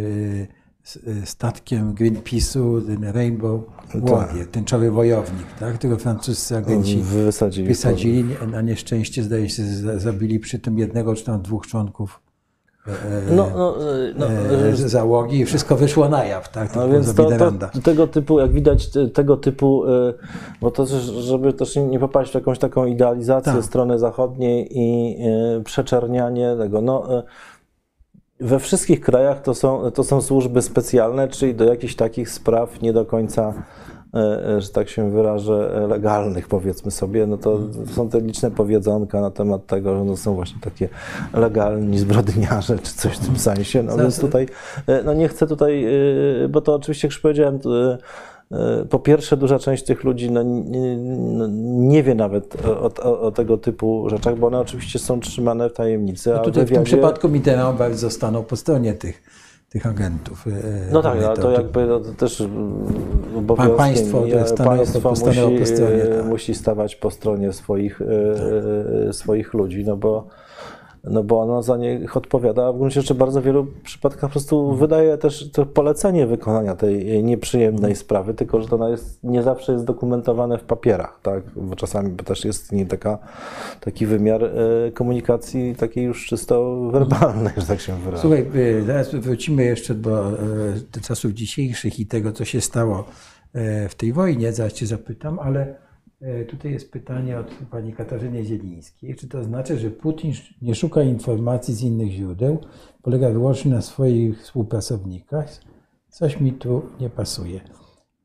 statkiem 1.24 1.94
Greenpeace'u, 1.94 2.86
ten 2.86 3.04
Rainbow 3.04 3.60
Warrior, 3.94 4.46
tęczowy 4.46 4.90
wojownik, 4.90 5.46
tak, 5.60 5.74
którego 5.74 5.98
francuscy 5.98 6.56
agenci 6.56 7.02
wysadzili. 7.02 7.68
wysadzili, 7.68 8.24
na 8.52 8.60
nieszczęście 8.60 9.22
zdaje 9.22 9.48
się 9.48 9.62
za- 9.64 9.98
zabili 9.98 10.38
przy 10.40 10.58
tym 10.58 10.78
jednego 10.78 11.14
czy 11.14 11.24
tam 11.24 11.42
dwóch 11.42 11.66
członków 11.66 12.20
e, 12.86 12.92
No, 13.36 13.50
no, 13.56 13.76
e, 13.76 14.14
no, 14.18 14.26
e, 14.32 14.76
z 14.76 14.80
załogi 14.80 15.40
i 15.40 15.44
wszystko 15.44 15.76
wyszło 15.76 16.08
na 16.08 16.24
jaw, 16.24 16.48
tak, 16.52 16.76
No 16.76 16.88
więc 16.88 17.14
to, 17.14 17.30
to, 17.30 17.52
tego 17.82 18.06
typu, 18.06 18.38
jak 18.40 18.52
widać, 18.52 18.88
te- 18.90 19.08
tego 19.08 19.36
typu, 19.36 19.84
y, 19.86 20.14
bo 20.60 20.70
to 20.70 20.86
żeby 21.20 21.52
też 21.52 21.76
nie 21.76 21.98
popaść 21.98 22.30
w 22.30 22.34
jakąś 22.34 22.58
taką 22.58 22.86
idealizację 22.86 23.52
Tak. 23.52 23.64
strony 23.64 23.98
zachodniej 23.98 24.78
i 24.78 25.16
y, 25.58 25.62
przeczernianie 25.64 26.54
tego, 26.58 26.80
no 26.80 27.18
y, 27.18 27.22
we 28.42 28.58
wszystkich 28.58 29.00
krajach 29.00 29.42
to 29.42 29.54
są, 29.54 29.90
to 29.90 30.04
są 30.04 30.20
służby 30.20 30.62
specjalne, 30.62 31.28
czyli 31.28 31.54
do 31.54 31.64
jakichś 31.64 31.94
takich 31.94 32.30
spraw 32.30 32.82
nie 32.82 32.92
do 32.92 33.04
końca, 33.04 33.54
y, 34.56 34.60
że 34.60 34.68
tak 34.68 34.88
się 34.88 35.10
wyrażę, 35.10 35.86
legalnych 35.88 36.48
powiedzmy 36.48 36.90
sobie, 36.90 37.26
no 37.26 37.36
to 37.36 37.58
są 37.92 38.08
te 38.08 38.20
liczne 38.20 38.50
powiedzonka 38.50 39.20
na 39.20 39.30
temat 39.30 39.66
tego, 39.66 39.98
że 39.98 40.04
no 40.04 40.16
są 40.16 40.34
właśnie 40.34 40.60
takie 40.60 40.88
legalni 41.34 41.98
zbrodniarze, 41.98 42.78
czy 42.78 42.94
coś 42.94 43.16
w 43.16 43.26
tym 43.26 43.38
sensie, 43.38 43.82
no 43.82 43.96
więc 43.96 44.20
tutaj 44.20 44.46
E, 44.86 45.02
No 45.02 45.14
nie 45.14 45.28
chcę 45.28 45.46
tutaj, 45.46 45.84
e, 46.44 46.48
bo 46.48 46.60
to 46.60 46.74
oczywiście, 46.74 47.08
jak 47.08 47.12
już 47.12 47.20
powiedziałem, 47.20 47.54
e, 47.54 47.98
po 48.90 48.98
pierwsze 48.98 49.36
duża 49.36 49.58
część 49.58 49.84
tych 49.84 50.04
ludzi 50.04 50.30
no, 50.30 50.42
nie, 50.42 50.96
no, 50.96 51.46
nie 51.90 52.02
wie 52.02 52.14
nawet 52.14 52.66
o, 52.66 52.90
o, 53.02 53.20
o 53.20 53.30
tego 53.30 53.58
typu 53.58 54.08
rzeczach, 54.10 54.38
bo 54.38 54.46
one 54.46 54.58
oczywiście 54.58 54.98
są 54.98 55.20
trzymane 55.20 55.70
w 55.70 55.72
tajemnicy. 55.72 56.30
No 56.30 56.38
tutaj 56.38 56.66
w 56.66 56.70
tym 56.70 56.84
przypadku 56.84 57.28
Mitterrand 57.28 57.78
bardzo 57.78 57.98
zostaną 57.98 58.42
po 58.42 58.56
stronie 58.56 58.94
tych, 58.94 59.22
tych 59.68 59.86
agentów. 59.86 60.46
e, 60.46 60.50
No 60.92 61.02
tak, 61.02 61.22
ale 61.24 61.36
to 61.36 61.50
jakby 61.50 61.86
no, 61.86 62.00
to 62.00 62.12
też 62.12 62.40
mm, 62.40 63.46
państwo 63.76 64.28
e, 64.28 64.64
państwo 64.64 65.16
stanęło 65.16 65.50
po 65.50 65.58
musi, 65.58 65.66
stronie, 65.66 66.02
e, 66.02 66.16
tak. 66.16 66.26
musi 66.26 66.54
stawać 66.54 66.96
po 66.96 67.10
stronie 67.10 67.52
swoich, 67.52 68.02
e, 68.02 69.08
e, 69.08 69.12
swoich 69.12 69.54
ludzi, 69.54 69.84
no 69.84 69.96
bo 69.96 70.26
no 71.04 71.22
bo 71.22 71.40
ono 71.40 71.62
za 71.62 71.76
nich 71.76 72.16
odpowiada, 72.16 72.66
a 72.66 72.72
w 72.72 72.78
gruncie 72.78 73.00
rzeczy 73.00 73.14
w 73.14 73.16
bardzo 73.16 73.42
wielu 73.42 73.66
przypadkach 73.84 74.20
po 74.20 74.28
prostu 74.28 74.76
wydaje 74.76 75.18
też 75.18 75.50
to 75.50 75.66
polecenie 75.66 76.26
wykonania 76.26 76.74
tej 76.74 77.24
nieprzyjemnej 77.24 77.96
sprawy, 77.96 78.34
tylko 78.34 78.62
że 78.62 78.68
to 78.68 78.76
ona 78.76 78.88
jest, 78.88 79.24
nie 79.24 79.42
zawsze 79.42 79.72
jest 79.72 79.84
dokumentowane 79.84 80.58
w 80.58 80.64
papierach, 80.64 81.18
tak? 81.22 81.42
Bo 81.56 81.76
czasami 81.76 82.10
bo 82.10 82.24
też 82.24 82.44
jest 82.44 82.72
nie 82.72 82.86
taka, 82.86 83.18
taki 83.80 84.06
wymiar 84.06 84.44
e, 84.44 84.50
komunikacji 84.94 85.74
takiej 85.74 86.04
już 86.04 86.26
czysto 86.26 86.80
werbalnej, 86.90 87.52
że 87.56 87.66
tak 87.66 87.80
się 87.80 87.96
wyrażę. 87.96 88.22
Słuchaj, 88.22 88.46
y, 88.54 88.84
zaraz 88.86 89.14
wrócimy 89.14 89.64
jeszcze 89.64 89.94
do, 89.94 90.28
e, 90.28 90.32
do 90.92 91.00
czasów 91.00 91.32
dzisiejszych 91.32 92.00
i 92.00 92.06
tego, 92.06 92.32
co 92.32 92.44
się 92.44 92.60
stało 92.60 93.04
e, 93.52 93.88
w 93.88 93.94
tej 93.94 94.12
wojnie. 94.12 94.52
Zaraz 94.52 94.72
Cię 94.72 94.86
zapytam, 94.86 95.38
ale 95.38 95.60
e, 95.60 95.91
tutaj 96.48 96.72
jest 96.72 96.92
pytanie 96.92 97.38
od 97.38 97.46
pani 97.70 97.92
Katarzyny 97.92 98.44
Zielińskiej. 98.44 99.16
Czy 99.16 99.28
to 99.28 99.44
znaczy, 99.44 99.78
że 99.78 99.90
Putin 99.90 100.32
nie 100.62 100.74
szuka 100.74 101.02
informacji 101.02 101.74
z 101.74 101.82
innych 101.82 102.10
źródeł, 102.10 102.58
polega 103.02 103.30
wyłącznie 103.30 103.70
na 103.70 103.82
swoich 103.82 104.42
współpracownikach? 104.42 105.46
Coś 106.08 106.40
mi 106.40 106.52
tu 106.52 106.82
nie 107.00 107.10
pasuje. 107.10 107.60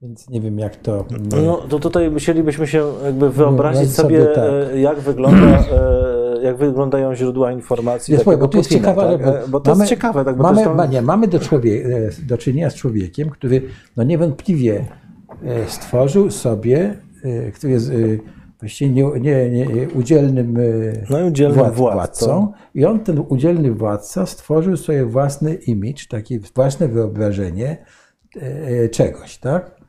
Więc 0.01 0.29
nie 0.29 0.41
wiem, 0.41 0.59
jak 0.59 0.75
to. 0.75 1.05
No 1.45 1.57
to 1.69 1.79
tutaj 1.79 2.11
musielibyśmy 2.11 2.67
się 2.67 2.93
jakby 3.03 3.29
wyobrazić 3.29 3.79
Wyobrazić 3.81 3.95
sobie, 3.95 4.23
sobie, 4.23 4.35
tak. 4.35 4.73
e, 4.73 4.79
jak, 4.79 4.99
wygląda, 4.99 5.47
e, 5.47 6.41
jak 6.43 6.57
wyglądają 6.57 7.15
źródła 7.15 7.51
informacji 7.51 8.17
takiego 8.17 8.37
bo 8.37 8.47
to 8.47 8.57
jest 8.57 8.69
Putina, 8.69 8.89
ciekawe, 8.89 9.19
tak? 9.19 9.27
E, 9.27 9.47
bo 9.47 9.59
to 9.59 9.71
jest 9.71 9.85
ciekawe, 9.85 10.25
tak? 10.25 10.37
Bo 10.37 10.43
mamy, 10.43 10.63
to 10.63 10.69
jest 10.69 10.77
tam- 10.77 10.91
nie, 10.91 11.01
mamy 11.01 11.27
do, 11.27 11.39
człowiek, 11.39 11.85
e, 11.85 12.09
do 12.27 12.37
czynienia 12.37 12.69
z 12.69 12.75
człowiekiem, 12.75 13.29
który 13.29 13.61
no 13.97 14.03
niewątpliwie 14.03 14.85
e, 15.45 15.69
stworzył 15.69 16.31
sobie, 16.31 16.77
e, 16.79 17.06
który 17.53 17.73
jest 17.73 17.89
e, 17.89 17.93
właściwie 18.59 18.91
nie, 18.91 19.19
nie, 19.19 19.49
nie, 19.49 19.89
udzielnym, 19.89 20.57
e, 20.57 20.61
No 21.09 21.19
i 21.19 21.23
udzielnym 21.23 21.71
władcą. 21.71 21.75
władcą. 21.75 22.51
I 22.75 22.85
on, 22.85 22.99
ten 22.99 23.23
udzielny 23.29 23.71
władca, 23.71 24.25
stworzył 24.25 24.77
sobie 24.77 25.05
własny 25.05 25.53
image, 25.53 26.07
takie 26.09 26.39
własne 26.55 26.87
wyobrażenie 26.87 27.85
czegoś, 28.91 29.37
tak? 29.37 29.81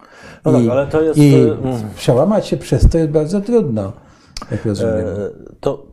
No 0.45 0.53
tak, 0.53 0.62
ale 0.70 0.87
to 0.87 1.03
jest, 1.03 1.18
I 1.18 1.35
mm. 1.35 1.59
przełamać 1.97 2.47
się 2.47 2.57
przez 2.57 2.89
to 2.89 2.99
jest 2.99 3.11
bardzo 3.11 3.41
trudno, 3.41 3.93
jak 4.51 4.64
rozumiem. 4.64 4.95
E, 4.97 5.31
To, 5.61 5.87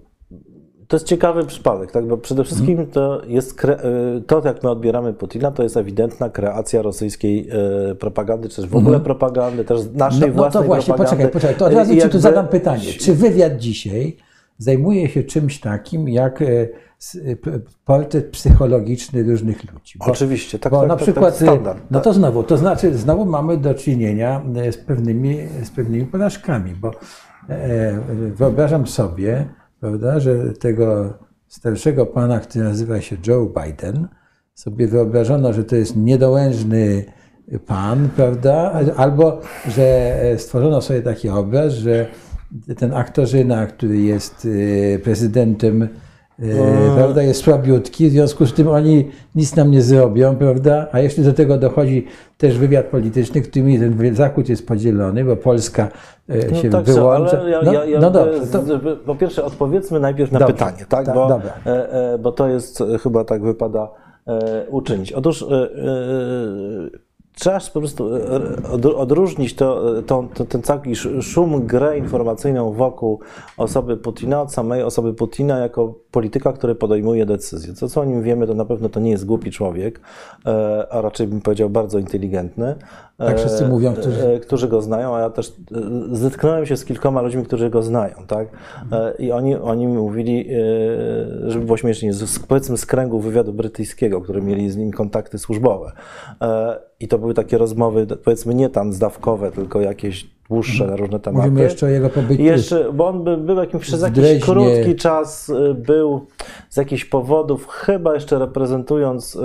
to 0.87 0.95
jest 0.95 1.05
ciekawy 1.05 1.45
przypadek, 1.45 1.91
tak? 1.91 2.07
bo 2.07 2.17
przede 2.17 2.41
Mhm. 2.41 2.55
wszystkim 2.55 2.87
to 2.87 3.21
jest, 3.27 3.65
e, 3.65 3.77
to 4.27 4.41
jak 4.45 4.63
my 4.63 4.69
odbieramy 4.69 5.13
Putina, 5.13 5.51
to 5.51 5.63
jest 5.63 5.77
ewidentna 5.77 6.29
kreacja 6.29 6.81
rosyjskiej 6.81 7.49
e, 7.91 7.95
propagandy, 7.95 8.49
czy 8.49 8.55
też 8.55 8.67
w 8.67 8.75
ogóle 8.75 8.99
propagandy, 8.99 9.65
też 9.65 9.79
naszej 9.93 10.17
Mhm. 10.17 10.21
No, 10.21 10.27
no 10.27 10.33
własnej 10.33 10.63
to 10.63 10.67
właśnie, 10.67 10.93
propagandy. 10.93 11.23
poczekaj, 11.23 11.31
poczekaj, 11.31 11.55
to 11.55 11.65
od 11.65 11.73
razu 11.73 11.95
Ci 12.01 12.09
tu 12.09 12.19
zadam 12.19 12.47
pytanie. 12.47 12.83
Czy 12.83 13.13
wywiad 13.13 13.57
dzisiaj 13.57 14.17
zajmuje 14.57 15.09
się 15.09 15.23
czymś 15.23 15.59
takim 15.59 16.09
jak 16.09 16.41
e, 16.41 16.45
portret 17.85 18.25
psychologiczny 18.31 19.23
różnych 19.23 19.73
ludzi? 19.73 19.99
Bo, 19.99 20.05
Oczywiście, 20.05 20.59
tak, 20.59 20.71
bo 20.71 20.79
tak, 20.79 20.89
na 20.89 20.95
tak, 20.95 21.03
przykład, 21.03 21.39
tak, 21.39 21.47
standard. 21.47 21.79
no 21.91 21.99
to 21.99 22.13
znowu, 22.13 22.43
to 22.43 22.57
znaczy 22.57 22.97
znowu 22.97 23.25
mamy 23.25 23.57
do 23.57 23.73
czynienia 23.73 24.41
z 24.71 24.77
pewnymi, 24.77 25.37
z 25.63 25.69
pewnymi 25.69 26.05
porażkami, 26.05 26.71
bo 26.71 26.91
wyobrażam 28.35 28.87
sobie, 28.87 29.45
prawda, 29.85 30.19
że 30.19 30.53
tego 30.53 31.13
starszego 31.47 32.05
pana, 32.05 32.39
który 32.39 32.63
nazywa 32.63 33.01
się 33.01 33.17
Joe 33.27 33.53
Biden, 33.63 34.07
sobie 34.53 34.87
wyobrażono, 34.87 35.53
że 35.53 35.63
to 35.63 35.75
jest 35.75 35.95
niedołężny 35.95 37.05
pan, 37.65 38.09
prawda? 38.15 38.71
Albo 38.95 39.41
że 39.67 40.17
stworzono 40.37 40.81
sobie 40.81 41.01
taki 41.01 41.29
obraz, 41.29 41.73
że 41.73 42.07
ten 42.77 42.93
aktorzyna, 42.93 43.65
który 43.65 43.97
jest 43.97 44.45
y, 44.45 44.99
prezydentem 45.03 45.87
e, 46.39 46.95
prawda, 46.95 47.23
jest 47.23 47.43
słabiutki, 47.43 48.09
w 48.09 48.11
związku 48.11 48.45
z 48.45 48.53
tym 48.53 48.67
oni 48.67 49.05
nic 49.35 49.55
nam 49.55 49.71
nie 49.71 49.81
zrobią, 49.81 50.35
prawda? 50.35 50.87
A 50.91 50.99
jeśli 50.99 51.23
do 51.23 51.33
tego 51.33 51.57
dochodzi 51.57 52.05
też 52.37 52.57
wywiad 52.57 52.85
polityczny, 52.85 53.41
którym 53.41 53.79
ten 53.79 54.15
Zachód 54.15 54.49
jest 54.49 54.67
podzielony, 54.67 55.25
bo 55.25 55.35
Polska 55.35 55.89
e, 56.29 56.55
się 56.55 56.69
tak, 56.69 56.85
wyłącza. 56.85 57.49
Ja, 57.49 57.61
no, 57.61 57.73
ja, 57.73 57.85
ja, 57.85 57.99
no 57.99 58.11
dobrze, 58.11 58.47
to, 58.47 58.63
po 59.05 59.15
pierwsze 59.15 59.43
odpowiedzmy 59.43 59.99
najpierw 59.99 60.31
na 60.31 60.39
Dobrze, 60.39 60.53
pytanie, 60.53 60.85
tak? 60.89 61.05
tak, 61.05 61.15
bo, 61.15 61.27
dobra. 61.27 61.53
e, 61.65 62.17
bo 62.17 62.31
to 62.31 62.47
jest 62.47 62.83
chyba 63.03 63.23
tak 63.23 63.43
wypada 63.43 63.89
uczynić. 64.69 65.13
Otóż 65.13 65.45
trzeba 67.35 67.59
po 67.73 67.79
prostu 67.79 68.15
e, 68.15 68.19
od, 68.71 68.85
odróżnić 68.85 69.53
to, 69.53 69.97
e, 69.99 70.03
to, 70.03 70.27
to, 70.33 70.45
ten 70.45 70.61
cały 70.61 70.81
sz- 70.87 71.25
szum, 71.25 71.67
grę 71.67 71.97
informacyjną 71.97 72.73
wokół 72.73 73.19
osoby 73.57 73.97
Putina 73.97 74.41
od 74.41 74.53
samej 74.53 74.83
osoby 74.83 75.13
Putina 75.13 75.57
jako 75.59 75.93
polityka, 76.11 76.53
który 76.53 76.75
podejmuje 76.75 77.25
decyzje. 77.25 77.73
To, 77.73 77.89
co 77.89 78.01
o 78.01 78.05
nim 78.05 78.23
wiemy, 78.23 78.47
to 78.47 78.53
na 78.53 78.65
pewno 78.65 78.89
to 78.89 78.99
nie 78.99 79.11
jest 79.11 79.25
głupi 79.25 79.51
człowiek, 79.51 80.01
e, 80.45 80.87
a 80.89 81.01
raczej 81.01 81.27
bym 81.27 81.41
powiedział 81.41 81.69
bardzo 81.69 81.99
inteligentny. 81.99 82.75
Tak 83.17 83.37
wszyscy 83.39 83.65
E, 83.65 83.67
mówią, 83.67 83.93
którzy- 83.93 84.27
e, 84.27 84.39
którzy 84.39 84.67
go 84.67 84.81
znają, 84.81 85.15
a 85.15 85.19
ja 85.19 85.29
też 85.29 85.47
e, 85.49 85.53
zetknąłem 86.11 86.65
się 86.65 86.77
z 86.77 86.85
kilkoma 86.85 87.21
ludźmi, 87.21 87.43
którzy 87.43 87.69
go 87.69 87.83
znają, 87.83 88.15
tak? 88.27 88.47
E, 88.91 89.13
I 89.19 89.31
oni, 89.31 89.55
oni 89.55 89.87
mi 89.87 89.93
mówili, 89.97 90.49
żeby 91.47 91.65
było 91.65 91.77
śmiesznie, 91.77 92.13
z, 92.13 92.39
powiedzmy 92.39 92.77
z 92.77 92.85
kręgu 92.85 93.19
wywiadu 93.19 93.53
brytyjskiego, 93.53 94.21
który 94.21 94.41
mieli 94.41 94.71
z 94.71 94.77
nim 94.77 94.91
kontakty 94.91 95.37
służbowe. 95.37 95.91
I 96.99 97.07
to 97.07 97.17
były 97.19 97.33
takie 97.33 97.57
rozmowy, 97.57 98.07
powiedzmy 98.23 98.55
nie 98.55 98.69
tam 98.69 98.93
zdawkowe, 98.93 99.51
tylko 99.51 99.81
jakieś 99.81 100.34
dłuższe 100.49 100.87
na 100.87 100.95
różne 100.95 101.19
tematy. 101.19 101.47
mówimy 101.47 101.63
jeszcze 101.63 101.85
o 101.85 101.89
jego 101.89 102.09
pobycie. 102.09 102.43
Jeszcze, 102.43 102.91
bo 102.93 103.07
on 103.07 103.23
by, 103.23 103.37
był 103.37 103.55
jakimś, 103.57 103.83
przez 103.83 104.01
jakiś 104.01 104.15
Dreźnie. 104.19 104.53
krótki 104.53 104.95
czas 104.95 105.49
y, 105.49 105.73
był 105.73 106.25
z 106.69 106.77
jakichś 106.77 107.05
powodów, 107.05 107.67
chyba 107.67 108.13
jeszcze 108.13 108.39
reprezentując 108.39 109.35
y, 109.35 109.39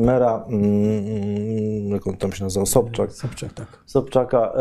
mera, 0.00 0.44
mm, 0.48 1.88
jak 1.90 2.06
on 2.06 2.16
tam 2.16 2.32
się 2.32 2.44
nazywał, 2.44 2.66
Sobczak, 2.66 3.12
Sobczak, 3.12 3.52
tak. 3.52 3.66
Sobczaka. 3.86 4.52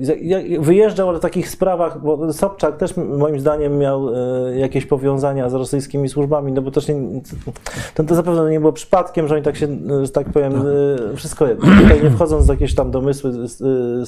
za- 0.00 0.14
jak- 0.14 0.60
Wyjeżdżał 0.60 1.08
ale 1.08 1.18
w 1.18 1.22
takich 1.22 1.48
sprawach, 1.48 2.02
bo 2.02 2.32
Sobczak 2.32 2.76
też 2.76 2.96
moim 2.96 3.40
zdaniem 3.40 3.78
miał 3.78 4.06
jakieś 4.56 4.86
powiązania 4.86 5.48
z 5.50 5.54
rosyjskimi 5.54 6.08
służbami, 6.08 6.52
no 6.52 6.62
bo 6.62 6.70
też 6.70 6.88
nie, 6.88 6.94
to, 7.94 8.04
to 8.04 8.14
zapewne 8.14 8.50
nie 8.50 8.60
było 8.60 8.72
przypadkiem, 8.72 9.28
że 9.28 9.34
oni 9.34 9.44
tak 9.44 9.56
się, 9.56 9.68
że 10.02 10.08
tak 10.10 10.28
powiem, 10.32 10.52
e, 11.12 11.16
wszystko 11.16 11.46
jedno. 11.46 11.66
Tutaj 11.82 12.02
nie 12.04 12.10
wchodząc 12.10 12.46
w 12.46 12.48
jakieś 12.48 12.74
tam 12.74 12.90
domysły 12.90 13.48
z, 13.48 13.58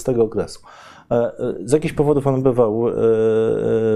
z 0.00 0.04
tego 0.04 0.22
okresu. 0.24 0.60
E, 1.12 1.14
e, 1.14 1.32
Z 1.64 1.72
jakichś 1.72 1.94
powodów 1.94 2.26
on 2.26 2.42
bywał 2.42 2.88
e, 2.88 2.92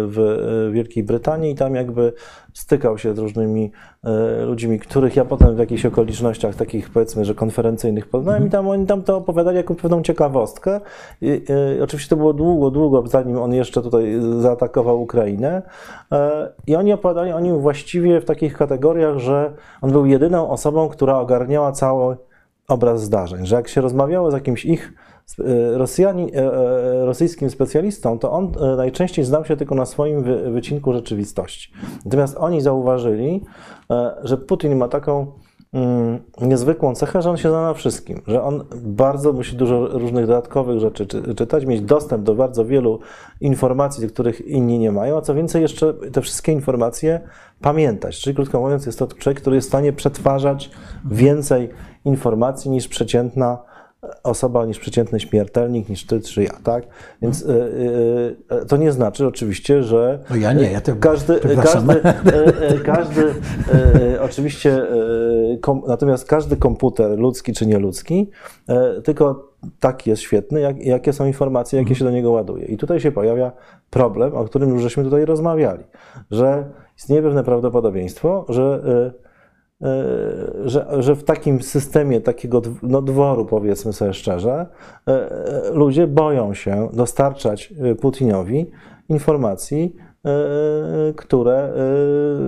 w 0.09 0.69
Wielkiej 0.73 1.05
Brytanii 1.05 1.53
i 1.53 1.55
tam 1.55 1.75
jakby 1.75 2.13
stykał 2.53 2.99
się 2.99 3.15
z 3.15 3.19
różnymi 3.19 3.73
e, 4.05 4.45
ludźmi, 4.45 4.79
których 4.79 5.17
ja 5.17 5.25
potem 5.25 5.57
w 5.57 5.59
jakichś 5.59 5.87
okolicznościach 5.87 6.55
takich 6.55 6.91
powiedzmy, 6.91 7.25
że 7.25 7.35
konferencyjnych 7.35 8.09
poznałem 8.09 8.47
i 8.47 8.51
tam 8.51 8.69
oni 8.69 8.87
tam 8.87 9.03
to 9.03 9.17
opowiadali 9.17 9.57
jako 9.57 9.75
pewną 9.75 10.03
ciekawostkę. 10.03 10.81
I, 11.21 11.45
e, 11.79 11.85
oczywiście 11.85 12.11
to 12.11 12.17
było 12.17 12.33
długo, 12.33 12.71
długo 12.71 13.07
zanim 13.07 13.39
on 13.39 13.55
jeszcze 13.55 13.83
tutaj 13.83 14.21
zaatakował 14.41 15.03
Ukrainę 15.03 15.63
E, 16.13 16.49
i 16.67 16.77
oni 16.77 16.93
opowiadali 16.93 17.33
o 17.33 17.41
nim 17.41 17.59
właściwie 17.59 18.21
w 18.21 18.25
takich 18.25 18.57
kategoriach, 18.57 19.19
że 19.19 19.53
on 19.83 19.93
był 19.93 20.07
jedyną 20.07 20.51
osobą, 20.51 20.89
która 20.89 21.19
ogarniała 21.19 21.73
cały 21.73 22.17
obraz 22.69 23.03
zdarzeń, 23.03 23.47
że 23.47 23.57
jak 23.57 23.69
się 23.69 23.81
rozmawiało 23.81 24.31
z 24.31 24.35
jakimś 24.35 24.65
ich 24.65 24.93
e, 24.93 25.16
Rosjani, 25.73 26.35
e, 26.35 26.39
e, 26.39 27.05
rosyjskim 27.05 27.51
specjalistą, 27.51 28.19
to 28.19 28.33
on 28.33 28.53
e, 28.61 28.77
najczęściej 28.77 29.25
znał 29.25 29.45
się 29.45 29.57
tylko 29.57 29.75
na 29.75 29.87
swoim 29.87 30.23
wy, 30.23 30.51
wycinku 30.51 30.93
rzeczywistości. 30.93 31.73
Natomiast 32.05 32.37
oni 32.39 32.61
zauważyli, 32.61 33.45
e, 33.91 34.15
że 34.23 34.37
Putin 34.37 34.77
ma 34.77 34.89
taką 34.89 35.27
mm, 35.73 36.19
niezwykłą 36.41 36.95
cechę, 36.95 37.23
że 37.23 37.31
on 37.31 37.37
się 37.37 37.49
zna 37.49 37.63
na 37.63 37.75
wszystkim, 37.75 38.23
że 38.27 38.43
on 38.43 38.65
bardzo 38.83 39.33
musi 39.33 39.57
dużo 39.57 39.87
różnych 39.87 40.27
dodatkowych 40.27 40.81
rzeczy 40.81 41.07
czy, 41.07 41.35
czytać, 41.35 41.67
mieć 41.67 41.81
dostęp 41.81 42.25
do 42.25 42.35
bardzo 42.35 42.65
wielu 42.65 43.01
informacji, 43.41 44.09
których 44.09 44.41
inni 44.41 44.79
nie 44.79 44.93
mają, 44.93 45.17
a 45.17 45.21
co 45.21 45.35
więcej 45.35 45.63
jeszcze 45.63 45.95
te 46.13 46.23
wszystkie 46.23 46.53
informacje 46.53 47.21
pamiętać. 47.61 48.21
Czyli 48.21 48.37
krótko 48.37 48.61
mówiąc 48.61 48.87
jest 48.87 48.99
to 48.99 49.07
człowiek, 49.07 49.41
który 49.41 49.57
jest 49.57 49.69
w 49.69 49.71
stanie 49.71 49.93
przetwarzać 49.93 50.71
więcej 51.11 51.71
informacji 52.05 52.71
niż 52.71 52.89
przeciętna 52.89 53.59
osoba, 54.23 54.67
niż 54.67 54.79
przeciętny 54.79 55.21
śmiertelnik, 55.21 55.89
niż 55.89 56.07
ty 56.07 56.21
czy 56.21 56.43
ja, 56.43 56.51
tak? 56.65 56.85
Więc 57.23 57.43
y, 57.43 57.51
y, 57.51 58.57
y, 58.63 58.67
to 58.67 58.77
nie 58.77 58.93
znaczy 58.93 59.27
oczywiście, 59.27 59.83
że 59.83 60.19
No 60.31 60.37
ja 60.37 60.53
nie, 60.53 60.73
ja 60.73 60.81
to- 60.81 60.97
każdy, 60.97 61.41
każdy, 61.63 62.03
e, 62.03 62.79
każdy 62.85 63.35
e, 63.75 64.23
oczywiście, 64.23 64.83
e, 64.83 65.59
kom, 65.61 65.83
natomiast 65.87 66.25
każdy 66.29 66.57
komputer, 66.57 67.19
ludzki 67.19 67.53
czy 67.53 67.67
nieludzki, 67.67 68.31
tylko 69.05 69.53
taki 69.81 70.11
jest 70.11 70.23
świetny, 70.23 70.61
jak, 70.61 70.79
jakie 70.85 71.13
są 71.13 71.27
informacje, 71.27 71.79
jakie 71.79 71.95
się 71.95 72.05
do 72.05 72.11
niego 72.11 72.31
ładuje. 72.31 72.65
I 72.67 72.77
tutaj 72.77 73.01
się 73.01 73.13
pojawia 73.13 73.53
problem, 73.91 74.35
o 74.35 74.45
którym 74.45 74.71
już 74.71 74.83
żeśmy 74.83 75.05
tutaj 75.05 75.25
rozmawiali, 75.25 75.85
że 76.31 76.65
istnieje 76.99 77.23
pewne 77.23 77.45
prawdopodobieństwo, 77.45 78.47
że 78.49 78.83
że, 80.65 80.87
że 80.99 81.15
w 81.15 81.25
takim 81.25 81.63
systemie 81.63 82.21
takiego 82.21 82.63
no, 82.83 83.03
dworu, 83.03 83.47
powiedzmy 83.47 83.93
sobie 83.93 84.13
szczerze, 84.13 84.67
e, 85.09 85.13
e, 85.13 85.71
ludzie 85.73 86.07
boją 86.07 86.55
się 86.55 86.89
dostarczać 86.93 87.75
e, 87.83 87.95
Putinowi 87.95 88.71
informacji, 89.09 89.97
e, 90.25 91.13
które 91.17 91.73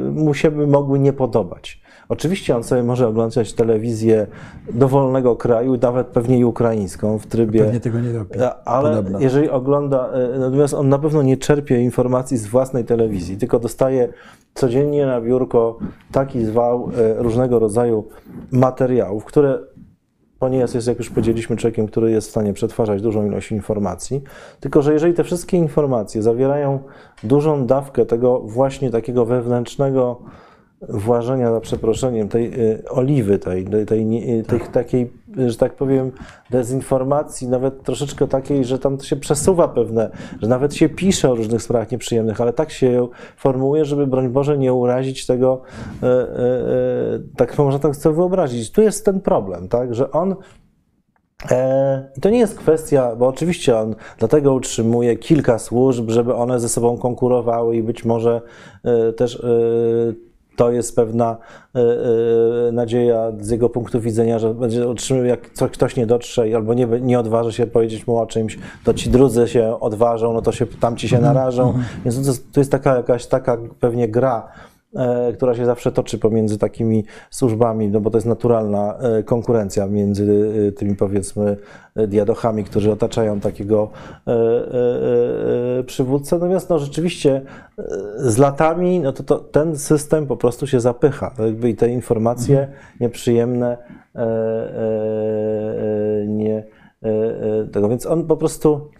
e, 0.06 0.10
mu 0.10 0.34
się 0.34 0.50
by 0.50 0.66
mogły 0.66 0.98
nie 0.98 1.12
podobać. 1.12 1.82
Oczywiście 2.08 2.56
on 2.56 2.64
sobie 2.64 2.82
może 2.82 3.08
oglądać 3.08 3.52
telewizję 3.52 4.26
dowolnego 4.72 5.36
kraju, 5.36 5.78
nawet 5.82 6.06
pewnie 6.06 6.38
i 6.38 6.44
ukraińską 6.44 7.18
w 7.18 7.26
trybie. 7.26 7.60
Pewnie 7.60 7.80
tego 7.80 8.00
nie 8.00 8.12
robi. 8.12 8.30
Ale 8.64 8.96
Podobno. 8.96 9.20
jeżeli 9.20 9.50
ogląda, 9.50 10.10
e, 10.12 10.38
natomiast 10.38 10.74
on 10.74 10.88
na 10.88 10.98
pewno 10.98 11.22
nie 11.22 11.36
czerpie 11.36 11.80
informacji 11.80 12.36
z 12.36 12.46
własnej 12.46 12.84
telewizji, 12.84 13.36
tylko 13.36 13.58
dostaje 13.58 14.08
codziennie 14.54 15.06
na 15.06 15.20
biurko 15.20 15.78
taki 16.12 16.44
zwał 16.44 16.90
e, 16.96 17.22
różnego 17.22 17.58
rodzaju 17.58 18.04
materiałów, 18.50 19.24
które 19.24 19.58
ponieważ 20.38 20.74
jest, 20.74 20.86
jak 20.86 20.98
już 20.98 21.10
powiedzieliśmy, 21.10 21.56
człowiekiem, 21.56 21.86
który 21.86 22.10
jest 22.10 22.28
w 22.28 22.30
stanie 22.30 22.52
przetwarzać 22.52 23.02
dużą 23.02 23.26
ilość 23.26 23.52
informacji, 23.52 24.22
tylko 24.60 24.82
że 24.82 24.92
jeżeli 24.92 25.14
te 25.14 25.24
wszystkie 25.24 25.56
informacje 25.56 26.22
zawierają 26.22 26.78
dużą 27.22 27.66
dawkę 27.66 28.06
tego 28.06 28.40
właśnie 28.40 28.90
takiego 28.90 29.24
wewnętrznego 29.24 30.20
włażenia, 30.82 31.52
za 31.52 31.60
przeproszeniem, 31.60 32.28
tej 32.28 32.60
y, 32.60 32.88
oliwy, 32.88 33.38
tej, 33.38 33.64
tej, 33.64 33.86
tej, 33.86 34.06
nie- 34.06 34.42
tej 34.42 34.60
takiej, 34.60 35.12
że 35.46 35.56
tak 35.56 35.74
powiem, 35.74 36.12
dezinformacji, 36.50 37.48
nawet 37.48 37.82
troszeczkę 37.82 38.28
takiej, 38.28 38.64
że 38.64 38.78
tam 38.78 39.00
się 39.00 39.16
przesuwa 39.16 39.68
pewne, 39.68 40.10
że 40.42 40.48
nawet 40.48 40.74
się 40.74 40.88
pisze 40.88 41.30
o 41.30 41.34
różnych 41.34 41.62
sprawach 41.62 41.90
nieprzyjemnych, 41.90 42.40
ale 42.40 42.52
tak 42.52 42.70
się 42.70 42.92
ją 42.92 43.08
formułuje, 43.36 43.84
żeby 43.84 44.06
broń 44.06 44.28
Boże 44.28 44.58
nie 44.58 44.72
urazić 44.72 45.26
tego, 45.26 45.62
e, 46.02 46.06
e, 46.06 46.10
e, 46.10 46.28
tak 47.36 47.58
można 47.58 47.78
tak 47.78 47.96
sobie 47.96 48.16
wyobrazić. 48.16 48.70
Tu 48.72 48.82
jest 48.82 49.04
ten 49.04 49.20
problem, 49.20 49.68
tak, 49.68 49.94
że 49.94 50.10
on 50.10 50.36
E, 51.50 52.10
I 52.16 52.20
to 52.20 52.30
nie 52.30 52.38
jest 52.38 52.58
kwestia, 52.58 53.16
bo 53.16 53.28
oczywiście 53.28 53.76
on 53.78 53.94
dlatego 54.18 54.54
utrzymuje 54.54 55.16
kilka 55.16 55.58
służb, 55.58 56.10
żeby 56.10 56.34
one 56.34 56.60
ze 56.60 56.68
sobą 56.68 56.98
konkurowały 56.98 57.76
i 57.76 57.82
być 57.82 58.04
może 58.04 58.40
e, 58.84 59.12
też 59.12 59.36
e, 59.36 59.48
to 60.58 60.70
jest 60.70 60.96
pewna 60.96 61.36
e, 61.74 61.80
e, 62.68 62.72
nadzieja 62.72 63.32
z 63.40 63.50
jego 63.50 63.70
punktu 63.70 64.00
widzenia, 64.00 64.38
że 64.38 64.54
będzie 64.54 64.88
utrzymywał, 64.88 65.28
jak 65.28 65.40
ktoś 65.72 65.96
nie 65.96 66.06
dotrze 66.06 66.44
albo 66.56 66.74
nie, 66.74 66.86
nie 66.86 67.18
odważy 67.18 67.52
się 67.52 67.66
powiedzieć 67.66 68.06
mu 68.06 68.16
o 68.16 68.26
czymś, 68.26 68.58
to 68.84 68.94
ci 68.94 69.10
drudzy 69.10 69.48
się 69.48 69.80
odważą, 69.80 70.32
no 70.32 70.42
to 70.42 70.52
się, 70.52 70.66
tamci 70.66 71.08
się 71.08 71.18
narażą. 71.18 71.74
Więc 72.04 72.22
to 72.22 72.28
jest, 72.28 72.52
to 72.52 72.60
jest 72.60 72.70
taka 72.70 72.96
jakaś 72.96 73.26
taka 73.26 73.58
pewnie 73.80 74.08
gra, 74.08 74.48
która 75.34 75.54
się 75.54 75.66
zawsze 75.66 75.92
toczy 75.92 76.18
pomiędzy 76.18 76.58
takimi 76.58 77.04
służbami, 77.30 77.88
no 77.88 78.00
bo 78.00 78.10
to 78.10 78.16
jest 78.16 78.26
naturalna 78.26 78.98
e, 78.98 79.22
konkurencja 79.22 79.86
między 79.86 80.52
e, 80.68 80.72
tymi 80.72 80.96
powiedzmy 80.96 81.56
e, 81.96 82.06
diadochami, 82.06 82.64
którzy 82.64 82.92
otaczają 82.92 83.40
takiego 83.40 83.90
e, 84.26 84.32
e, 84.32 85.78
e, 85.78 85.84
przywódcę. 85.84 86.36
Natomiast 86.36 86.70
no 86.70 86.78
rzeczywiście 86.78 87.42
e, 87.78 87.84
z 88.16 88.38
latami 88.38 89.00
no 89.00 89.12
to, 89.12 89.22
to 89.22 89.38
ten 89.38 89.78
system 89.78 90.26
po 90.26 90.36
prostu 90.36 90.66
się 90.66 90.80
zapycha. 90.80 91.34
Jakby 91.38 91.68
I 91.70 91.74
te 91.74 91.88
informacje 91.88 92.68
nieprzyjemne 93.00 93.78
e, 94.14 94.20
e, 94.20 94.24
e, 96.22 96.26
nie 96.26 96.64
e, 97.02 97.08
e, 97.08 97.64
tego. 97.72 97.88
Więc 97.88 98.06
on 98.06 98.26
po 98.26 98.36
prostu 98.36 98.90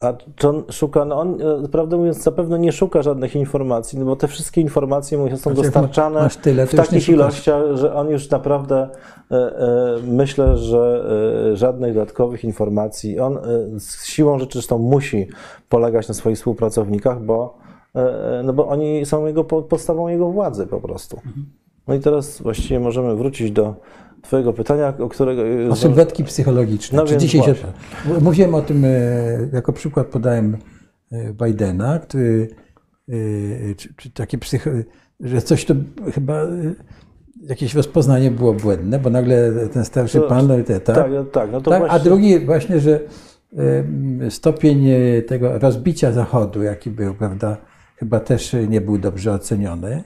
a 0.00 0.12
czy 0.36 0.48
on 0.48 0.64
szuka, 0.70 1.04
no 1.04 1.20
on, 1.20 1.38
e, 1.64 1.68
prawdę 1.68 1.96
mówiąc, 1.96 2.22
zapewne 2.22 2.58
nie 2.58 2.72
szuka 2.72 3.02
żadnych 3.02 3.36
informacji, 3.36 3.98
no 3.98 4.04
bo 4.04 4.16
te 4.16 4.28
wszystkie 4.28 4.60
informacje 4.60 5.18
mu 5.18 5.30
są 5.30 5.36
Znaczy, 5.36 5.62
dostarczane 5.62 6.28
tyle, 6.42 6.66
w 6.66 6.74
takich 6.74 7.08
ilościach, 7.08 7.62
że 7.74 7.94
on 7.94 8.08
już 8.10 8.30
naprawdę, 8.30 8.88
e, 9.30 9.34
e, 9.34 9.96
myślę, 10.06 10.56
że 10.56 11.04
e, 11.52 11.56
żadnych 11.56 11.94
dodatkowych 11.94 12.44
informacji, 12.44 13.20
on 13.20 13.36
e, 13.38 13.40
z 13.80 14.04
siłą 14.04 14.38
rzeczy 14.38 14.52
zresztą 14.52 14.78
musi 14.78 15.28
polegać 15.68 16.08
na 16.08 16.14
swoich 16.14 16.36
współpracownikach, 16.36 17.22
bo 17.22 17.58
e, 17.94 18.42
no 18.44 18.52
bo 18.52 18.68
oni 18.68 19.06
są 19.06 19.26
jego 19.26 19.44
po- 19.44 19.62
podstawą 19.62 20.08
jego 20.08 20.30
władzy 20.30 20.66
po 20.66 20.80
prostu. 20.80 21.20
No 21.88 21.94
i 21.94 22.00
teraz 22.00 22.42
właściwie 22.42 22.80
możemy 22.80 23.16
wrócić 23.16 23.50
do 23.50 23.74
Twojego 24.22 24.52
pytania, 24.52 24.94
o 24.98 25.08
którego. 25.08 25.42
O 25.70 25.76
sylwetki 25.76 26.24
psychologiczne. 26.24 26.96
No 26.96 27.04
Czy 27.06 27.16
dzisiaj 27.16 27.42
się, 27.42 27.54
mówiłem 28.20 28.54
o 28.54 28.62
tym, 28.62 28.84
e, 28.84 28.88
jako 29.52 29.72
przykład 29.72 30.06
podałem 30.06 30.56
e, 31.12 31.32
Bidena, 31.32 31.98
który, 31.98 32.48
e, 33.08 33.74
czy, 33.74 33.94
czy 33.96 34.10
takie 34.10 34.38
psycho, 34.38 34.70
że 35.20 35.42
coś 35.42 35.64
to 35.64 35.74
chyba, 36.14 36.42
e, 36.42 36.48
jakieś 37.42 37.74
rozpoznanie 37.74 38.30
było 38.30 38.54
błędne, 38.54 38.98
bo 38.98 39.10
nagle 39.10 39.52
ten 39.72 39.84
starszy 39.84 40.18
To- 40.20 40.28
pan, 40.28 40.50
e, 40.50 40.62
te, 40.64 40.80
tak, 40.80 40.96
Tak, 40.96 41.06
tak, 41.32 41.52
no 41.52 41.60
to 41.60 41.70
tak, 41.70 41.82
a 41.82 41.86
właśnie. 41.86 42.04
drugi 42.04 42.38
właśnie, 42.40 42.80
że 42.80 43.00
e, 44.26 44.30
stopień 44.30 44.88
e, 44.88 45.22
tego 45.22 45.58
rozbicia 45.58 46.12
Zachodu, 46.12 46.62
jaki 46.62 46.90
był, 46.90 47.14
prawda, 47.14 47.56
chyba 47.96 48.20
też 48.20 48.54
e, 48.54 48.66
nie 48.66 48.80
był 48.80 48.98
dobrze 48.98 49.32
oceniony. 49.32 50.04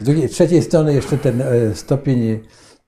Z 0.00 0.04
drugiej, 0.04 0.28
z 0.28 0.30
trzeciej 0.32 0.62
strony 0.62 0.94
jeszcze 0.94 1.18
ten 1.18 1.40
e, 1.42 1.74
stopień, 1.74 2.40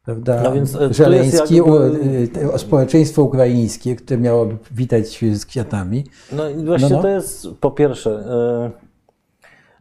prawda, 0.07 0.43
No 0.43 0.53
więc, 0.53 0.77
e, 0.77 0.95
żeleński, 0.95 1.57
jakby- 1.57 2.29
e, 2.43 2.53
o 2.53 2.59
społeczeństwo 2.59 3.23
ukraińskie, 3.23 3.97
które 3.97 4.21
miało 4.21 4.47
witać 4.71 5.25
z 5.33 5.47
kwiatami. 5.47 6.05
No 6.33 6.49
i 6.49 6.65
właśnie 6.65 6.89
No, 6.89 6.97
no. 6.97 7.03
to 7.03 7.09
jest 7.09 7.49
po 7.61 7.71
pierwsze. 7.71 8.11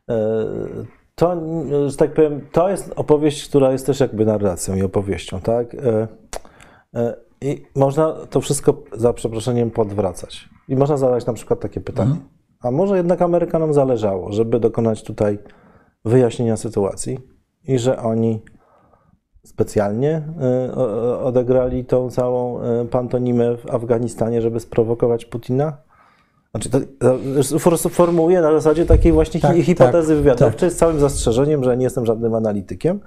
e, 0.10 0.14
e, 0.14 0.46
To, 1.16 1.34
e, 1.34 1.90
że 1.90 1.98
tak 1.98 2.14
powiem, 2.14 2.42
to 2.52 2.70
jest 2.70 2.94
opowieść, 2.96 3.50
która 3.50 3.72
jest 3.72 3.86
też 3.86 4.00
jakby 4.00 4.26
narracją 4.26 4.76
i 4.76 4.82
opowieścią, 4.82 5.42
tak? 5.42 5.76
E, 5.76 6.08
e, 6.96 7.16
I 7.42 7.66
można 7.76 8.14
to 8.30 8.42
wszystko 8.42 8.84
za 8.94 9.14
przeproszeniem 9.14 9.72
podwracać. 9.72 10.50
I 10.70 10.76
można 10.76 10.98
zadać 10.98 11.26
na 11.26 11.34
przykład 11.34 11.60
takie 11.60 11.82
pytanie. 11.82 12.16
A 12.62 12.72
może 12.72 12.98
jednak 12.98 13.22
Amerykanom 13.22 13.74
zależało, 13.74 14.32
żeby 14.32 14.60
dokonać 14.60 15.04
tutaj 15.04 15.40
wyjaśnienia 16.06 16.58
sytuacji 16.58 17.20
i 17.68 17.80
że 17.80 17.98
oni 17.98 18.42
specjalnie 19.46 20.22
e, 20.42 20.76
odegrali 21.24 21.86
tą 21.86 22.10
całą 22.10 22.62
e, 22.62 22.86
pantonimę 22.86 23.58
w 23.58 23.70
Afganistanie, 23.70 24.42
żeby 24.42 24.60
sprowokować 24.60 25.26
Putina? 25.26 25.74
Znaczy, 26.52 26.70
to, 26.70 26.80
formułuję 27.90 28.42
na 28.42 28.52
zasadzie 28.52 28.86
takiej 28.86 29.12
właśnie 29.12 29.42
Tak, 29.42 29.56
hi- 29.56 29.64
hipotezy 29.64 30.08
tak, 30.14 30.18
wywiadowczej 30.18 30.70
z 30.70 30.76
całym 30.78 31.00
zastrzeżeniem, 31.00 31.64
że 31.64 31.78
nie 31.78 31.84
jestem 31.84 32.06
żadnym 32.06 32.34
analitykiem, 32.34 33.00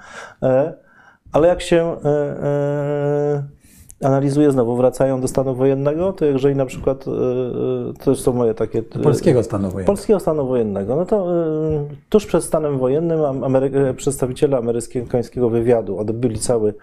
e, 0.42 0.74
ale 1.32 1.48
jak 1.48 1.60
się 1.62 1.96
e, 4.02 4.04
e, 4.04 4.08
analizuje 4.08 4.52
znowu, 4.52 4.76
wracają 4.76 5.20
do 5.20 5.28
stanu 5.28 5.54
wojennego, 5.54 6.12
to 6.12 6.24
jeżeli 6.24 6.56
na 6.56 6.66
przykład, 6.66 7.04
e, 7.08 7.10
e, 7.10 7.14
to 8.04 8.16
są 8.16 8.32
moje 8.32 8.54
takie... 8.54 8.78
e, 8.78 8.98
Polskiego 8.98 9.42
stanu 9.42 9.62
wojennego. 9.62 9.86
Polskiego 9.86 10.20
stanu 10.20 10.46
wojennego. 10.46 10.96
No 10.96 11.06
to 11.06 11.42
y, 11.82 11.96
tuż 12.08 12.26
przed 12.26 12.44
stanem 12.44 12.78
wojennym 12.78 13.24
am- 13.24 13.40
Amery- 13.40 13.94
przedstawiciele 13.94 14.56
amerykańskiego 14.56 15.50
wywiadu 15.50 15.98
odbyli 15.98 16.38
cały 16.38 16.74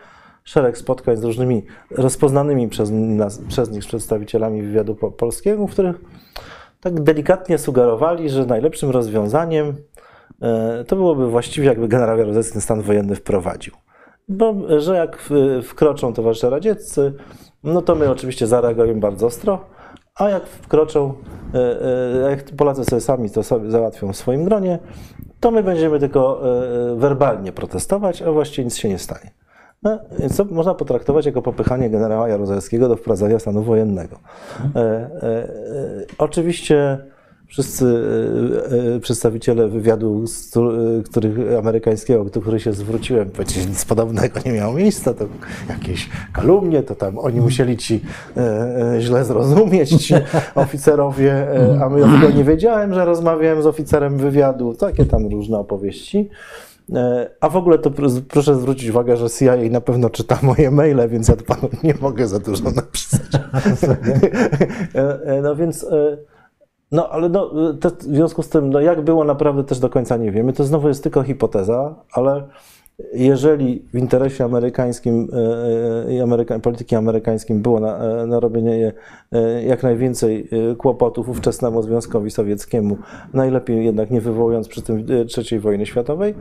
szereg 0.44 0.78
spotkań 0.78 1.18
z 1.18 1.24
różnymi 1.24 1.64
rozpoznanymi 1.92 2.70
przez, 2.70 2.92
nas, 2.92 3.42
przez 3.48 3.72
nich 3.72 3.86
przedstawicielami 3.86 4.62
wywiadu 4.62 4.96
po, 4.96 5.12
polskiego, 5.12 5.68
w 5.68 5.72
których 5.72 5.96
tak 6.82 7.02
delikatnie 7.04 7.58
sugerowali, 7.58 8.30
że 8.30 8.46
najlepszym 8.46 8.90
rozwiązaniem 8.90 9.76
e, 10.42 10.84
to 10.88 10.96
byłoby 10.96 11.28
właściwie, 11.30 11.68
jakby 11.68 11.88
generał 11.88 12.18
Jaruzelski 12.18 12.54
ten 12.54 12.62
stan 12.62 12.82
wojenny 12.82 13.16
wprowadził. 13.16 13.74
Bo, 14.30 14.54
że 14.80 14.96
jak 14.96 15.30
wkroczą 15.64 16.14
towarzysze 16.14 16.50
radzieccy, 16.50 17.14
no 17.64 17.82
to 17.82 17.96
my 17.96 18.12
oczywiście 18.12 18.48
zareagujemy 18.48 19.00
bardzo 19.00 19.28
ostro, 19.28 19.60
a 20.16 20.30
jak 20.30 20.48
wkroczą, 20.48 21.14
e, 21.54 21.82
e, 22.26 22.32
jak 22.32 22.44
Polacy 22.44 22.86
sobie 22.86 23.02
sami 23.02 23.30
to 23.30 23.44
sobie 23.44 23.72
załatwią 23.72 24.14
w 24.14 24.18
swoim 24.18 24.44
gronie, 24.46 24.80
to 25.40 25.52
my 25.52 25.64
będziemy 25.64 26.00
tylko 26.00 26.42
e, 26.94 26.96
werbalnie 26.96 27.52
protestować, 27.52 28.22
a 28.22 28.32
właściwie 28.32 28.66
nic 28.66 28.76
się 28.76 28.90
nie 28.90 29.00
stanie. 29.00 29.32
No, 29.84 30.00
to 30.38 30.46
można 30.46 30.74
potraktować 30.76 31.26
jako 31.26 31.42
popychanie 31.42 31.90
generała 31.90 32.30
Jaruzelskiego 32.30 32.88
do 32.88 32.96
wprowadzenia 32.96 33.40
stanu 33.40 33.64
wojennego. 33.64 34.20
E, 34.76 34.80
e, 34.80 35.24
e, 35.24 35.48
oczywiście 36.18 37.06
wszyscy 37.48 37.86
e, 37.86 38.96
e, 38.96 39.00
przedstawiciele 39.00 39.68
wywiadu, 39.68 40.26
e, 40.56 41.04
których, 41.04 41.38
amerykańskiego, 41.60 42.26
do 42.26 42.42
których 42.42 42.62
się 42.62 42.74
zwróciłem, 42.74 43.30
powiedzieli, 43.30 43.68
nic 43.68 43.86
podobnego 43.86 44.40
nie 44.46 44.52
miało 44.52 44.74
miejsca, 44.74 45.14
to 45.14 45.26
jakieś 45.70 46.10
kalumnie, 46.34 46.84
to 46.84 46.96
tam 46.96 47.18
oni 47.20 47.42
musieli 47.42 47.78
ci 47.78 48.02
źle 49.00 49.26
zrozumieć, 49.26 49.90
ci 49.90 50.14
oficerowie, 50.56 51.48
a 51.84 51.90
my 51.90 52.00
ja 52.00 52.08
tylko 52.08 52.38
nie 52.38 52.44
wiedziałem, 52.44 52.94
że 52.94 53.06
rozmawiałem 53.06 53.62
z 53.62 53.66
oficerem 53.66 54.18
wywiadu, 54.18 54.74
takie 54.74 55.06
tam 55.06 55.28
różne 55.28 55.58
opowieści. 55.58 56.30
A 57.40 57.50
w 57.50 57.56
ogóle 57.56 57.80
to 57.80 57.90
pr- 57.90 58.22
proszę 58.22 58.56
zwrócić 58.56 58.90
uwagę, 58.90 59.18
że 59.18 59.30
CIA 59.30 59.56
na 59.72 59.82
pewno 59.82 60.10
czyta 60.10 60.40
moje 60.42 60.72
maile, 60.72 61.10
więc 61.10 61.28
ja 61.28 61.36
panu 61.48 61.70
nie 61.84 61.94
mogę 62.02 62.28
za 62.28 62.40
dużo 62.40 62.72
napisać. 62.72 63.22
No 65.44 65.56
więc, 65.56 65.86
no 66.96 67.10
ale 67.10 67.30
no, 67.30 67.70
e, 67.70 67.74
to 67.74 67.90
w 67.90 68.02
związku 68.02 68.44
z 68.44 68.50
tym, 68.50 68.70
no 68.70 68.80
jak 68.80 69.02
było 69.02 69.24
naprawdę 69.24 69.64
też 69.64 69.80
do 69.80 69.90
końca 69.90 70.18
nie 70.18 70.32
wiemy. 70.32 70.54
To 70.54 70.64
znowu 70.64 70.88
jest 70.88 71.04
tylko 71.04 71.24
hipoteza, 71.24 71.96
ale 72.12 72.44
jeżeli 73.14 73.86
w 73.94 73.98
interesie 73.98 74.44
amerykańskim 74.44 75.28
e, 76.08 76.14
i 76.14 76.22
Ameryka, 76.22 76.60
polityki 76.60 76.96
amerykańskim 76.96 77.62
było 77.62 77.80
na, 77.80 77.98
e, 77.98 78.26
na 78.26 78.40
robienie 78.40 78.94
e, 79.32 79.64
jak 79.64 79.84
najwięcej 79.84 80.50
e, 80.72 80.76
kłopotów 80.76 81.30
ówczesnemu 81.30 81.82
Związkowi 81.82 82.32
Sowieckiemu, 82.32 82.98
najlepiej 83.34 83.86
jednak 83.86 84.12
nie 84.12 84.22
wywołując 84.22 84.68
przy 84.68 84.82
tym 84.82 84.98
e, 84.98 85.44
III 85.52 85.60
wojny 85.60 85.86
światowej, 85.86 86.36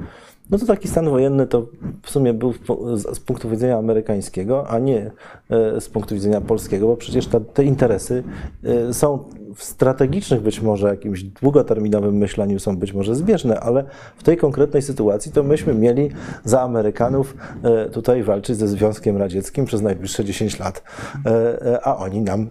no 0.51 0.59
to 0.59 0.67
taki 0.67 0.89
stan 0.89 1.11
wojenny 1.11 1.47
to 1.47 1.67
w 2.03 2.11
sumie 2.11 2.35
był 2.35 2.53
z 2.97 3.21
punktu 3.21 3.49
widzenia 3.49 3.79
amerykańskiego, 3.79 4.69
a 4.69 4.79
nie 4.79 5.11
e, 5.51 5.81
z 5.81 5.89
punktu 5.89 6.15
widzenia 6.15 6.41
polskiego, 6.41 6.87
bo 6.87 6.97
przecież 6.97 7.29
te 7.55 7.65
interesy 7.65 8.23
e, 8.65 8.95
są 8.95 9.25
w 9.55 9.65
strategicznych 9.65 10.41
być 10.41 10.61
może 10.61 10.89
jakimś 10.89 11.23
długoterminowym 11.23 12.17
myśleniu 12.17 12.59
są 12.59 12.77
być 12.77 12.93
może 12.93 13.15
zbieżne, 13.15 13.61
ale 13.61 13.85
w 14.17 14.23
tej 14.23 14.37
konkretnej 14.37 14.83
sytuacji 14.83 15.33
to 15.33 15.43
myśmy 15.43 15.75
mieli 15.75 16.11
za 16.45 16.63
Amerykanów 16.63 17.37
e, 17.63 17.91
tutaj 17.91 18.23
walczyć 18.23 18.57
ze 18.57 18.69
Związkiem 18.69 19.17
Radzieckim 19.17 19.65
przez 19.65 19.83
najbliższe 19.83 20.25
10 20.25 20.59
lat, 20.59 20.83
e, 21.27 21.67
e, 21.67 21.87
a 21.87 21.97
oni 21.97 22.21
nam, 22.21 22.49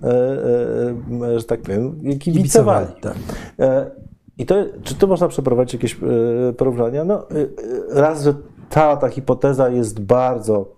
że 1.37 1.43
tak 1.43 1.61
powiem, 1.61 1.99
kibicowali. 2.19 2.87
tak. 3.01 3.15
E, 3.59 3.91
I 4.37 4.45
to, 4.45 4.55
czy 4.83 4.95
tu 4.95 5.07
można 5.07 5.27
przeprowadzić 5.27 5.73
jakieś 5.73 5.97
porównania? 6.57 7.03
No, 7.05 7.27
raz, 7.89 8.23
że 8.23 8.33
ta, 8.69 8.97
ta 8.97 9.09
hipoteza 9.09 9.69
jest 9.69 10.01
bardzo, 10.01 10.75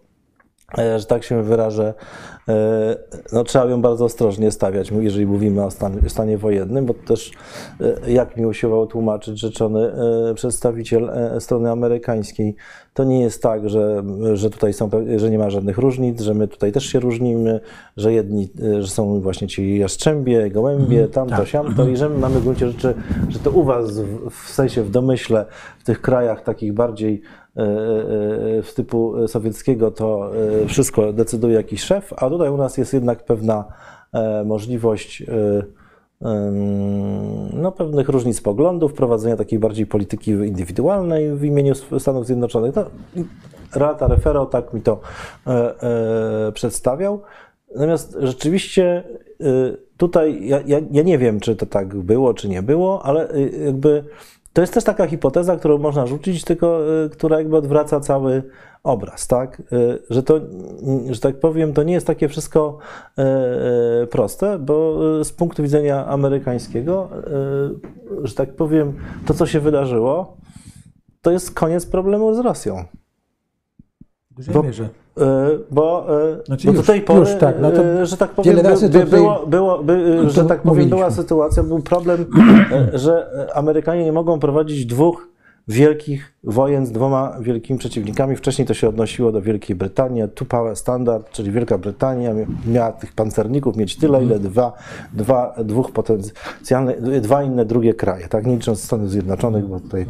że 0.97 1.05
tak 1.05 1.23
się 1.23 1.43
wyrażę, 1.43 1.93
no, 3.33 3.43
trzeba 3.43 3.65
ją 3.65 3.81
bardzo 3.81 4.05
ostrożnie 4.05 4.51
stawiać, 4.51 4.91
jeżeli 4.99 5.25
mówimy 5.25 5.65
o 5.65 5.71
stanie, 5.71 5.97
stanie 6.07 6.37
wojennym, 6.37 6.85
bo 6.85 6.93
też, 6.93 7.31
e, 7.81 8.11
jak 8.11 8.37
mi 8.37 8.45
usiłował 8.45 8.87
tłumaczyć 8.87 9.39
rzeczony 9.39 9.93
e, 10.29 10.33
przedstawiciel 10.33 11.09
e, 11.09 11.41
strony 11.41 11.71
amerykańskiej, 11.71 12.55
to 12.95 13.03
nie 13.03 13.21
jest 13.21 13.43
tak, 13.43 13.69
że, 13.69 14.03
że 14.33 14.49
tutaj 14.49 14.73
są, 14.73 14.89
że 15.15 15.29
nie 15.29 15.37
ma 15.37 15.49
żadnych 15.49 15.77
różnic, 15.77 16.21
że 16.21 16.33
my 16.33 16.47
tutaj 16.47 16.71
też 16.71 16.85
się 16.85 16.99
różnimy, 16.99 17.59
że 17.97 18.13
jedni, 18.13 18.49
e, 18.63 18.81
że 18.81 18.87
są 18.87 19.21
właśnie 19.21 19.47
ci 19.47 19.77
jastrzębie, 19.77 20.49
gołębie, 20.51 21.07
tamto, 21.07 21.35
tak. 21.35 21.47
siamto 21.47 21.87
i 21.87 21.97
że 21.97 22.09
my 22.09 22.17
mamy 22.17 22.39
w 22.39 22.43
gruncie 22.43 22.67
rzeczy, 22.67 22.93
że 23.29 23.39
to 23.39 23.51
u 23.51 23.63
was 23.63 23.99
w, 23.99 24.29
w 24.29 24.49
sensie 24.49 24.83
w 24.83 24.89
domyśle, 24.89 25.45
w 25.79 25.83
tych 25.83 26.01
krajach 26.01 26.43
takich 26.43 26.73
bardziej 26.73 27.21
e, 27.57 27.61
e, 27.61 28.61
w 28.61 28.73
typu 28.75 29.27
sowieckiego, 29.27 29.91
to 29.91 30.31
e, 30.63 30.67
wszystko 30.67 31.13
decyduje 31.13 31.55
jakiś 31.55 31.81
szef, 31.81 32.13
a 32.17 32.25
tutaj 32.35 32.49
u 32.49 32.57
nas 32.57 32.77
jest 32.77 32.93
jednak 32.93 33.25
pewna 33.25 33.65
e, 34.13 34.43
możliwość 34.43 35.21
e, 35.21 35.25
em, 36.21 37.61
no, 37.61 37.71
pewnych 37.71 38.09
różnic 38.09 38.41
poglądów, 38.41 38.93
prowadzenia 38.93 39.37
takiej 39.37 39.59
bardziej 39.59 39.85
polityki 39.85 40.31
indywidualnej 40.31 41.35
w 41.35 41.43
imieniu 41.43 41.75
Stanów 41.99 42.25
Zjednoczonych. 42.25 42.75
No, 42.75 42.85
Rata 43.75 44.07
Refero 44.07 44.45
tak 44.45 44.73
mi 44.73 44.81
to 44.81 44.99
e, 45.47 45.51
e, 45.81 46.51
przedstawiał. 46.51 47.21
Natomiast 47.75 48.17
rzeczywiście 48.19 49.03
tutaj 49.97 50.47
ja, 50.47 50.61
ja, 50.65 50.79
ja 50.91 51.03
nie 51.03 51.17
wiem, 51.17 51.39
czy 51.39 51.55
to 51.55 51.65
tak 51.65 51.95
było, 51.95 52.33
czy 52.33 52.49
nie 52.49 52.61
było, 52.61 53.05
ale 53.05 53.29
jakby 53.65 54.03
to 54.55 54.61
jest 54.61 54.73
też 54.73 54.83
taka 54.83 55.07
hipoteza, 55.07 55.55
którą 55.55 55.77
można 55.77 56.05
rzucić, 56.07 56.43
tylko 56.43 56.79
y, 57.05 57.09
która 57.09 57.37
jakby 57.37 57.57
odwraca 57.57 57.99
cały 57.99 58.43
obraz, 58.83 59.27
tak? 59.27 59.59
Y, 59.59 59.99
Że 60.09 60.23
to, 60.23 60.37
y, 60.37 61.13
że 61.13 61.21
tak 61.21 61.39
powiem, 61.39 61.73
to 61.73 61.83
nie 61.83 61.93
jest 61.93 62.07
takie 62.07 62.27
wszystko 62.27 62.77
proste, 64.11 64.59
bo 64.59 64.99
z 65.23 65.31
punktu 65.31 65.63
widzenia 65.63 66.05
amerykańskiego, 66.05 67.09
że 68.23 68.35
tak 68.35 68.55
powiem, 68.55 68.93
to 69.25 69.33
co 69.33 69.45
się 69.45 69.59
wydarzyło, 69.59 70.37
to 71.21 71.31
jest 71.31 71.53
koniec 71.53 71.85
problemu 71.85 72.35
z 72.35 72.39
Rosją. 72.39 72.85
Dużej 74.37 74.53
Bo- 74.53 74.63
mierze. 74.63 74.89
E, 75.17 75.49
Bo, 75.71 76.07
e, 76.39 76.45
Znaczy 76.45 76.67
bo 76.67 76.73
do 76.73 76.83
tej 76.83 77.01
pory, 77.01 77.19
już 77.19 77.39
tak, 77.39 77.55
no 77.61 77.73
e, 77.73 78.05
że 78.05 78.17
tak 78.17 78.29
powiem, 78.31 78.55
by, 78.55 78.89
by, 78.89 79.05
było, 79.05 79.45
było, 79.47 79.83
by, 79.83 80.29
że 80.29 80.45
tak 80.45 80.61
powiem, 80.61 80.89
była 80.89 81.11
sytuacja, 81.11 81.63
był 81.63 81.79
problem, 81.79 82.25
że 82.93 83.27
Amerykanie 83.53 84.03
nie 84.03 84.11
mogą 84.11 84.39
prowadzić 84.39 84.85
dwóch 84.85 85.27
wielkich 85.67 86.33
wojen 86.45 86.85
z 86.85 86.91
dwoma 86.91 87.35
wielkimi 87.41 87.79
przeciwnikami. 87.79 88.35
Wcześniej 88.35 88.67
to 88.67 88.73
się 88.73 88.89
odnosiło 88.89 89.31
do 89.31 89.41
Wielkiej 89.41 89.75
Brytanii. 89.75 90.23
Two 90.35 90.45
Power 90.45 90.75
Standard, 90.75 91.29
czyli 91.31 91.51
Wielka 91.51 91.77
Brytania 91.77 92.33
mia- 92.33 92.45
miała 92.67 92.91
tych 92.91 93.13
pancerników 93.13 93.75
mieć 93.77 93.97
tyle, 93.97 94.23
ile 94.23 94.39
dwa, 94.39 94.73
dwa, 95.13 95.55
dwóch 95.63 95.91
potencjalnych, 95.91 97.01
dwa 97.21 97.43
inne 97.43 97.65
drugie 97.65 97.93
kraje, 97.93 98.27
tak? 98.27 98.45
Nie 98.45 98.55
licząc 98.55 98.83
Stanów 98.83 99.09
Zjednoczonych, 99.09 99.67
bo 99.67 99.79
tutaj 99.79 100.05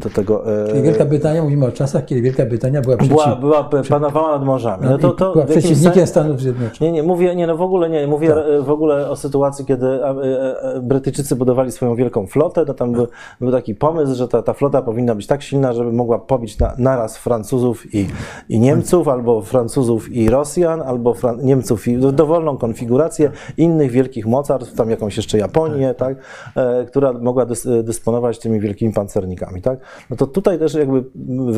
do 0.00 0.10
tego... 0.10 0.62
e, 0.64 0.68
Czyli 0.68 0.82
Wielka 0.82 1.04
Brytania, 1.04 1.42
mówimy 1.42 1.66
o 1.66 1.72
czasach, 1.72 2.04
kiedy 2.04 2.22
Wielka 2.22 2.46
Brytania 2.46 2.80
była, 2.80 2.96
przeciw... 2.96 3.16
była, 3.40 3.62
była, 3.62 3.82
panowała 3.88 4.32
nad 4.32 4.44
morzami. 4.46 4.84
No 4.90 4.98
to, 4.98 5.10
to 5.12 5.32
była 5.32 5.44
przeciwnikiem 5.44 5.92
sensie- 5.92 6.06
Stanów 6.06 6.40
Zjednoczonych. 6.40 6.80
nie, 6.80 6.92
nie, 6.92 7.02
mówię, 7.02 7.34
nie, 7.36 7.46
no 7.46 7.56
w 7.56 7.62
ogóle 7.62 7.90
nie, 7.90 8.06
mówię 8.06 8.28
Tak. 8.28 8.62
w 8.64 8.70
ogóle 8.70 9.10
o 9.10 9.16
sytuacji, 9.16 9.64
kiedy 9.64 9.86
e, 9.86 10.08
e, 10.08 10.80
Brytyjczycy 10.82 11.36
budowali 11.36 11.72
swoją 11.72 11.94
wielką 11.94 12.26
flotę, 12.26 12.64
no 12.68 12.74
tam 12.74 12.92
był, 12.92 13.06
był 13.40 13.52
taki 13.52 13.74
pomysł, 13.74 14.14
że 14.14 14.28
ta, 14.28 14.42
ta 14.42 14.52
flota 14.52 14.82
powinna 14.82 15.14
być 15.14 15.26
tak 15.28 15.42
silna, 15.42 15.72
żeby 15.72 15.92
mogła 15.92 16.18
pobić 16.18 16.58
na, 16.58 16.72
naraz 16.78 17.16
Francuzów 17.18 17.94
i, 17.94 18.06
i 18.48 18.60
Niemców, 18.60 19.08
albo 19.08 19.42
Francuzów 19.42 20.12
i 20.12 20.30
Rosjan, 20.30 20.82
albo 20.82 21.12
Fran- 21.14 21.42
Niemców 21.44 21.88
i 21.88 21.98
do- 21.98 22.12
dowolną 22.12 22.56
konfigurację 22.56 23.30
innych 23.56 23.90
wielkich 23.90 24.26
mocarstw, 24.26 24.74
tam 24.74 24.90
jakąś 24.90 25.16
jeszcze 25.16 25.38
Japonię, 25.38 25.94
tak, 25.94 26.16
e, 26.56 26.84
która 26.84 27.12
mogła 27.12 27.46
dys, 27.46 27.68
dysponować 27.82 28.38
tymi 28.38 28.60
wielkimi 28.60 28.92
pancernikami, 28.92 29.62
tak. 29.62 29.78
No 30.10 30.16
to 30.16 30.26
tutaj 30.26 30.58
też 30.58 30.74
jakby 30.74 31.04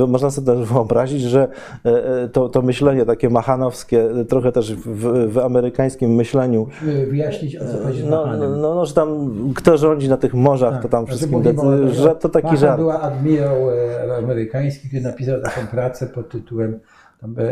można 0.08 0.30
sobie 0.30 0.46
też 0.46 0.68
wyobrazić, 0.68 1.22
że 1.22 1.48
e, 1.84 2.22
e, 2.22 2.28
to, 2.28 2.48
to 2.48 2.62
myślenie 2.62 3.06
takie 3.06 3.30
machanowskie, 3.30 4.10
e, 4.20 4.24
trochę 4.24 4.52
też 4.52 4.74
w, 4.74 5.32
w 5.32 5.38
amerykańskim 5.38 6.14
myśleniu, 6.14 6.66
Musimy 6.80 7.06
wyjaśnić, 7.06 7.56
o 7.56 7.60
co 7.60 7.84
chodzi 7.84 8.00
z 8.02 8.04
no, 8.10 8.26
no, 8.36 8.74
no, 8.74 8.86
że 8.86 8.94
tam 8.94 9.30
kto 9.56 9.76
rządzi 9.76 10.08
na 10.08 10.16
tych 10.16 10.34
morzach, 10.34 10.82
to 10.82 10.88
tam 10.88 11.04
Znaczy, 11.04 11.16
wszystkim, 11.18 11.38
mówimy 11.38 11.62
o- 11.62 11.64
decy- 11.64 11.94
że 11.94 12.14
to 12.14 12.28
taki 12.28 12.56
żart. 12.56 12.78
była 12.80 13.00
admirał 13.00 13.59
e, 13.68 14.16
amerykański, 14.16 14.88
który 14.88 15.02
napisał 15.02 15.40
taką 15.42 15.66
pracę 15.66 16.06
pod 16.06 16.28
tytułem, 16.28 16.80
tam, 17.20 17.34
e, 17.38 17.44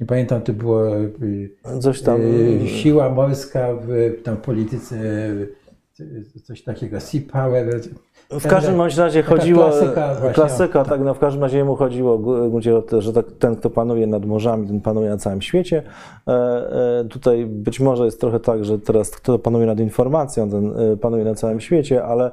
nie 0.00 0.06
pamiętam, 0.06 0.42
to 0.42 0.52
było 0.52 0.96
e, 0.96 1.80
Coś 1.80 2.02
tam. 2.02 2.20
siła 2.66 3.10
morska 3.10 3.68
w 3.86 4.12
tam 4.24 4.36
polityce, 4.36 4.96
coś 6.44 6.62
takiego, 6.62 7.00
sea 7.00 7.20
power. 7.32 7.80
W 8.30 8.46
każdym 8.48 8.80
razie 8.98 9.22
chodziło. 9.22 9.64
klasyka 9.64 10.14
właśnie, 10.14 10.34
klasyka, 10.34 10.84
tak, 10.84 11.00
no 11.00 11.14
w 11.14 11.18
każdym 11.18 11.42
razie 11.42 11.64
mu 11.64 11.76
chodziło, 11.76 12.18
g- 12.18 12.50
gdzie 12.58 12.76
o 12.76 12.82
to, 12.82 13.00
że 13.02 13.12
tak, 13.12 13.24
ten, 13.38 13.56
kto 13.56 13.70
panuje 13.70 14.06
nad 14.06 14.24
morzami, 14.26 14.66
ten 14.66 14.80
panuje 14.80 15.10
na 15.10 15.16
całym 15.16 15.42
świecie. 15.42 15.82
Tutaj 17.10 17.46
być 17.46 17.80
może 17.80 18.04
jest 18.04 18.20
trochę 18.20 18.40
tak, 18.40 18.64
że 18.64 18.78
teraz 18.78 19.10
kto 19.10 19.38
panuje 19.38 19.66
nad 19.66 19.80
informacją, 19.80 20.50
ten 20.50 20.74
panuje 21.00 21.24
na 21.24 21.34
całym 21.34 21.60
świecie, 21.60 22.04
ale 22.04 22.30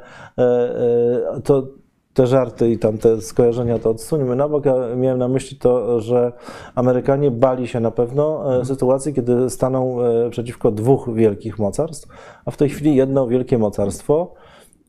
to 1.43 1.67
te 2.15 2.27
żarty 2.27 2.71
i 2.71 2.77
tam 2.79 2.97
te 2.97 3.21
skojarzenia 3.21 3.79
to 3.79 3.89
odsuńmy 3.89 4.35
na 4.35 4.49
bok. 4.49 4.65
Ja 4.65 4.73
miałem 4.95 5.19
na 5.19 5.27
myśli 5.27 5.57
to, 5.57 6.01
że 6.01 6.31
Amerykanie 6.75 7.31
bali 7.31 7.67
się 7.67 7.79
na 7.79 7.91
pewno 7.91 8.55
e, 8.59 8.65
sytuacji, 8.65 9.13
kiedy 9.13 9.49
staną 9.49 10.01
e, 10.01 10.29
przeciwko 10.29 10.71
dwóch 10.71 11.13
wielkich 11.13 11.59
mocarstw, 11.59 12.09
a 12.45 12.51
w 12.51 12.57
tej 12.57 12.69
chwili 12.69 12.95
jedno 12.95 13.27
wielkie 13.27 13.57
mocarstwo 13.57 14.33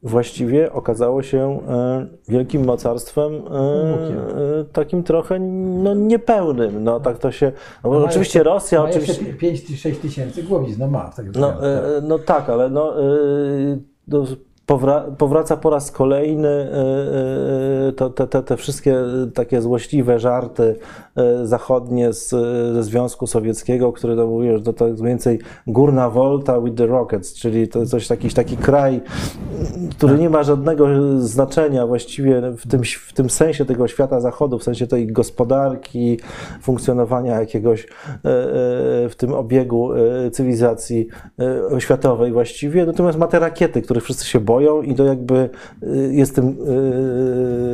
właściwie 0.02 0.72
okazało 0.72 1.22
się 1.22 1.60
e, 1.68 2.06
wielkim 2.28 2.64
mocarstwem 2.64 3.42
takim 4.72 5.02
trochę 5.02 5.38
no, 5.38 5.94
niepełnym. 5.94 6.84
No 6.84 7.00
tak 7.00 7.18
to 7.18 7.32
się. 7.32 7.52
No, 7.84 7.90
Ma 7.90 7.96
oczywiście 7.96 8.38
jeszcze- 8.38 8.50
Rosja, 8.50 8.82
ma 8.82 8.88
oczywiście. 8.88 9.34
5-6 9.42 9.96
tysięcy 9.96 10.42
głowic, 10.42 10.78
no 10.78 10.86
ma. 10.86 11.10
Tak 11.16 11.26
No, 11.36 11.52
no 12.02 12.18
tak, 12.18 12.48
ale 12.48 12.70
no, 12.70 12.94
no, 14.08 14.24
powraca 15.18 15.56
po 15.56 15.70
raz 15.70 15.90
kolejny 15.90 16.48
e, 16.48 17.88
e, 17.88 17.92
to, 17.92 18.10
te, 18.10 18.26
te, 18.26 18.42
te 18.42 18.56
wszystkie 18.56 18.96
takie 19.34 19.62
złośliwe 19.62 20.18
żarty 20.18 20.76
e, 21.16 21.46
zachodnie 21.46 22.12
z, 22.12 22.28
ze 22.74 22.82
Związku 22.82 23.26
Sowieckiego, 23.26 23.92
które 23.92 24.16
to 24.16 24.26
mówią, 24.26 24.56
że 24.56 24.62
to, 24.62 24.72
to 24.72 24.88
jest 24.88 25.00
mniej 25.00 25.12
więcej 25.12 25.38
górna 25.66 26.10
volta 26.10 26.60
with 26.60 26.76
the 26.76 26.86
rockets, 26.86 27.34
czyli 27.34 27.68
to 27.68 27.78
jest 27.78 27.90
coś, 27.90 28.10
jakiś 28.10 28.34
taki 28.34 28.56
kraj, 28.56 29.00
który 29.90 30.18
nie 30.18 30.30
ma 30.30 30.42
żadnego 30.42 30.86
znaczenia 31.20 31.86
właściwie 31.86 32.42
w 32.58 32.68
tym, 32.68 32.80
w 32.84 33.12
tym 33.12 33.30
sensie 33.30 33.64
tego 33.64 33.88
świata 33.88 34.20
zachodu, 34.20 34.58
w 34.58 34.64
sensie 34.64 34.86
tej 34.86 35.06
gospodarki, 35.06 36.18
funkcjonowania 36.62 37.40
jakiegoś 37.40 37.84
e, 37.84 37.84
e, 37.84 37.88
w 39.08 39.14
tym 39.16 39.34
obiegu 39.34 39.92
e, 39.92 40.30
cywilizacji 40.30 41.08
e, 41.74 41.80
światowej 41.80 42.32
właściwie. 42.32 42.86
Natomiast 42.86 43.18
ma 43.18 43.26
te 43.26 43.38
rakiety, 43.38 43.82
których 43.82 44.04
wszyscy 44.04 44.26
się 44.26 44.40
boją 44.40 44.55
i 44.60 44.94
to 44.94 45.04
jakby 45.04 45.50
e, 45.82 45.96
jest 45.96 46.34
tym, 46.34 46.56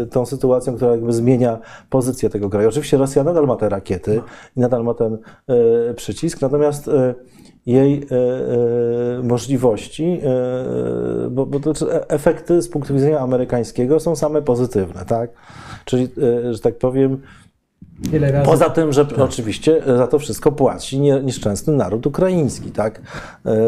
e, 0.02 0.06
tą 0.06 0.26
sytuacją, 0.26 0.76
która 0.76 0.90
jakby 0.90 1.12
zmienia 1.12 1.58
pozycję 1.90 2.30
tego 2.30 2.50
kraju. 2.50 2.68
Oczywiście 2.68 2.96
Rosja 2.96 3.24
nadal 3.24 3.46
ma 3.46 3.56
te 3.56 3.68
rakiety 3.68 4.20
i 4.56 4.60
nadal 4.60 4.84
ma 4.84 4.94
ten 4.94 5.18
e, 5.48 5.94
przycisk, 5.94 6.40
natomiast 6.40 6.88
e, 6.88 7.14
jej 7.66 7.94
e, 7.94 8.16
e, 9.18 9.22
możliwości, 9.22 10.20
e, 10.24 11.30
bo, 11.30 11.46
bo 11.46 11.60
to, 11.60 11.74
czy 11.74 12.08
efekty 12.08 12.62
z 12.62 12.68
punktu 12.68 12.94
widzenia 12.94 13.20
amerykańskiego 13.20 14.00
są 14.00 14.16
same 14.16 14.42
pozytywne, 14.42 15.04
tak? 15.04 15.30
Czyli, 15.84 16.08
e, 16.48 16.54
że 16.54 16.60
tak 16.60 16.78
powiem, 16.78 17.20
Poza 18.44 18.70
tym, 18.70 18.92
że 18.92 19.06
oczywiście 19.18 19.82
za 19.86 20.06
to 20.06 20.18
wszystko 20.18 20.52
płaci 20.52 21.00
nie- 21.00 21.20
nieszczęsny 21.22 21.72
naród 21.72 22.06
ukraiński, 22.06 22.70
tak? 22.70 23.00
E, 23.46 23.50
e, 23.50 23.54
e, 23.54 23.58
e, 23.58 23.62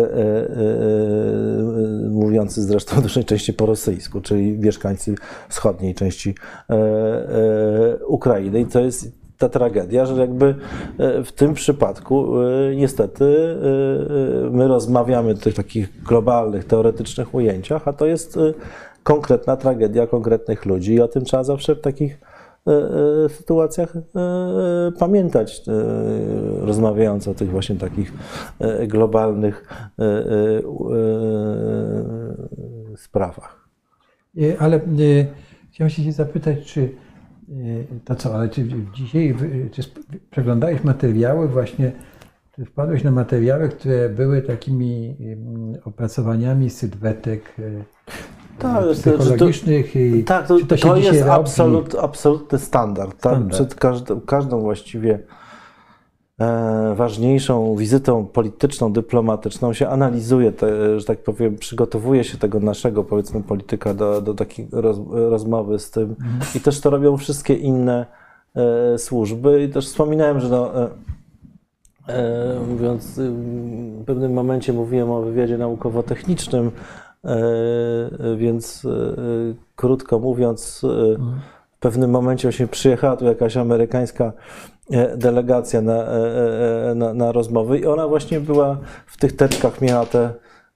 mówiący 2.11 2.63
zresztą 2.63 2.97
w 2.97 3.03
dużej 3.03 3.25
części 3.25 3.53
po 3.53 3.67
rosyjsku, 3.67 4.21
czyli 4.21 4.59
mieszkańcy 4.59 5.15
wschodniej 5.49 5.95
części 5.95 6.35
e, 6.71 6.75
e, 6.75 8.07
Ukrainy. 8.07 8.61
I 8.61 8.67
to 8.67 8.81
jest 8.81 9.13
ta 9.39 9.49
tragedia, 9.49 10.07
że 10.07 10.21
jakby 10.21 10.55
e, 10.99 11.23
w 11.25 11.33
tym 11.33 11.55
przypadku 11.55 12.41
e, 12.43 12.77
niestety 12.77 13.25
e, 13.25 14.47
e, 14.47 14.51
my 14.51 14.69
rozmawiamy 14.69 15.31
o 15.31 15.35
tych 15.35 15.55
takich 15.55 16.03
globalnych, 16.05 16.65
teoretycznych 16.65 17.35
ujęciach, 17.35 17.89
a 17.89 17.93
to 17.93 18.07
jest 18.07 18.37
e, 18.37 18.41
konkretna 19.03 19.57
tragedia 19.57 20.07
konkretnych 20.07 20.67
ludzi 20.67 20.95
i 20.95 21.01
o 21.01 21.09
tym 21.09 21.25
trzeba 21.25 21.45
zawsze 21.45 21.75
w 21.75 21.81
takich 21.81 22.13
e, 22.13 22.17
e, 22.17 22.34
sytuacjach 23.29 23.97
e, 23.97 24.01
e, 24.01 24.93
pamiętać, 24.99 25.63
e, 25.69 25.73
rozmawiając 26.67 27.29
o 27.29 27.35
tych 27.35 27.51
właśnie 27.51 27.77
takich 27.77 28.13
globalnych 28.89 29.69
sprawach. 32.97 33.69
Ale 34.59 34.81
chciałem 35.73 35.91
się 35.91 36.13
zapytać, 36.13 36.65
czy 36.65 36.95
to 38.05 38.15
co, 38.15 38.35
ale 38.35 38.49
czy 38.49 38.69
dzisiaj 38.95 39.35
czy 39.73 39.83
przeglądałeś 40.31 40.85
materiały 40.85 41.49
właśnie, 41.49 41.93
czy 42.57 42.65
wpadłeś 42.65 43.05
na 43.05 43.11
materiały, 43.11 43.69
które 43.69 44.09
były 44.09 44.43
takimi 44.43 45.17
em, 45.21 45.75
opracowaniami 45.85 46.71
sylwetek 46.71 47.57
Tak, 48.65 48.85
to- 48.85 48.95
psychologicznych 48.95 49.97
i 49.97 50.25
Tak, 50.25 50.47
to, 50.47 50.59
to 50.69 50.77
to, 50.77 50.97
jest 50.97 51.23
absolut, 51.29 51.95
absolutny 51.95 52.59
standard. 52.59 53.11
Tak? 53.11 53.19
Standard. 53.21 53.53
Przed 53.53 53.75
każdą, 53.75 54.21
każdą 54.21 54.61
właściwie 54.61 55.19
e, 56.41 56.95
ważniejszą 56.97 57.77
wizytą 57.77 58.27
polityczną, 58.27 58.93
dyplomatyczną 58.93 59.73
się 59.73 59.89
analizuje, 59.89 60.53
te, 60.53 61.01
że 61.01 61.07
tak 61.07 61.19
powiem, 61.19 61.57
przygotowuje 61.57 62.25
się 62.25 62.39
tego 62.39 62.61
naszego, 62.61 63.05
powiedzmy, 63.05 63.43
polityka 63.43 63.95
do, 63.95 64.21
do 64.21 64.35
takiej 64.35 64.69
roz, 64.73 64.99
rozmowy 65.11 65.79
z 65.79 65.91
tym. 65.91 66.03
Mhm. 66.03 66.41
I 66.55 66.61
też 66.61 66.81
to 66.81 66.91
robią 66.91 67.17
wszystkie 67.17 67.55
inne 67.55 68.07
e, 68.55 68.99
służby. 68.99 69.63
I 69.63 69.69
też 69.69 69.87
wspominałem, 69.87 70.41
że 70.41 70.49
no, 70.49 70.83
e, 70.83 70.89
E, 72.09 72.61
mówiąc, 72.69 73.21
w 74.01 74.05
pewnym 74.07 74.33
momencie 74.33 74.73
mówiłem 74.73 75.11
o 75.11 75.23
wywiadzie 75.23 75.59
naukowo-technicznym, 75.59 76.71
więc 78.37 78.85
e, 78.85 78.89
e, 78.89 79.15
krótko 79.77 80.19
mówiąc, 80.19 80.83
e, 80.85 80.89
w 81.77 81.79
pewnym 81.79 82.11
momencie 82.11 82.49
właśnie 82.49 82.67
przyjechała 82.67 83.17
tu 83.17 83.25
jakaś 83.25 83.57
amerykańska 83.57 84.33
e, 84.91 85.17
delegacja 85.17 85.83
na, 85.83 85.93
e, 85.93 86.91
e, 86.91 86.95
na, 86.95 87.15
na 87.15 87.33
rozmowy 87.33 87.79
i 87.79 87.87
ona 87.87 88.09
właśnie 88.09 88.41
była 88.41 88.79
w 89.07 89.17
tych 89.17 89.37
teczkach 89.37 89.81
miała 89.81 90.07
te 90.07 90.21
e, 90.21 90.33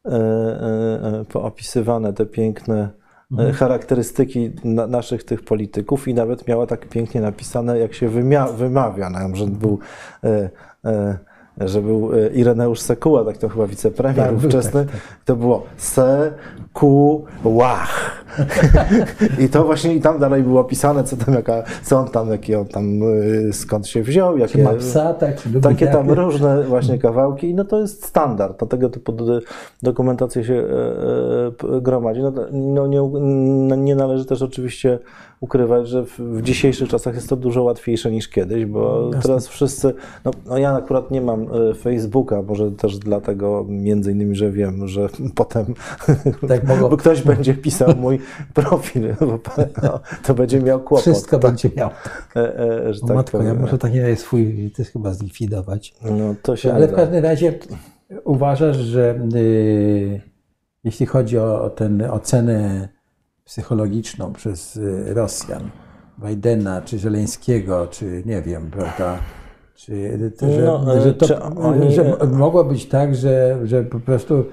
e, 0.07 1.21
e, 1.21 1.25
poopisywane 1.25 2.13
te 2.13 2.27
piękne 2.27 2.89
e, 3.39 3.53
charakterystyki 3.53 4.51
na, 4.65 4.87
naszych 4.87 5.25
tych 5.25 5.45
polityków 5.45 6.09
i 6.09 6.15
nawet 6.15 6.49
miała 6.49 6.67
tak 6.67 6.89
pięknie 6.89 7.21
napisane, 7.21 7.79
jak 7.79 7.95
się 7.95 8.09
wymia, 8.09 8.47
wymawia, 8.47 9.11
nam, 9.11 9.37
że 9.37 9.47
był 9.47 9.79
e, 10.25 10.51
e, 10.85 11.19
że 11.61 11.83
był 11.83 12.11
e, 12.15 12.29
Ireneusz 12.29 12.81
Sekuła, 12.81 13.25
tak 13.25 13.37
to 13.37 13.49
chyba 13.49 13.67
wicepremier 13.67 14.27
Tak, 14.27 14.37
ówczesny, 14.37 14.87
tak, 14.87 14.97
to 15.25 15.37
było 15.37 15.67
se, 15.77 16.33
ku, 16.73 17.25
łach. 17.45 18.18
I 19.45 19.49
to 19.49 19.65
właśnie 19.65 19.95
i 19.95 20.01
tam 20.01 20.19
dalej 20.19 20.43
było 20.43 20.65
pisane, 20.65 21.05
co 21.05 21.17
tam, 21.17 21.35
jaka, 21.35 21.63
co 21.83 21.99
on 21.99 22.09
tam, 22.09 22.31
jaki 22.31 22.55
on 22.55 22.67
tam, 22.67 23.03
y, 23.03 23.51
skąd 23.53 23.87
się 23.87 24.03
wziął, 24.03 24.35
Czy 24.35 24.41
jakie, 24.41 24.63
ma 24.63 24.73
psa, 24.73 25.15
tak? 25.15 25.37
Czy 25.43 25.61
takie 25.61 25.87
tam 25.87 26.11
różne 26.11 26.63
właśnie 26.63 26.99
kawałki 26.99 27.51
i 27.51 27.55
no 27.55 27.65
to 27.65 27.81
jest 27.81 28.05
standard, 28.05 28.61
do 28.61 28.67
tego 28.67 28.89
typu 28.89 29.13
do- 29.13 29.41
dokumentacje 29.83 30.45
się 30.45 30.55
e, 30.55 31.77
e, 31.77 31.81
gromadzi. 31.81 32.23
No, 32.23 32.33
to- 32.33 32.47
no 32.53 32.87
nie, 32.87 33.03
no 33.69 33.77
nie 33.77 33.95
należy 33.95 34.25
też 34.25 34.43
oczywiście 34.43 34.99
ukrywać, 35.41 35.89
że 35.89 36.05
w, 36.05 36.19
w 36.19 36.43
dzisiejszych 36.43 36.89
czasach 36.89 37.15
jest 37.15 37.29
to 37.29 37.37
dużo 37.37 37.63
łatwiejsze 37.63 38.11
niż 38.11 38.29
kiedyś, 38.29 38.67
bo 38.67 39.11
teraz 39.23 39.49
wszyscy, 39.49 39.95
no, 40.25 40.31
no 40.47 40.59
ja 40.59 40.75
akurat 40.75 41.11
nie 41.11 41.21
mam 41.21 41.43
e, 41.71 41.75
Facebooka, 41.75 42.43
może 42.43 42.71
też 42.71 42.99
dlatego 42.99 43.65
między 43.69 44.13
innymi, 44.13 44.35
że 44.35 44.51
wiem, 44.51 44.89
że 44.89 45.09
potem 45.35 45.65
Tak 46.49 46.81
bo 46.81 46.97
ktoś 46.97 47.23
będzie 47.23 47.55
pisał 47.55 47.89
mój 47.97 48.18
profil, 48.55 49.15
bo 49.21 49.39
no, 49.83 50.01
to 50.27 50.35
będzie 50.35 50.63
miał 50.63 50.81
kłopot. 50.81 51.03
Wszystko 51.03 51.39
będzie 51.39 51.71
miał. 51.77 51.91
E, 52.37 52.59
e, 52.59 52.95
że 52.95 53.01
tak 53.01 53.17
matko, 53.17 53.39
ja 53.39 53.45
powiem. 53.45 53.61
muszę 53.61 53.79
taki 53.79 53.99
swój 54.17 54.71
też 54.77 54.89
chyba 54.89 55.15
zlikwidować. 55.15 55.95
No, 56.03 56.35
to 56.43 56.57
się 56.57 56.75
Ale 56.75 56.87
nie 56.87 56.93
w 56.93 56.97
każdym 56.97 57.25
razie 57.25 57.59
uważasz, 58.25 58.77
że 58.77 59.21
y, 59.35 60.21
jeśli 60.85 61.07
chodzi 61.07 61.39
o 61.39 61.63
o 61.63 61.71
tę 61.71 62.13
ocenę 62.13 62.89
psychologiczną 63.45 64.33
przez 64.33 64.77
y, 64.77 65.15
Rosjan, 65.15 65.71
Bidena, 66.19 66.83
czy 66.83 66.99
Żeleńskiego, 66.99 67.87
czy 67.87 68.23
nie 68.27 68.43
wiem, 68.43 68.71
prawda, 68.71 69.19
czy, 69.75 70.19
że, 70.41 70.63
No, 70.63 71.01
że, 71.01 71.15
to, 71.15 71.27
czy 71.27 71.41
oni- 71.43 71.93
że 71.95 72.17
mogło 72.33 72.65
być 72.65 72.89
tak, 72.89 73.15
że, 73.15 73.59
że 73.65 73.83
po 73.83 74.01
prostu 74.01 74.35
y, 74.35 74.45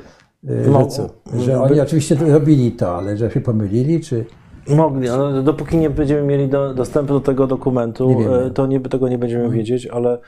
że, 0.47 0.69
Mogło. 0.69 0.87
co, 0.87 1.09
że 1.39 1.61
oni 1.61 1.79
oczywiście 1.79 2.15
robili 2.15 2.71
to, 2.71 2.97
ale 2.97 3.17
że 3.17 3.31
się 3.31 3.41
pomylili, 3.41 4.01
czy 4.01 4.25
Mogli, 4.69 5.09
ale 5.09 5.43
dopóki 5.43 5.77
nie 5.77 5.89
będziemy 5.89 6.23
mieli 6.23 6.47
do, 6.47 6.73
dostępu 6.73 7.13
do 7.13 7.19
tego 7.19 7.47
dokumentu, 7.47 8.19
Nie 8.19 8.29
e, 8.29 8.49
to 8.49 8.67
nie, 8.67 8.79
tego 8.79 9.09
nie 9.09 9.17
będziemy 9.17 9.49
wiedzieć, 9.49 9.87
ale 9.87 10.19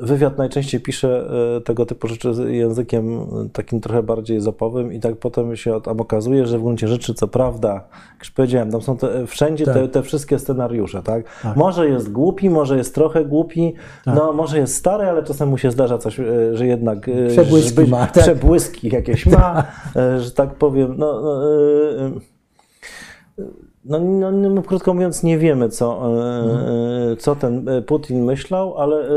wywiad 0.00 0.38
najczęściej 0.38 0.80
pisze 0.80 1.28
e, 1.56 1.60
tego 1.60 1.86
typu 1.86 2.08
rzeczy 2.08 2.32
językiem 2.48 3.18
e, 3.18 3.48
takim 3.52 3.80
trochę 3.80 4.02
bardziej 4.02 4.40
zapowym 4.40 4.92
i 4.92 5.00
tak 5.00 5.16
potem 5.16 5.56
się 5.56 5.80
tam 5.80 6.00
okazuje, 6.00 6.46
że 6.46 6.58
w 6.58 6.62
gruncie 6.62 6.88
rzeczy, 6.88 7.14
co 7.14 7.28
prawda, 7.28 7.72
jak 8.12 8.18
już 8.20 8.30
powiedziałem, 8.30 8.70
tam 8.70 8.82
są 8.82 8.96
te, 8.96 9.26
wszędzie 9.26 9.64
te, 9.64 9.74
Tak. 9.74 9.90
te 9.90 10.02
wszystkie 10.02 10.38
scenariusze, 10.38 11.02
tak? 11.02 11.24
Może 11.56 11.88
jest 11.88 12.12
głupi, 12.12 12.50
może 12.50 12.76
jest 12.76 12.94
trochę 12.94 13.24
głupi, 13.24 13.74
Tak. 14.04 14.14
no 14.14 14.32
może 14.32 14.58
jest 14.58 14.74
stary, 14.74 15.04
ale 15.04 15.22
czasem 15.22 15.48
mu 15.48 15.58
się 15.58 15.70
zdarza 15.70 15.98
coś, 15.98 16.20
e, 16.20 16.24
że 16.56 16.66
jednak 16.66 17.08
e, 17.08 17.26
Przebłyski 17.28 17.68
żeby- 17.68 17.86
ma, 17.86 18.06
tak. 18.06 18.22
przebłyski 18.22 18.88
jakieś 18.88 19.26
ma, 19.26 19.64
e, 19.96 20.20
że 20.20 20.30
tak 20.30 20.54
powiem, 20.54 20.94
no, 20.98 21.22
no 21.22 21.42
e, 21.44 22.06
e, 22.06 23.44
no, 23.88 24.00
no, 24.00 24.30
no, 24.30 24.62
krótko 24.62 24.94
mówiąc, 24.94 25.22
nie 25.22 25.38
wiemy, 25.38 25.68
co, 25.68 26.02
e, 27.12 27.16
co 27.16 27.36
ten 27.36 27.68
e, 27.68 27.82
Putin 27.82 28.24
myślał, 28.24 28.78
ale 28.78 28.96
e, 28.96 29.10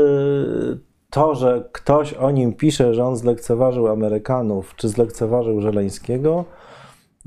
to, 1.10 1.34
że 1.34 1.68
ktoś 1.72 2.14
o 2.14 2.30
nim 2.30 2.52
pisze, 2.52 2.94
że 2.94 3.04
on 3.04 3.16
zlekceważył 3.16 3.88
Amerykanów, 3.88 4.74
czy 4.76 4.88
zlekceważył 4.88 5.60
Żeleńskiego, 5.60 6.44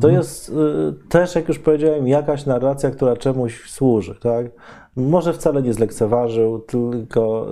to 0.02 0.10
jest 0.10 0.50
e, 0.50 1.10
też, 1.10 1.36
jak 1.36 1.48
już 1.48 1.60
powiedziałem, 1.60 2.08
jakaś 2.08 2.46
narracja, 2.46 2.92
która 2.92 3.18
czemuś 3.18 3.70
służy. 3.72 4.16
Tak? 4.16 4.46
Może 4.96 5.34
wcale 5.34 5.62
nie 5.62 5.74
zlekceważył, 5.74 6.60
tylko, 6.60 7.48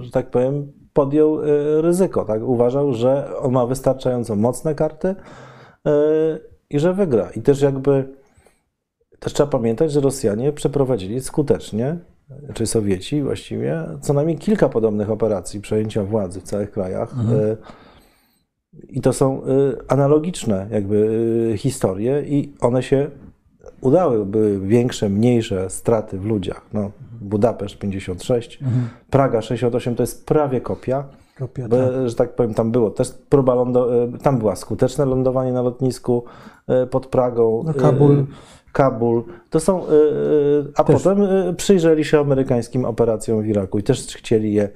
e, 0.00 0.04
że 0.04 0.10
tak 0.10 0.30
powiem, 0.30 0.72
podjął 0.92 1.42
e, 1.42 1.46
ryzyko. 1.82 2.24
Tak? 2.24 2.42
Uważał, 2.42 2.92
że 2.92 3.28
on 3.38 3.52
ma 3.52 3.66
wystarczająco 3.66 4.36
mocne 4.36 4.74
karty 4.74 5.08
e, 5.08 5.14
i 6.70 6.78
że 6.78 6.94
wygra. 6.94 7.30
I 7.36 7.42
też 7.42 7.62
jakby 7.62 8.08
też 9.24 9.32
trzeba 9.32 9.50
pamiętać, 9.50 9.92
że 9.92 10.00
Rosjanie 10.00 10.52
przeprowadzili 10.52 11.20
skutecznie, 11.20 11.96
czy 12.54 12.66
Sowieci 12.66 13.22
właściwie, 13.22 13.82
co 14.00 14.12
najmniej 14.12 14.38
kilka 14.38 14.68
podobnych 14.68 15.10
operacji 15.10 15.60
przejęcia 15.60 16.04
władzy 16.04 16.40
w 16.40 16.42
całych 16.42 16.70
krajach. 16.70 17.14
Y, 17.32 17.56
I 18.88 19.00
to 19.00 19.12
są 19.12 19.42
y, 19.42 19.76
analogiczne 19.88 20.66
jakby 20.70 20.96
y, 21.54 21.58
historie 21.58 22.22
i 22.26 22.54
one 22.60 22.82
się 22.82 23.10
udały. 23.80 24.26
Były 24.26 24.60
większe, 24.60 25.08
mniejsze 25.08 25.70
straty 25.70 26.18
w 26.18 26.24
ludziach. 26.24 26.66
No, 26.72 26.90
Budapeszt 27.20 27.78
56, 27.78 28.60
Praga 29.10 29.42
68 29.42 29.94
to 29.94 30.02
jest 30.02 30.26
prawie 30.26 30.60
kopia. 30.60 31.04
kopia, 31.38 31.68
tak. 31.68 31.80
że 32.06 32.14
tak 32.14 32.34
powiem, 32.34 32.54
tam 32.54 32.70
było 32.70 32.90
też 32.90 33.10
próba 33.28 33.64
tam 34.22 34.38
była 34.38 34.56
skuteczne 34.56 35.04
lądowanie 35.04 35.52
na 35.52 35.62
lotnisku 35.62 36.24
e, 36.66 36.86
pod 36.86 37.06
Pragą. 37.06 37.62
No, 37.66 37.74
Kabul. 37.74 38.26
Kabul. 38.74 39.24
To 39.50 39.60
są, 39.60 39.86
e, 39.86 39.88
e, 39.88 39.92
a 40.76 40.84
Też. 40.84 41.02
potem 41.02 41.22
e, 41.22 41.54
przyjrzeli 41.54 42.04
się 42.04 42.20
amerykańskim 42.20 42.84
operacjom 42.84 43.42
w 43.42 43.46
Iraku 43.46 43.78
i 43.78 43.82
też 43.82 44.06
chcieli 44.06 44.54
je 44.54 44.68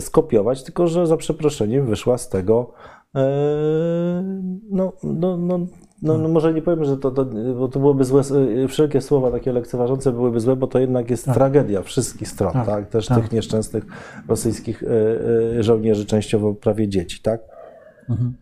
skopiować, 0.00 0.62
tylko 0.62 0.86
że 0.86 1.06
za 1.06 1.16
przeproszeniem 1.16 1.86
wyszła 1.86 2.18
z 2.18 2.28
tego 2.28 2.72
no, 4.70 4.92
no, 5.02 5.36
no, 5.36 5.58
no, 6.02 6.18
no 6.18 6.28
może 6.28 6.54
nie 6.54 6.62
powiem, 6.62 6.84
że 6.84 6.96
to, 6.96 7.10
to, 7.10 7.24
bo 7.58 7.68
to 7.68 7.80
byłoby 7.80 8.04
złe, 8.04 8.22
wszelkie 8.68 9.00
słowa 9.00 9.30
takie 9.30 9.52
lekceważące 9.52 10.12
byłyby 10.12 10.40
złe, 10.40 10.56
bo 10.56 10.66
to 10.66 10.78
jednak 10.78 11.10
jest 11.10 11.24
tragedia 11.24 11.82
wszystkich 11.82 12.28
stron, 12.28 12.52
tak, 12.52 12.66
Tak, 12.66 12.88
też 12.88 13.06
tak. 13.06 13.20
tych 13.20 13.32
nieszczęsnych 13.32 13.84
rosyjskich 14.28 14.84
żołnierzy, 15.60 16.06
częściowo 16.06 16.54
prawie 16.54 16.88
dzieci, 16.88 17.20
tak? 17.22 17.40
Mhm. 18.10 18.34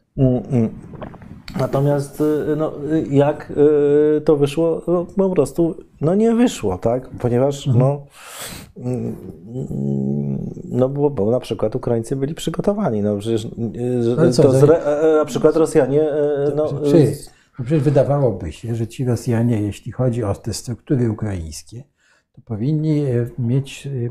Natomiast 1.58 2.20
e, 2.20 2.56
no, 2.56 2.72
e, 2.92 3.00
jak 3.10 3.52
e, 4.16 4.20
to 4.20 4.36
wyszło, 4.36 4.82
no, 4.86 5.06
po 5.16 5.30
prostu 5.30 5.74
no 6.00 6.14
nie 6.14 6.34
wyszło, 6.34 6.78
tak? 6.78 7.08
Ponieważ 7.20 7.66
Mhm. 7.66 7.78
no, 7.86 8.06
mm, 8.76 9.16
no 10.64 10.88
bo, 10.88 11.10
bo 11.10 11.30
na 11.30 11.40
przykład 11.40 11.76
Ukraińcy 11.76 12.16
byli 12.16 12.34
przygotowani, 12.34 13.02
no 13.02 13.16
przecież 13.18 13.44
e, 13.44 14.30
co, 14.32 14.42
to 14.42 14.52
że- 14.52 14.58
zre, 14.58 14.76
e, 14.84 15.16
na 15.16 15.24
przykład 15.24 15.56
Rosjanie 15.56 16.02
e, 16.10 16.52
no, 16.56 16.68
z- 16.68 16.72
no 17.58 17.64
przecież 17.64 17.82
wydawałoby 17.82 18.52
się, 18.52 18.74
że 18.74 18.86
ci 18.86 19.04
Rosjanie, 19.04 19.62
jeśli 19.62 19.92
chodzi 19.92 20.24
o 20.24 20.34
te 20.34 20.52
struktury 20.52 21.10
ukraińskie, 21.10 21.84
to 22.32 22.40
powinni 22.44 23.00
e, 23.00 23.26
mieć 23.38 23.86
e, 23.86 23.90
e, 23.90 24.10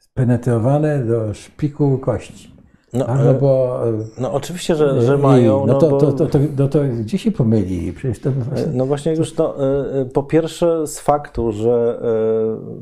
spenetrowane 0.00 1.04
do 1.04 1.34
szpiku 1.34 1.98
kości. 1.98 2.54
No, 2.92 3.04
Tak, 3.04 3.18
no 3.24 3.30
e, 3.30 3.34
bo, 3.34 3.80
e, 3.88 3.92
no 4.20 4.32
oczywiście, 4.32 4.74
że, 4.74 5.02
że 5.02 5.18
mają, 5.18 5.66
No 5.66 5.72
no, 5.72 5.78
to, 5.78 5.90
bo, 5.90 5.98
to, 6.00 6.12
to, 6.12 6.26
to, 6.26 6.38
no 6.58 6.68
to 6.68 6.78
gdzie 7.00 7.18
się 7.18 7.32
pomylili? 7.32 7.92
Przecież 7.92 8.18
to 8.20 8.30
No 8.74 8.86
właśnie 8.86 9.14
już 9.14 9.32
to, 9.34 9.56
e, 9.64 10.00
e, 10.00 10.04
po 10.04 10.22
pierwsze 10.22 10.86
z 10.86 11.00
faktu, 11.00 11.52
że 11.52 12.00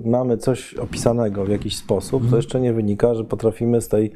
e, 0.04 0.08
mamy 0.08 0.36
coś 0.36 0.74
opisanego 0.74 1.44
w 1.44 1.48
jakiś 1.48 1.76
sposób, 1.76 2.14
Mhm. 2.14 2.30
to 2.30 2.36
jeszcze 2.36 2.60
nie 2.60 2.72
wynika, 2.72 3.14
że 3.14 3.24
potrafimy 3.24 3.80
z 3.80 3.88
tej 3.88 4.12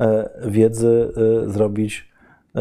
e, 0.00 0.28
wiedzy 0.46 1.12
e, 1.46 1.50
zrobić 1.50 2.08
e, 2.54 2.60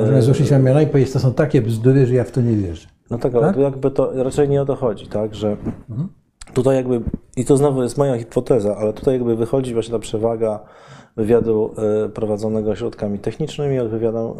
możemy 0.00 0.22
zruszyć 0.22 0.50
ramiona 0.50 0.82
i 0.82 0.86
powiedzieć, 0.86 1.12
to 1.12 1.18
są 1.20 1.32
takie 1.34 1.62
bzdury, 1.62 2.06
że 2.06 2.14
ja 2.14 2.24
w 2.24 2.30
to 2.30 2.40
nie 2.40 2.56
wierzę. 2.56 2.88
no 3.10 3.18
tak, 3.18 3.34
ale 3.34 3.46
Tak? 3.46 3.56
jakby 3.56 3.90
to 3.90 4.22
raczej 4.24 4.48
nie 4.48 4.62
o 4.62 4.64
to 4.64 4.76
chodzi, 4.76 5.06
tak, 5.06 5.34
że 5.34 5.56
Mhm. 5.90 6.08
Tutaj 6.54 6.76
jakby, 6.76 7.00
i 7.36 7.44
to 7.44 7.56
znowu 7.56 7.82
jest 7.82 7.98
moja 7.98 8.18
hipoteza, 8.18 8.76
ale 8.76 8.92
tutaj 8.92 9.14
jakby 9.14 9.36
wychodzi 9.36 9.74
właśnie 9.74 9.92
ta 9.92 9.98
przewaga 9.98 10.60
wywiadu 11.16 11.74
e, 12.04 12.08
prowadzonego 12.08 12.76
środkami 12.76 13.18
technicznymi 13.18 13.78
od 13.78 13.88
wywiadu 13.88 14.36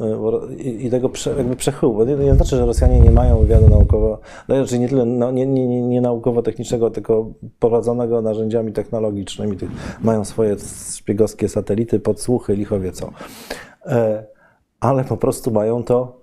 e, 0.51 0.55
i, 0.55 0.91
tego 0.91 1.11
jakby 1.37 1.57
przechyłu, 1.57 1.95
bo 1.95 2.05
nie, 2.05 2.35
znaczy, 2.35 2.57
że 2.57 2.67
Rosjanie 2.67 3.01
nie 3.01 3.11
mają 3.11 3.39
wywiadu 3.39 3.69
naukowo, 3.69 4.19
znaczy 4.47 4.79
nie 4.79 4.89
tyle 4.89 5.05
no, 5.05 5.31
nie, 5.31 5.47
nie, 5.47 5.83
nie, 5.83 6.01
naukowo-technicznego, 6.01 6.91
tylko 6.91 7.31
prowadzonego 7.59 8.23
narzędziami 8.23 8.73
technologicznymi, 8.73 9.57
mają 10.03 10.25
swoje 10.25 10.57
szpiegowskie 10.95 11.49
satelity, 11.49 12.01
podsłuchy, 12.01 12.57
lichowie 12.57 12.93
co. 12.93 13.11
E, 13.87 14.27
ale 14.81 15.05
po 15.05 15.17
prostu 15.17 15.51
mają 15.51 15.85
to, 15.85 16.21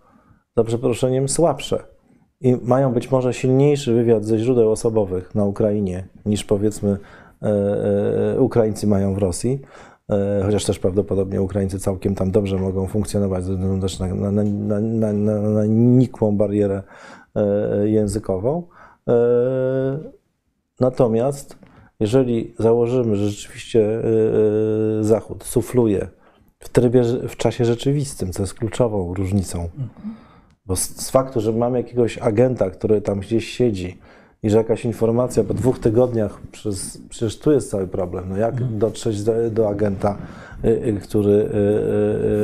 za 0.58 0.64
przeproszeniem, 0.64 1.30
słabsze. 1.30 1.84
I 2.42 2.58
mają 2.62 2.94
być 2.94 3.12
może 3.12 3.34
silniejszy 3.34 3.94
wywiad 3.94 4.26
ze 4.26 4.38
źródeł 4.38 4.72
osobowych 4.72 5.36
na 5.36 5.46
Ukrainie 5.46 6.08
niż 6.26 6.44
powiedzmy 6.44 6.98
e, 7.42 7.48
e, 8.36 8.42
Ukraińcy 8.42 8.88
mają 8.88 9.14
w 9.14 9.18
Rosji. 9.18 9.62
E, 10.10 10.42
Chociaż 10.46 10.66
też 10.66 10.80
prawdopodobnie 10.80 11.42
Ukraińcy 11.42 11.80
całkiem 11.80 12.16
tam 12.16 12.32
dobrze 12.32 12.58
mogą 12.58 12.88
funkcjonować 12.88 13.44
ze 13.44 13.54
względu 13.54 13.88
na, 14.16 14.32
na, 14.32 14.44
na, 14.80 15.14
na, 15.40 15.66
nikłą 15.66 16.38
barierę 16.38 16.84
językową. 17.84 18.64
Natomiast 20.80 21.58
jeżeli 22.00 22.54
założymy, 22.60 23.16
że 23.16 23.30
rzeczywiście 23.30 24.02
Zachód 25.02 25.44
sufluje 25.44 26.08
w 26.60 26.70
trybie, 26.70 27.04
w 27.28 27.36
czasie 27.38 27.66
rzeczywistym, 27.66 28.34
co 28.34 28.44
jest 28.44 28.54
kluczową 28.54 29.14
różnicą, 29.14 29.70
bo 30.70 30.76
z, 30.76 30.82
z 30.82 31.10
faktu, 31.10 31.42
że 31.42 31.52
mamy 31.52 31.78
jakiegoś 31.78 32.18
agenta, 32.18 32.70
który 32.70 33.02
tam 33.02 33.20
gdzieś 33.20 33.48
siedzi 33.48 33.98
i 34.44 34.50
że 34.50 34.58
jakaś 34.58 34.86
informacja 34.86 35.44
po 35.44 35.54
dwóch 35.54 35.80
tygodniach, 35.80 36.42
przez, 36.52 37.02
przecież 37.10 37.40
tu 37.40 37.52
jest 37.52 37.72
cały 37.72 37.88
problem, 37.88 38.26
no 38.30 38.38
jak 38.38 38.64
dotrzeć 38.64 39.24
do, 39.24 39.50
do 39.52 39.70
agenta, 39.70 40.18
y, 40.66 40.68
y, 40.68 41.00
który 41.04 41.50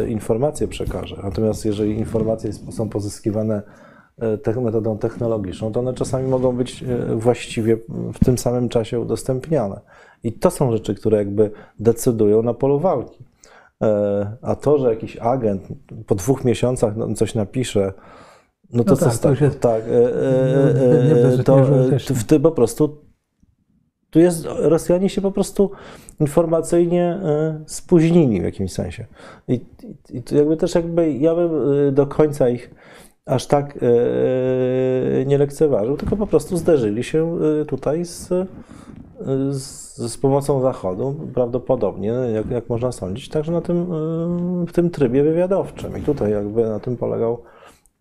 y, 0.05 0.09
informacje 0.09 0.67
przekaże. 0.67 1.19
Natomiast 1.23 1.65
jeżeli 1.65 1.97
informacje 1.97 2.53
są 2.53 2.89
pozyskiwane 2.89 3.61
metodą 4.61 4.97
technologiczną, 4.97 5.71
to 5.71 5.79
one 5.79 5.93
czasami 5.93 6.27
mogą 6.27 6.55
być 6.55 6.83
właściwie 7.15 7.77
w 8.13 8.25
tym 8.25 8.37
samym 8.37 8.69
czasie 8.69 8.99
udostępniane. 8.99 9.79
I 10.23 10.33
to 10.33 10.51
są 10.51 10.71
rzeczy, 10.71 10.95
które 10.95 11.17
jakby 11.17 11.51
decydują 11.79 12.43
na 12.43 12.53
polu 12.53 12.79
walki. 12.79 13.23
E, 13.83 14.37
A 14.41 14.55
to, 14.55 14.77
że 14.77 14.89
jakiś 14.89 15.17
agent 15.17 15.67
po 16.07 16.15
dwóch 16.15 16.43
miesiącach 16.45 16.93
coś 17.15 17.35
napisze, 17.35 17.93
no 18.73 18.83
to 18.83 18.91
No 18.91 18.97
co 18.97 19.05
tak, 19.05 19.17
to 19.37 19.45
jest- 19.45 19.59
tak, 19.59 19.81
e, 19.81 19.87
e, 19.87 21.37
no, 21.37 21.43
to 21.43 21.59
e, 21.59 21.99
w 21.99 22.39
po 22.41 22.51
prostu 22.51 22.97
tu 24.09 24.19
jest, 24.19 24.47
Rosjanie 24.49 25.09
się 25.09 25.21
po 25.21 25.31
prostu 25.31 25.71
informacyjnie 26.19 27.19
spóźnili 27.65 28.41
w 28.41 28.43
jakimś 28.43 28.71
sensie. 28.73 29.05
I, 29.47 29.59
i, 30.09 30.23
to 30.23 30.35
jakby 30.35 30.57
też 30.57 30.75
jakby, 30.75 31.13
ja 31.13 31.35
bym 31.35 31.51
do 31.93 32.07
końca 32.07 32.49
ich 32.49 32.71
aż 33.25 33.47
tak 33.47 33.79
nie 35.25 35.37
lekceważył, 35.37 35.97
tylko 35.97 36.15
po 36.15 36.27
prostu 36.27 36.57
zderzyli 36.57 37.03
się 37.03 37.39
tutaj 37.67 38.05
z, 38.05 38.29
z, 39.51 39.95
z 39.97 40.17
pomocą 40.17 40.61
Zachodu, 40.61 41.15
prawdopodobnie, 41.33 42.07
jak, 42.07 42.49
jak 42.49 42.69
można 42.69 42.91
sądzić, 42.91 43.29
także 43.29 43.51
na 43.51 43.61
tym, 43.61 43.77
e, 43.77 44.65
w 44.67 44.71
tym 44.71 44.89
trybie 44.89 45.23
wywiadowczym. 45.23 45.97
I 45.97 46.01
tutaj 46.01 46.31
jakby 46.31 46.63
na 46.63 46.79
tym 46.79 46.97
polegał 46.97 47.41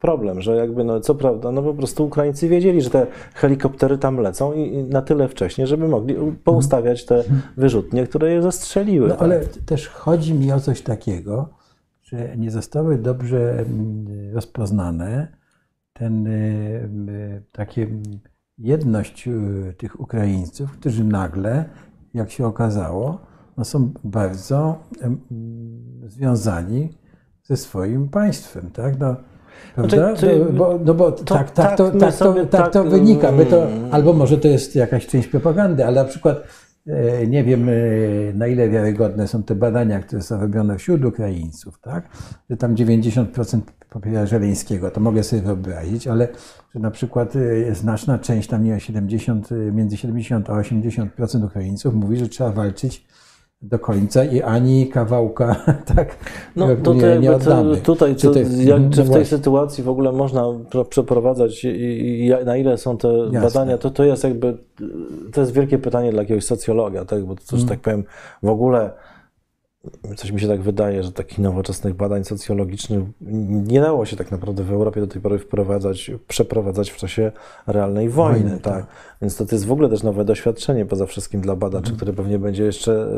problem, 0.01 0.41
że 0.41 0.57
jakby, 0.57 0.85
no 0.85 1.01
co 1.01 1.15
prawda, 1.15 1.53
no 1.53 1.63
po 1.63 1.75
prostu 1.75 2.07
Ukraińcy 2.07 2.49
wiedzieli, 2.49 2.83
że 2.83 2.91
te 2.91 3.07
helikoptery 3.35 3.99
tam 3.99 4.17
lecą 4.17 4.53
i, 4.53 4.75
i 4.75 4.85
na 4.85 5.03
tyle 5.03 5.29
wcześnie, 5.29 5.67
żeby 5.67 5.89
mogli 5.89 6.17
poustawiać 6.45 7.05
te 7.05 7.25
wyrzutnie, 7.57 8.07
które 8.07 8.33
je 8.33 8.43
zastrzeliły. 8.43 9.09
No 9.09 9.15
tak. 9.15 9.23
ale 9.23 9.41
też 9.41 9.89
chodzi 9.89 10.35
mi 10.35 10.53
o 10.53 10.61
coś 10.61 10.83
takiego, 10.83 11.49
że 12.03 12.37
nie 12.37 12.51
zostały 12.51 12.99
dobrze 12.99 13.53
mm, 13.59 14.35
rozpoznane 14.35 15.29
ten, 15.93 16.27
y, 16.27 16.31
y, 17.09 17.43
takie 17.53 17.87
jedność 18.59 19.29
y, 19.29 19.75
tych 19.79 20.01
Ukraińców, 20.01 20.73
którzy 20.73 21.05
nagle, 21.05 21.65
jak 22.15 22.31
się 22.31 22.47
okazało, 22.47 23.19
no 23.57 23.65
są 23.65 23.93
bardzo 24.05 24.79
związani 26.07 26.89
ze 27.43 27.57
swoim 27.57 28.09
państwem, 28.09 28.71
tak? 28.71 28.99
No, 29.01 29.17
prawda? 29.75 29.97
Znaczy, 29.97 30.21
czy- 30.21 30.39
No, 30.39 30.53
bo, 30.53 30.79
no 30.85 30.95
bo 30.95 31.13
tak, 31.13 31.27
tak, 31.27 31.51
tak 31.51 31.77
to, 31.77 31.91
my 31.95 32.01
tak, 32.01 32.17
to, 32.17 32.35
tak 32.47 32.73
to 32.73 32.83
tak, 32.83 32.91
wynika. 32.91 33.33
By 33.33 33.47
to, 33.47 33.67
albo 33.91 34.13
może 34.13 34.39
to 34.39 34.49
jest 34.49 34.77
jakaś 34.77 35.07
część 35.07 35.29
propagandy, 35.29 35.87
ale 35.87 36.03
na 36.03 36.09
przykład 36.09 36.43
nie 37.29 37.45
wiem, 37.45 37.69
e, 37.69 37.73
na 38.35 38.47
ile 38.47 38.69
wiarygodne 38.69 39.29
są 39.29 39.43
te 39.43 39.55
badania, 39.55 40.01
które 40.01 40.23
są 40.23 40.41
robione 40.41 40.79
wśród 40.79 41.05
Ukraińców, 41.05 41.81
tak? 41.81 42.09
Że 42.51 42.57
tam 42.57 42.75
90% 42.75 43.61
popiera 43.91 44.27
Żeleńskiego, 44.27 44.91
to 44.91 45.01
mogę 45.01 45.23
sobie 45.23 45.43
wyobrazić, 45.43 46.07
ale 46.09 46.29
że 46.75 46.81
na 46.81 46.91
przykład 46.91 47.37
e, 47.37 47.75
znaczna 47.75 48.19
część, 48.19 48.49
tam 48.49 48.65
nie 48.65 48.71
wiem, 48.71 48.81
70, 48.81 49.53
e, 49.53 49.55
między 49.55 49.97
70 49.97 50.51
a 50.51 50.53
80% 50.53 51.45
Ukraińców 51.45 51.95
mówi, 51.95 52.17
że 52.17 52.29
trzeba 52.29 52.51
walczyć 52.51 53.07
do 53.71 53.79
końca 53.79 54.25
i 54.25 54.43
ani 54.43 54.87
kawałka 54.89 55.57
tak 55.97 56.17
No 56.57 56.69
nie, 56.69 56.77
tutaj, 56.77 57.21
nie 57.21 57.29
to, 57.29 57.37
oddamy. 57.37 57.77
tutaj 57.77 58.17
Czy 58.17 58.27
to, 58.27 58.33
to- 58.33 58.39
jak, 58.39 58.49
czy 58.59 58.73
no 58.83 58.89
w 58.89 58.95
tej 58.95 59.05
właśnie. 59.05 59.25
sytuacji 59.25 59.85
w 59.85 59.89
ogóle 59.89 60.13
można 60.13 60.45
pro- 60.71 60.85
przeprowadzać 60.85 61.65
i, 61.65 61.69
i, 62.27 62.31
na 62.45 62.57
ile 62.57 62.79
są 62.79 62.99
te 62.99 63.09
badania, 63.43 63.79
to, 63.79 63.91
to 63.91 64.05
jest 64.05 64.25
jakby, 64.25 64.57
to 65.33 65.41
jest 65.41 65.53
wielkie 65.53 65.79
pytanie 65.79 66.11
dla 66.11 66.23
jakiegoś 66.23 66.45
socjologa, 66.45 67.05
tak? 67.05 67.25
bo 67.25 67.35
to, 67.51 67.57
że 67.57 67.67
tak 67.67 67.81
powiem, 67.81 68.05
w 68.43 68.49
ogóle 68.49 68.91
coś 70.17 70.33
mi 70.33 70.41
się 70.41 70.49
tak 70.49 70.63
wydaje, 70.63 71.03
że 71.03 71.13
takich 71.13 71.39
nowoczesnych 71.39 71.95
badań 71.95 72.25
socjologicznych 72.25 73.05
nie 73.67 73.81
dało 73.81 74.07
się 74.07 74.17
tak 74.17 74.31
naprawdę 74.31 74.63
w 74.65 74.73
Europie 74.73 75.01
do 75.01 75.07
tej 75.07 75.23
pory 75.23 75.39
wprowadzać, 75.39 76.11
przeprowadzać 76.29 76.91
w 76.91 76.97
czasie 76.97 77.33
realnej 77.67 78.09
wojny, 78.09 78.41
Wojny, 78.41 78.61
tak. 78.61 78.75
tak. 78.75 78.87
Więc 79.23 79.37
to, 79.37 79.47
to 79.47 79.55
jest 79.55 79.67
w 79.67 79.73
ogóle 79.73 79.89
też 79.89 80.03
nowe 80.03 80.25
doświadczenie 80.25 80.87
poza 80.87 81.07
wszystkim 81.07 81.41
dla 81.41 81.57
badaczy, 81.57 81.93
które 81.97 82.13
pewnie 82.13 82.39
będzie 82.39 82.65
jeszcze 82.65 83.09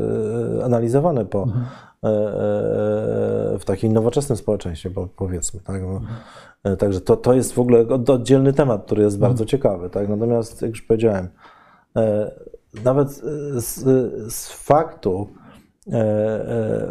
e, 0.60 0.64
analizowane 0.64 1.24
po, 1.24 1.42
e, 1.42 2.08
e, 2.08 3.58
w 3.58 3.62
takim 3.66 3.92
nowoczesnym 3.92 4.36
społeczeństwie, 4.36 4.90
po- 4.90 5.08
powiedzmy. 5.16 5.60
Tak? 5.60 5.82
Bo, 5.82 6.00
e, 6.64 6.76
Także 6.76 7.00
to, 7.00 7.16
to 7.16 7.34
jest 7.34 7.52
w 7.52 7.58
ogóle 7.58 7.80
od- 7.88 8.10
oddzielny 8.10 8.52
temat, 8.52 8.84
który 8.84 9.02
jest 9.02 9.18
bardzo 9.18 9.44
ciekawy. 9.44 9.90
Tak? 9.90 10.08
Natomiast, 10.08 10.62
jak 10.62 10.70
już 10.70 10.82
powiedziałem, 10.82 11.28
e, 11.96 12.30
nawet 12.84 13.08
e, 13.08 13.60
z, 13.60 13.74
z 14.34 14.48
faktu, 14.48 15.28
e, 15.30 15.35
e, 15.35 15.35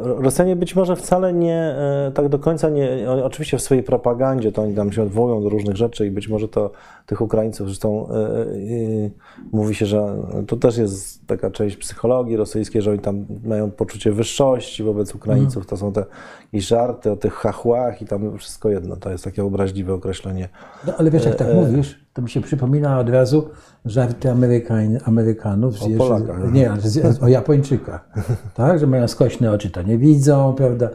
Rosjanie 0.01 0.55
być 0.55 0.75
może 0.75 0.95
wcale 0.95 1.33
nie 1.33 1.55
e, 1.55 2.11
tak 2.13 2.29
do 2.29 2.39
końca 2.39 2.69
nie, 2.69 3.11
oczywiście 3.23 3.57
w 3.57 3.61
swojej 3.61 3.83
propagandzie 3.83 4.51
to 4.51 4.61
oni 4.61 4.75
tam 4.75 4.91
się 4.91 5.03
odwołują 5.03 5.43
do 5.43 5.49
różnych 5.49 5.75
rzeczy 5.75 6.07
i 6.07 6.11
być 6.11 6.27
może 6.27 6.47
to 6.47 6.71
tych 7.05 7.21
Ukraińców, 7.21 7.67
zresztą 7.67 8.09
e, 8.09 8.13
e, 8.13 9.09
mówi 9.51 9.75
się, 9.75 9.85
że 9.85 10.15
to 10.47 10.55
też 10.55 10.77
jest 10.77 11.27
taka 11.27 11.51
część 11.51 11.77
psychologii 11.77 12.35
rosyjskiej, 12.37 12.81
że 12.81 12.91
oni 12.91 12.99
tam 12.99 13.25
mają 13.43 13.71
poczucie 13.71 14.11
wyższości 14.11 14.83
wobec 14.83 15.15
Ukraińców, 15.15 15.65
to 15.65 15.77
są 15.77 15.93
te 15.93 16.05
jakieś 16.41 16.67
żarty 16.67 17.11
o 17.11 17.15
tych 17.15 17.33
chachłach 17.33 18.01
i 18.01 18.05
tam 18.05 18.37
wszystko 18.37 18.69
jedno, 18.69 18.95
to 18.95 19.11
jest 19.11 19.23
takie 19.23 19.43
obraźliwe 19.43 19.93
określenie. 19.93 20.49
No, 20.87 20.93
ale 20.97 21.11
wiesz, 21.11 21.25
jak 21.25 21.35
tak 21.35 21.53
mówisz, 21.53 22.04
to 22.15 22.21
mi 22.21 22.29
się 22.29 22.41
przypomina 22.41 22.99
od 22.99 23.09
razu 23.09 23.49
żarty 23.85 24.31
Amerykań, 24.31 24.97
Amerykanów, 25.05 25.81
O 25.83 25.89
że- 25.89 25.97
Polakach. 25.97 26.53
nie, 26.53 26.71
z- 26.79 27.23
o 27.23 27.27
Japończykach, 27.27 28.09
tak, 28.53 28.79
że 28.79 28.87
mają 28.87 29.07
skośne 29.07 29.51
oczy, 29.51 29.69
to 29.69 29.81
nie 29.81 29.97
widzą, 29.97 30.53
prawda. 30.53 30.89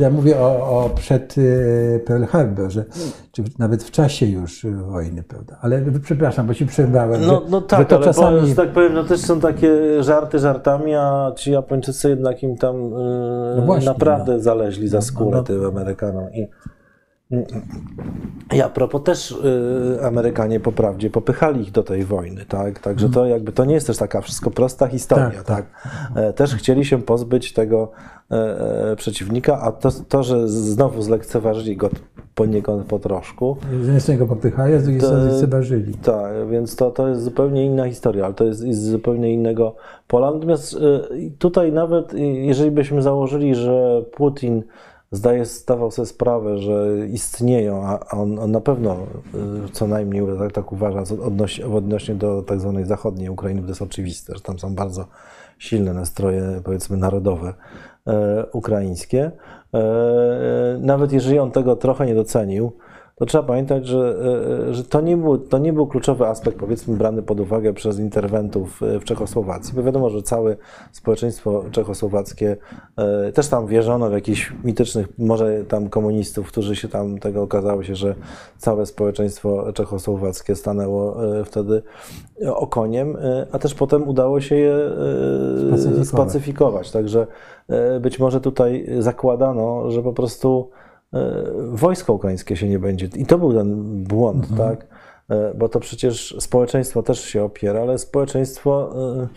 Ja 0.00 0.10
mówię 0.10 0.38
o, 0.40 0.46
o 0.84 0.90
przed 0.94 1.38
y, 1.38 2.02
Pearl 2.06 2.24
Harbor, 2.24 2.70
że, 2.70 2.84
czy 3.32 3.44
nawet 3.58 3.82
w 3.82 3.90
czasie 3.90 4.26
już 4.26 4.64
y, 4.64 4.72
wojny, 4.72 5.22
prawda. 5.22 5.56
Ale 5.60 5.82
przepraszam, 6.02 6.46
bo 6.46 6.54
ci 6.54 6.66
przerwałem, 6.66 7.20
No, 7.26 7.40
że, 7.44 7.50
no 7.50 7.60
że 7.60 7.66
tak, 7.66 7.88
to 7.88 7.96
ale 7.96 8.04
czasami... 8.04 8.48
że 8.48 8.54
tak 8.54 8.68
powiem, 8.72 8.94
no 8.94 9.04
też 9.04 9.20
są 9.20 9.40
takie 9.40 10.02
żarty 10.02 10.38
żartami, 10.38 10.94
a 10.94 11.32
ci 11.36 11.52
Japończycy 11.52 12.08
jednak 12.08 12.42
im 12.42 12.56
tam 12.56 12.76
e, 12.76 13.54
No 13.56 13.62
właśnie, 13.66 13.88
naprawdę 13.88 14.40
zaleźli 14.40 14.88
za 14.88 15.00
skórę 15.00 15.36
no. 15.36 15.42
tym 15.42 15.64
Amerykanom. 15.64 16.32
I, 16.32 16.46
i 18.54 18.60
a 18.62 18.68
propos 18.68 19.02
też 19.02 19.30
y, 19.30 20.04
Amerykanie 20.04 20.60
po 20.60 20.72
prawdzie 20.72 21.10
popychali 21.10 21.62
ich 21.62 21.70
do 21.72 21.82
tej 21.82 22.04
wojny, 22.04 22.44
tak? 22.48 22.78
Także 22.78 23.08
to 23.08 23.26
jakby 23.26 23.52
to 23.52 23.64
nie 23.64 23.74
jest 23.74 23.86
też 23.86 23.96
taka 23.96 24.20
wszystko 24.20 24.50
prosta 24.50 24.86
historia, 24.86 25.24
Mhm. 25.26 25.44
Tak, 25.44 25.56
tak? 25.56 26.16
E, 26.16 26.32
Też 26.32 26.54
chcieli 26.54 26.84
się 26.84 27.02
pozbyć 27.02 27.52
tego 27.52 27.90
e, 28.30 28.90
e, 28.92 28.96
przeciwnika, 28.96 29.60
a 29.60 29.72
to, 29.72 29.88
to, 30.08 30.22
że 30.22 30.48
znowu 30.48 31.02
zlekceważyli 31.02 31.76
go 31.76 31.90
poniekąd 32.34 32.86
po 32.86 32.98
troszku, 32.98 33.56
Z 33.70 33.84
jednej 33.84 34.00
strony 34.00 34.18
go 34.18 34.26
popychają, 34.26 34.80
z 34.80 34.82
drugiej 34.82 35.00
strony 35.00 35.38
zleważyli. 35.38 35.94
tak, 35.94 36.48
więc 36.50 36.76
to, 36.76 36.90
to 36.90 37.08
jest 37.08 37.22
zupełnie 37.22 37.66
inna 37.66 37.88
historia, 37.88 38.24
ale 38.24 38.34
to 38.34 38.44
jest 38.44 38.60
z 38.60 38.90
zupełnie 38.90 39.32
innego 39.32 39.74
pola. 40.08 40.30
Natomiast 40.30 40.72
y, 40.72 40.78
tutaj 41.38 41.72
nawet 41.72 42.12
jeżeli 42.42 42.70
byśmy 42.70 43.02
założyli, 43.02 43.54
że 43.54 44.02
Putin 44.16 44.62
zdaje, 45.12 45.44
zdawał 45.44 45.90
sobie 45.90 46.06
sprawę, 46.06 46.58
że 46.58 47.06
istnieją, 47.08 47.86
a 47.86 47.98
on, 48.10 48.38
on 48.38 48.50
na 48.50 48.60
pewno 48.60 48.96
y, 49.66 49.70
co 49.72 49.86
najmniej 49.86 50.22
tak, 50.38 50.52
tak 50.52 50.72
uważa 50.72 51.02
co 51.02 51.14
odnośnie, 51.24 51.66
odnośnie 51.66 52.14
do 52.14 52.42
tak 52.42 52.60
zwanej 52.60 52.84
zachodniej 52.84 53.28
Ukrainy, 53.28 53.62
to 53.62 53.68
jest 53.68 53.82
oczywiste, 53.82 54.34
że 54.34 54.40
tam 54.40 54.58
są 54.58 54.74
bardzo 54.74 55.06
silne 55.58 55.94
nastroje, 55.94 56.60
powiedzmy, 56.64 56.96
narodowe 56.96 57.54
e, 58.06 58.46
ukraińskie. 58.52 59.30
E, 59.74 59.78
e, 59.78 60.78
nawet 60.80 61.12
jeżeli 61.12 61.38
on 61.38 61.50
tego 61.50 61.76
trochę 61.76 62.06
nie 62.06 62.14
docenił, 62.14 62.72
to 63.20 63.26
trzeba 63.26 63.44
pamiętać, 63.44 63.86
że, 63.86 64.16
e, 64.68 64.74
że 64.74 64.84
to, 64.84 65.00
nie 65.00 65.16
był, 65.16 65.38
to 65.38 65.58
nie 65.58 65.72
był 65.72 65.86
kluczowy 65.86 66.26
aspekt, 66.26 66.58
powiedzmy, 66.58 66.96
brany 66.96 67.22
pod 67.22 67.40
uwagę 67.40 67.72
przez 67.72 67.98
interwentów 67.98 68.82
e, 68.82 69.00
w 69.00 69.04
Czechosłowacji, 69.04 69.74
bo 69.74 69.82
wiadomo, 69.82 70.10
że 70.10 70.22
całe 70.22 70.56
społeczeństwo 70.92 71.64
czechosłowackie 71.70 72.56
e, 72.96 73.32
też 73.32 73.48
tam 73.48 73.66
wierzono 73.66 74.10
w 74.10 74.12
jakichś 74.12 74.52
mitycznych, 74.64 75.08
może 75.18 75.64
tam 75.64 75.88
komunistów, 75.88 76.48
którzy 76.48 76.76
się 76.76 76.88
tam 76.88 77.18
tego 77.18 77.42
okazało 77.42 77.82
się, 77.82 77.94
że 77.94 78.14
całe 78.58 78.86
społeczeństwo 78.86 79.72
czechosłowackie 79.72 80.56
stanęło 80.56 81.24
e, 81.40 81.44
wtedy 81.44 81.82
okoniem, 82.54 83.16
e, 83.16 83.46
a 83.52 83.58
też 83.58 83.74
potem 83.74 84.08
udało 84.08 84.40
się 84.40 84.56
je 84.56 84.74
e, 84.74 85.68
Spacyfikować. 85.68 86.08
spacyfikować. 86.08 86.90
Także 86.90 87.26
e, 87.68 88.00
być 88.00 88.18
może 88.18 88.40
tutaj 88.40 88.86
zakładano, 88.98 89.90
że 89.90 90.02
po 90.02 90.12
prostu 90.12 90.70
e, 90.86 90.89
wojsko 91.72 92.12
ukraińskie 92.12 92.56
się 92.56 92.68
nie 92.68 92.78
będzie. 92.78 93.08
I 93.16 93.26
to 93.26 93.38
był 93.38 93.54
ten 93.54 94.02
błąd, 94.04 94.46
tak? 94.56 94.86
E, 95.28 95.54
Bo 95.54 95.68
to 95.68 95.80
przecież 95.80 96.36
społeczeństwo 96.40 97.02
też 97.02 97.20
się 97.20 97.44
opiera, 97.44 97.80
ale 97.80 97.98
społeczeństwo 97.98 98.92
e, 99.22 99.28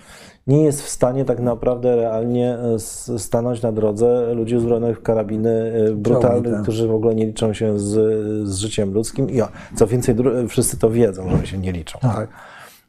nie 0.48 0.64
jest 0.64 0.82
w 0.82 0.90
stanie 0.90 1.26
tak 1.26 1.40
naprawdę 1.40 1.96
realnie 1.96 2.58
e, 2.58 2.80
stanąć 3.20 3.62
na 3.62 3.72
drodze 3.72 4.34
ludzi 4.34 4.56
uzbrojonych 4.56 5.00
w 5.00 5.02
karabiny 5.02 5.74
e, 5.90 5.94
brutalnych, 5.94 6.54
tak. 6.54 6.62
którzy 6.62 6.88
w 6.88 6.94
ogóle 6.94 7.16
nie 7.16 7.26
liczą 7.26 7.54
się 7.54 7.80
z, 7.80 7.92
z 8.48 8.56
życiem 8.58 8.94
ludzkim. 8.94 9.30
I 9.30 9.42
co 9.76 9.88
więcej, 9.88 10.16
dru- 10.16 10.48
wszyscy 10.48 10.78
to 10.78 10.90
wiedzą, 10.90 11.38
że 11.38 11.48
się 11.48 11.58
nie 11.58 11.72
liczą. 11.72 12.00
Tak. 12.00 12.16
Tak? 12.16 12.30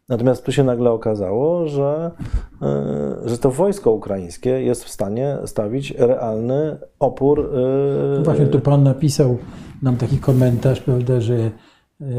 Natomiast 0.09 0.45
tu 0.45 0.53
się 0.53 0.65
nagle 0.65 0.91
okazało, 0.91 1.69
że, 1.69 2.11
e, 2.63 3.29
że 3.29 3.39
to 3.39 3.51
wojsko 3.51 3.93
ukraińskie 3.93 4.51
jest 4.51 4.85
w 4.85 4.89
stanie 4.89 5.39
stawić 5.45 5.91
realny 5.91 6.79
opór. 6.99 7.51
e, 8.21 8.23
Właśnie 8.23 8.47
tu 8.47 8.61
pan 8.61 8.83
napisał 8.83 9.39
nam 9.83 9.97
taki 9.97 10.19
komentarz, 10.19 10.81
prawda, 10.81 11.21
że 11.21 11.35
e, 11.35 11.51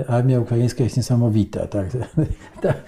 armia 0.08 0.40
ukraińska 0.40 0.84
jest 0.84 0.98
niesamowita. 0.98 1.68
Tak? 1.68 1.86
tak, 2.62 2.84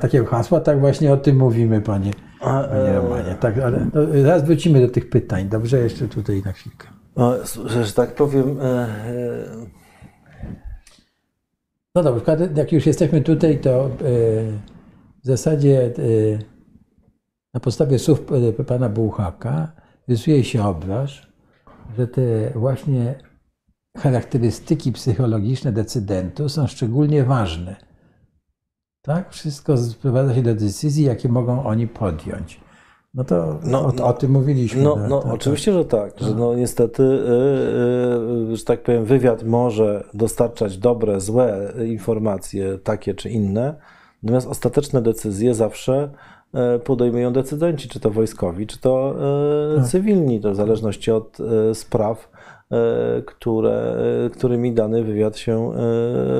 takiego 0.00 0.26
hasła, 0.26 0.60
tak 0.60 0.80
właśnie 0.80 1.12
o 1.12 1.16
tym 1.16 1.36
mówimy, 1.36 1.80
panie, 1.80 2.10
panie 2.40 2.92
Romanie. 2.92 3.36
Tak, 3.40 3.58
ale 3.58 3.86
no, 3.94 4.00
raz 4.24 4.44
wrócimy 4.44 4.80
do 4.80 4.88
tych 4.88 5.10
pytań. 5.10 5.48
Dobrze, 5.48 5.78
jeszcze 5.78 6.08
tutaj 6.08 6.42
na 6.44 6.52
chwilkę. 6.52 6.88
No, 7.16 7.34
że 7.84 7.92
tak 7.92 8.14
powiem. 8.14 8.56
No 11.94 12.02
dobrze, 12.02 12.50
jak 12.54 12.72
już 12.72 12.86
jesteśmy 12.86 13.20
tutaj, 13.20 13.60
to 13.60 13.90
w 15.22 15.26
zasadzie 15.26 15.92
na 17.54 17.60
podstawie 17.60 17.98
słów 17.98 18.22
pana 18.66 18.88
Bułhaka 18.88 19.72
rysuje 20.08 20.44
się 20.44 20.64
obraz, 20.64 21.10
że 21.98 22.06
te 22.06 22.50
właśnie 22.54 23.14
charakterystyki 23.98 24.92
psychologiczne 24.92 25.72
decydentów 25.72 26.52
są 26.52 26.66
szczególnie 26.66 27.24
ważne. 27.24 27.76
Tak? 29.02 29.32
Wszystko 29.32 29.76
sprowadza 29.76 30.34
się 30.34 30.42
do 30.42 30.54
decyzji, 30.54 31.04
jakie 31.04 31.28
mogą 31.28 31.64
oni 31.64 31.88
podjąć. 31.88 32.60
No 33.14 33.24
to 33.24 33.58
no, 33.64 33.86
o, 33.86 33.92
no, 33.92 34.06
o, 34.06 34.12
tym 34.12 34.30
mówiliśmy. 34.30 34.82
No, 34.82 34.96
no 35.08 35.22
tak, 35.22 35.32
oczywiście, 35.32 35.72
tak. 35.72 35.80
że 35.80 35.84
tak, 35.84 36.20
że 36.20 36.34
no 36.34 36.54
niestety, 36.54 37.02
yy, 37.02 38.48
yy, 38.48 38.56
że 38.56 38.64
tak 38.64 38.82
powiem, 38.82 39.04
wywiad 39.04 39.42
może 39.42 40.04
dostarczać 40.14 40.78
dobre, 40.78 41.20
złe 41.20 41.72
informacje, 41.86 42.78
takie 42.78 43.14
czy 43.14 43.30
inne, 43.30 43.74
natomiast 44.22 44.46
ostateczne 44.46 45.02
decyzje 45.02 45.54
zawsze 45.54 46.10
E, 46.54 46.78
podejmują 46.78 47.32
decydenci, 47.32 47.88
czy 47.88 48.00
to 48.00 48.10
wojskowi, 48.10 48.66
czy 48.66 48.78
to 48.80 49.16
tak. 49.76 49.86
cywilni, 49.86 50.40
to 50.40 50.52
w 50.52 50.56
zależności 50.56 51.10
od 51.10 51.38
e, 51.40 51.74
spraw, 51.74 52.30
które, 53.26 53.96
którymi 54.32 54.72
dany 54.72 55.04
wywiad 55.04 55.36
się 55.36 55.70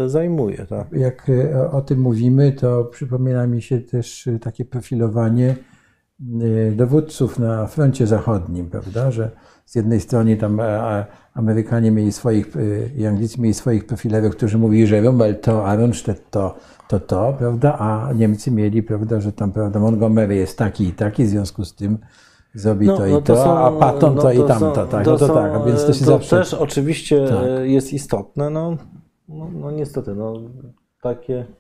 zajmuje. 0.07 0.66
Tak? 0.66 0.93
Jak 0.93 1.31
o 1.73 1.81
tym 1.81 2.01
mówimy, 2.01 2.53
to 2.53 2.85
przypomina 2.85 3.47
mi 3.47 3.62
się 3.62 3.81
też 3.81 4.29
takie 4.41 4.64
profilowanie 4.64 5.57
dowódców 6.73 7.39
na 7.39 7.66
froncie 7.66 8.07
zachodnim, 8.07 8.71
prawda, 8.71 9.11
że 9.11 9.31
z 9.64 9.75
jednej 9.75 10.01
strony 10.01 10.37
tam 10.37 10.61
Amerykanie 11.35 11.91
mieli 11.91 12.12
swoich, 12.12 12.53
i 12.97 13.07
Anglicy 13.07 13.41
mieli 13.41 13.55
swoich 13.55 13.87
profilerów, 13.87 14.37
którzy 14.37 14.59
mówili, 14.59 14.87
że 14.87 15.01
Rommel 15.01 15.41
to, 15.41 15.66
Aronstedt 15.66 16.31
to, 16.31 16.55
to 16.89 17.01
to, 17.01 17.35
prawda? 17.39 17.79
A 17.79 18.12
Niemcy 18.12 18.51
mieli, 18.51 18.83
prawda, 18.83 19.21
że 19.21 19.33
tam, 19.33 19.53
prawda, 19.53 19.81
Montgomery 19.81 20.37
jest 20.37 20.59
taki 20.59 20.85
i 20.85 20.93
taki, 20.93 21.25
w 21.25 21.29
związku 21.29 21.64
z 21.64 21.75
tym 21.75 21.99
zrobi 22.55 22.87
no, 22.87 22.97
to 22.97 23.07
i 23.07 23.11
no 23.11 23.21
to, 23.21 23.35
to 23.35 23.45
są, 23.45 23.59
a 23.59 23.71
Patton 23.71 24.14
no 24.14 24.23
to, 24.23 24.33
i 24.33 24.39
tamto, 24.39 24.75
są, 24.75 24.89
tak, 24.89 25.05
to, 25.05 25.11
no 25.11 25.18
to 25.18 25.27
są, 25.27 25.35
tak, 25.35 25.53
a 25.55 25.64
więc 25.64 25.87
to 25.87 25.93
się 25.93 26.05
to 26.05 26.11
zawsze... 26.11 26.39
też 26.39 26.55
oczywiście 26.55 27.29
tak. 27.29 27.68
jest 27.68 27.93
istotne, 27.93 28.51
no, 28.51 28.77
no, 29.29 29.51
no 29.55 29.71
niestety, 29.71 30.14
no 30.14 30.35
takie 31.03 31.45
E, 31.45 31.59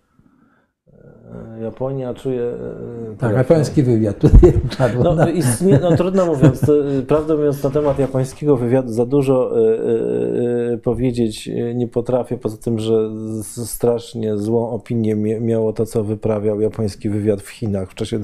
Japonia 1.62 2.14
czuje. 2.14 2.42
E, 2.42 3.16
tak, 3.18 3.36
japoński 3.36 3.82
wywiad 3.82 4.18
tutaj 4.18 4.52
padło. 4.78 5.14
No, 5.14 5.28
istnie, 5.28 5.78
no 5.82 5.96
trudno 5.96 6.26
mówiąc, 6.26 6.60
to, 6.60 6.72
prawdę 7.06 7.36
mówiąc 7.36 7.62
na 7.62 7.70
temat 7.70 7.98
japońskiego 7.98 8.56
wywiadu 8.56 8.92
za 8.92 9.06
dużo 9.06 9.58
y, 9.58 10.74
y, 10.74 10.78
powiedzieć 10.78 11.50
nie 11.74 11.88
potrafię, 11.88 12.36
poza 12.36 12.56
tym, 12.56 12.78
że 12.78 13.10
strasznie 13.42 14.36
złą 14.36 14.70
opinię 14.70 15.16
miało 15.40 15.72
to, 15.72 15.86
co 15.86 16.04
wyprawiał 16.04 16.60
japoński 16.60 17.08
wywiad 17.08 17.42
w 17.42 17.48
Chinach 17.48 17.90
w 17.90 17.94
czasie 17.94 18.20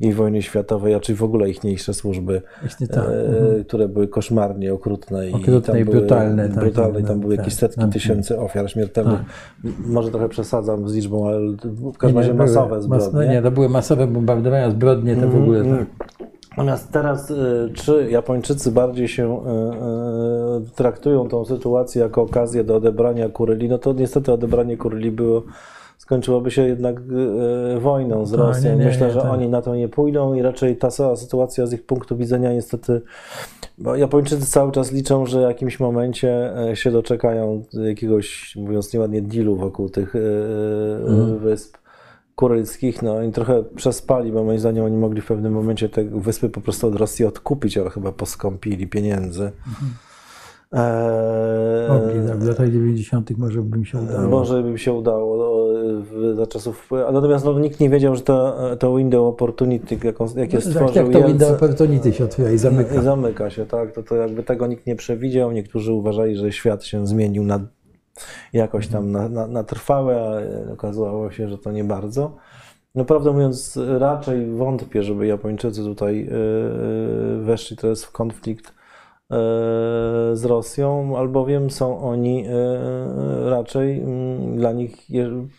II 0.00 0.12
wojny 0.12 0.42
światowej, 0.42 0.94
a 0.94 1.00
czy 1.00 1.14
w 1.14 1.22
ogóle 1.22 1.50
ichniejsze 1.50 1.94
służby, 1.94 2.42
tak. 2.90 3.04
y, 3.60 3.64
które 3.64 3.88
były 3.88 4.08
koszmarnie 4.08 4.74
okrutne 4.74 5.30
i, 5.30 5.32
okrutne 5.32 5.80
i 5.80 5.84
brutalne. 5.84 6.48
Były, 6.48 6.60
brutalne 6.60 6.94
tak, 6.94 7.04
i 7.04 7.06
tam 7.06 7.20
były 7.20 7.36
tak, 7.36 7.44
jakieś 7.44 7.58
setki 7.58 7.80
tak, 7.80 7.92
tysięcy 7.92 8.40
ofiar 8.40 8.70
śmiertelnych. 8.70 9.18
Tak. 9.18 9.72
Może 9.86 10.10
trochę 10.10 10.28
przesadzam 10.28 10.88
z 10.88 10.94
liczbą, 10.94 11.28
ale 11.28 11.40
w 11.64 11.98
każdym 11.98 12.18
razie 12.18 12.33
masowe 12.34 12.82
zbrodnie. 12.82 13.08
no 13.12 13.32
nie, 13.32 13.42
to 13.42 13.50
były 13.50 13.68
masowe 13.68 14.06
bombardowania, 14.06 14.70
zbrodnie, 14.70 15.16
to 15.16 15.28
w 15.28 15.36
ogóle 15.36 15.60
mm, 15.60 15.86
tak. 15.98 16.14
Natomiast 16.56 16.92
teraz, 16.92 17.30
y, 17.30 17.70
czy 17.74 18.10
Japończycy 18.10 18.70
bardziej 18.72 19.08
się 19.08 19.36
y, 19.36 19.40
y, 20.66 20.70
traktują 20.74 21.28
tą 21.28 21.44
sytuację 21.44 22.02
jako 22.02 22.22
okazję 22.22 22.64
do 22.64 22.76
odebrania 22.76 23.28
Kuryli, 23.28 23.68
no 23.68 23.78
to 23.78 23.92
niestety 23.92 24.32
odebranie 24.32 24.76
Kuryli 24.76 25.10
było 25.10 25.42
skończyłoby 25.98 26.50
się 26.50 26.62
jednak 26.62 27.00
wojną 27.80 28.26
z 28.26 28.32
no, 28.32 28.38
Rosją. 28.38 28.70
Nie, 28.70 28.76
nie, 28.76 28.84
Myślę, 28.84 29.10
że 29.10 29.20
tak. 29.20 29.32
oni 29.32 29.48
na 29.48 29.62
to 29.62 29.76
nie 29.76 29.88
pójdą 29.88 30.34
i 30.34 30.42
raczej 30.42 30.76
ta 30.76 30.90
cała 30.90 31.16
sytuacja 31.16 31.66
z 31.66 31.72
ich 31.72 31.86
punktu 31.86 32.16
widzenia 32.16 32.52
niestety, 32.52 33.02
bo 33.78 33.96
Japończycy 33.96 34.46
cały 34.46 34.72
czas 34.72 34.92
liczą, 34.92 35.26
że 35.26 35.38
w 35.38 35.42
jakimś 35.42 35.80
momencie 35.80 36.52
się 36.74 36.90
doczekają 36.90 37.62
jakiegoś, 37.72 38.56
mówiąc 38.56 38.92
nieładnie, 38.92 39.22
dealu 39.22 39.56
wokół 39.56 39.88
tych 39.88 40.14
mhm. 41.06 41.38
wysp 41.38 41.76
kurylskich, 42.34 43.02
no 43.02 43.22
i 43.22 43.32
trochę 43.32 43.64
przespali, 43.76 44.32
bo 44.32 44.44
moim 44.44 44.58
zdaniem 44.58 44.84
oni 44.84 44.96
mogli 44.96 45.20
w 45.20 45.26
pewnym 45.26 45.52
momencie 45.52 45.88
te 45.88 46.04
wyspy 46.04 46.48
po 46.48 46.60
prostu 46.60 46.86
od 46.86 46.94
Rosji 46.94 47.24
odkupić, 47.24 47.78
ale 47.78 47.90
chyba 47.90 48.12
poskąpili 48.12 48.86
pieniędzy. 48.86 49.42
Mhm. 49.42 49.94
Eee, 50.72 51.88
mogli, 51.88 52.28
tak, 52.28 52.38
w 52.38 52.48
latach 52.48 52.70
90. 52.70 53.38
może 53.38 53.62
by 53.62 53.84
się 53.84 53.98
udało. 53.98 54.28
Może 54.28 54.62
by 54.62 54.78
się 54.78 54.92
udało 54.92 55.36
no, 55.36 56.34
za 56.34 56.46
czasów. 56.46 56.90
Natomiast 57.12 57.44
no, 57.44 57.58
nikt 57.58 57.80
nie 57.80 57.90
wiedział, 57.90 58.16
że 58.16 58.22
to, 58.22 58.56
to 58.78 58.96
window 58.96 59.26
opportunity, 59.26 59.98
jaką, 60.04 60.26
jakie 60.36 60.56
no, 60.56 60.60
stworzył 60.60 61.04
Jak 61.04 61.12
to 61.12 61.28
window 61.28 61.50
opportunity 61.50 62.12
się 62.12 62.24
otwiera 62.24 62.50
i 62.50 62.58
zamyka. 62.58 62.94
I 62.94 63.04
zamyka 63.04 63.50
się, 63.50 63.66
tak. 63.66 63.92
To, 63.92 64.02
to 64.02 64.16
jakby 64.16 64.42
tego 64.42 64.66
nikt 64.66 64.86
nie 64.86 64.96
przewidział. 64.96 65.52
Niektórzy 65.52 65.92
uważali, 65.92 66.36
że 66.36 66.52
świat 66.52 66.84
się 66.84 67.06
zmienił 67.06 67.44
na 67.44 67.60
jakoś 68.52 68.88
tam 68.88 69.12
na, 69.12 69.28
na, 69.28 69.46
na 69.46 69.64
trwałe, 69.64 70.42
a 70.68 70.72
okazało 70.72 71.30
się, 71.30 71.48
że 71.48 71.58
to 71.58 71.72
nie 71.72 71.84
bardzo. 71.84 72.36
No 72.94 73.04
prawdę 73.04 73.32
mówiąc, 73.32 73.78
raczej 73.98 74.46
wątpię, 74.46 75.02
żeby 75.02 75.26
Japończycy 75.26 75.82
tutaj 75.82 76.20
e, 76.20 76.26
e, 76.26 77.38
weszli 77.38 77.76
teraz 77.76 78.04
w 78.04 78.12
konflikt 78.12 78.68
e, 78.68 78.72
z 80.32 80.44
Rosją, 80.44 81.18
albowiem 81.18 81.70
są 81.70 82.00
oni 82.00 82.44
raczej, 83.44 84.00
mm, 84.00 84.56
dla 84.56 84.72
nich 84.72 84.96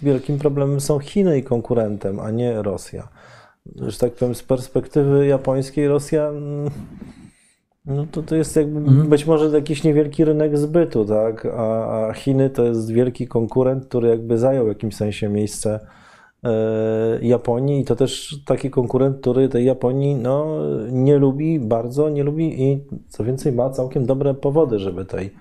wielkim 0.01 0.39
problemem 0.39 0.79
są 0.79 0.99
Chiny 0.99 1.37
i 1.37 1.43
konkurentem, 1.43 2.19
a 2.19 2.31
nie 2.31 2.61
Rosja. 2.61 3.07
Że 3.75 3.97
tak 3.97 4.13
powiem, 4.13 4.35
z 4.35 4.43
perspektywy 4.43 5.27
japońskiej 5.27 5.87
Rosja 5.87 6.27
mm, 6.27 6.69
no 7.87 8.05
to, 8.11 8.23
to 8.23 8.35
jest 8.35 8.55
jakby 8.55 8.79
mhm. 8.79 9.09
być 9.09 9.25
może 9.25 9.57
jakiś 9.57 9.83
niewielki 9.83 10.25
rynek 10.25 10.57
zbytu, 10.57 11.05
tak? 11.05 11.47
A, 11.57 12.07
a, 12.07 12.13
Chiny 12.13 12.49
to 12.49 12.63
jest 12.63 12.91
wielki 12.91 13.27
konkurent, 13.27 13.85
który 13.85 14.07
jakby 14.09 14.37
zajął 14.37 14.65
w 14.65 14.67
jakimś 14.67 14.95
sensie 14.95 15.29
miejsce 15.29 15.79
e, 16.43 17.19
Japonii 17.21 17.81
i 17.81 17.85
to 17.85 17.95
też 17.95 18.39
taki 18.45 18.69
konkurent, 18.69 19.17
który 19.21 19.49
tej 19.49 19.65
Japonii 19.65 20.15
no, 20.15 20.59
nie 20.91 21.17
lubi 21.17 21.59
bardzo, 21.59 22.09
nie 22.09 22.23
lubi 22.23 22.63
i 22.63 22.83
co 23.09 23.23
więcej 23.23 23.51
ma 23.51 23.69
całkiem 23.69 24.05
dobre 24.05 24.33
powody, 24.33 24.79
żeby 24.79 25.05
tej 25.05 25.33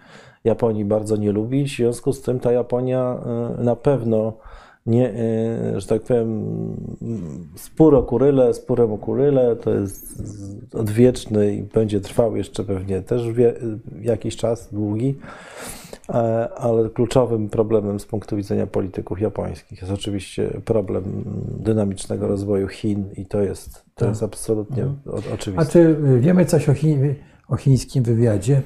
Japonii 0.45 0.85
bardzo 0.85 1.17
nie 1.17 1.33
lubić. 1.33 1.73
W 1.73 1.77
związku 1.77 2.13
z 2.13 2.23
tym 2.23 2.41
ta 2.41 2.53
Japonia 2.53 3.21
e, 3.59 3.63
na 3.65 3.77
pewno 3.77 4.33
nie, 4.87 5.11
e, 5.11 5.81
że 5.81 5.87
tak 5.87 6.03
powiem, 6.03 6.47
spór 7.55 7.95
o 7.95 8.03
Kuryle, 8.03 8.55
spórem 8.55 8.93
o 8.93 8.99
Kuryle 8.99 9.57
to 9.57 9.75
jest 9.75 10.23
odwieczny 10.75 11.55
i 11.55 11.63
będzie 11.63 12.01
trwał 12.01 12.37
jeszcze 12.37 12.65
pewnie 12.65 13.03
też 13.03 13.33
wie, 13.33 13.55
jakiś 14.03 14.37
czas, 14.37 14.69
długi, 14.73 15.19
e, 16.09 16.15
ale 16.55 16.91
kluczowym 16.91 17.49
problemem 17.49 18.01
z 18.01 18.07
punktu 18.07 18.37
widzenia 18.37 18.67
polityków 18.67 19.21
japońskich 19.21 19.81
jest 19.81 19.93
oczywiście 19.93 20.51
problem 20.65 21.25
dynamicznego 21.59 22.29
rozwoju 22.29 22.69
Chin 22.69 23.05
i 23.17 23.27
to 23.27 23.43
jest, 23.43 23.73
to 23.75 23.81
tak. 23.95 24.09
jest 24.09 24.23
absolutnie 24.23 24.83
mhm. 24.83 25.23
oczywiste. 25.35 25.63
A 25.63 25.65
czy 25.65 25.97
wiemy 26.21 26.47
coś 26.47 26.69
o, 26.69 26.75
Chin, 26.75 27.15
o 27.49 27.57
chińskim 27.57 28.03
wywiadzie? 28.03 28.63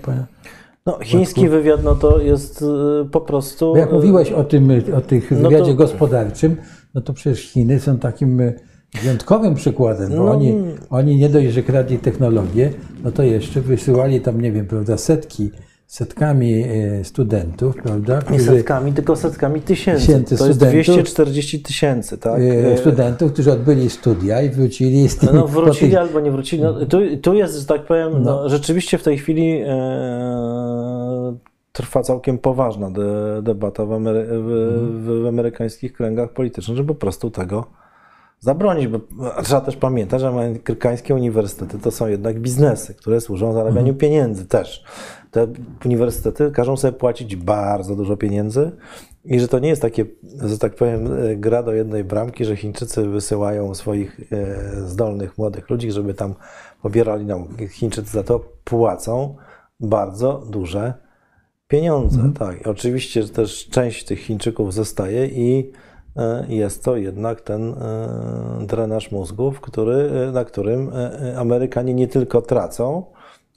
No, 0.89 0.99
chiński 1.03 1.49
wywiad 1.49 1.84
no 1.84 1.95
to 1.95 2.20
jest 2.20 2.62
y, 2.62 3.09
po 3.11 3.20
prostu. 3.20 3.76
Jak 3.76 3.93
mówiłeś 3.93 4.32
o 4.32 4.45
tym, 4.45 4.70
o 4.97 5.01
tych 5.01 5.28
wywiadzie 5.28 5.59
no 5.59 5.66
to... 5.66 5.74
gospodarczym, 5.74 6.57
no 6.95 7.01
to 7.01 7.12
przecież 7.12 7.41
Chiny 7.41 7.80
są 7.80 7.99
takim 7.99 8.41
y, 8.41 8.55
wyjątkowym 9.03 9.55
przykładem, 9.55 10.11
bo 10.11 10.16
no... 10.16 10.30
oni, 10.30 10.55
oni 10.91 11.16
nie 11.16 11.28
dość, 11.28 11.49
że 11.49 11.62
kradli 11.62 11.99
technologię, 11.99 12.72
no 13.05 13.12
to 13.12 13.22
jeszcze 13.22 13.61
wysyłali 13.61 14.20
tam, 14.20 14.41
nie 14.41 14.53
wiem, 14.53 14.66
prawda, 14.66 14.97
setki 14.97 15.51
setkami 15.89 16.64
e, 16.64 17.05
studentów, 17.05 17.76
prawda? 17.82 18.20
Nie 18.30 18.41
setkami, 18.41 18.93
tylko 18.93 19.16
setkami 19.16 19.61
tysięcy. 19.61 20.07
tysięcy 20.07 20.36
to 20.36 20.47
jest 20.47 20.59
240 20.59 21.62
tysięcy, 21.62 22.18
tak? 22.18 22.41
E, 22.41 22.78
studentów, 22.78 23.32
którzy 23.32 23.53
odbyli 23.53 23.91
studia 23.91 24.43
i 24.43 24.51
wrócili 24.51 25.09
z 25.09 25.16
tym. 25.16 25.28
No, 25.32 25.47
wrócili 25.47 25.91
tych... 25.91 26.01
albo 26.01 26.20
nie 26.20 26.30
wrócili. 26.30 26.62
No, 26.62 26.86
tu, 26.86 26.99
tu 27.22 27.34
jest, 27.34 27.59
że 27.59 27.66
tak 27.66 27.86
powiem, 27.86 28.12
no. 28.12 28.18
no 28.18 28.49
rzeczywiście 28.49 28.99
w 28.99 29.03
tej 29.03 29.18
chwili 29.18 29.62
e, 29.66 31.36
trwa 31.72 32.03
całkiem 32.03 32.39
poważna 32.39 32.91
de, 32.91 33.43
debata 33.43 33.86
w, 33.86 33.93
Amery 33.93 34.26
w, 34.30 34.45
w, 35.05 35.22
w 35.22 35.26
amerykańskich 35.26 35.93
kręgach 35.93 36.32
politycznych, 36.32 36.76
żeby 36.76 36.95
po 36.95 37.01
prostu 37.01 37.30
tego 37.30 37.64
zabronić, 38.41 38.88
bo 38.88 39.00
trzeba 39.42 39.61
też 39.61 39.76
pamiętać, 39.76 40.21
że 40.21 40.29
amerykańskie 40.29 41.14
uniwersytety 41.14 41.79
to 41.79 41.91
są 41.91 42.07
jednak 42.07 42.41
biznesy, 42.41 42.95
które 42.95 43.21
służą 43.21 43.53
zarabianiu 43.53 43.79
mhm. 43.79 43.96
pieniędzy 43.96 44.46
też 44.46 44.84
te 45.30 45.46
uniwersytety 45.84 46.50
każą 46.50 46.76
sobie 46.76 46.92
płacić 46.92 47.37
bardzo 47.37 47.96
dużo 47.96 48.17
pieniędzy 48.17 48.72
I 49.25 49.41
że 49.41 49.49
to 49.49 49.59
nie 49.59 49.68
jest 49.68 49.83
takie, 49.83 50.07
że 50.45 50.59
tak 50.59 50.75
powiem, 50.75 51.13
e, 51.13 51.37
gra 51.37 51.63
do 51.63 51.72
jednej 51.72 52.05
bramki, 52.05 52.45
że 52.45 52.57
Chińczycy 52.57 53.09
wysyłają 53.09 53.75
swoich 53.75 54.21
e, 54.33 54.57
zdolnych 54.87 55.38
młodych 55.38 55.71
ludzi, 55.71 55.92
żeby 55.92 56.14
tam 56.14 56.34
pobierali 56.83 57.26
nauki. 57.26 57.68
Chińczycy 57.68 58.11
za 58.11 58.22
to 58.22 58.41
płacą 58.64 59.37
bardzo 59.80 60.42
duże 60.50 60.95
pieniądze. 61.68 62.33
Tak. 62.38 62.61
I 62.61 62.64
oczywiście 62.64 63.22
że 63.22 63.29
też 63.29 63.68
część 63.68 64.05
tych 64.05 64.18
Chińczyków 64.18 64.75
zostaje 64.75 65.26
i 65.26 65.72
e, 66.17 66.46
jest 66.49 66.84
to 66.84 66.96
jednak 66.96 67.41
ten 67.41 67.75
drenaż 68.61 69.11
mózgów, 69.11 69.61
który, 69.61 70.11
na 70.33 70.45
którym 70.45 70.91
Amerykanie 71.37 71.95
nie 71.95 72.09
tylko 72.09 72.42
tracą, 72.42 73.05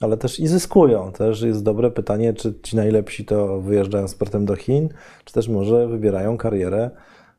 ale 0.04 0.16
też 0.16 0.40
i 0.40 0.46
zyskują. 0.46 1.12
Też 1.12 1.42
jest 1.42 1.62
dobre 1.62 1.90
pytanie, 1.90 2.32
czy 2.34 2.54
ci 2.62 2.76
najlepsi 2.76 3.24
to 3.24 3.60
wyjeżdżają 3.60 4.08
z 4.08 4.14
portem 4.14 4.44
do 4.46 4.56
Chin, 4.56 4.88
czy 5.24 5.32
też 5.34 5.48
może 5.48 5.88
wybierają 5.88 6.36
karierę 6.38 6.90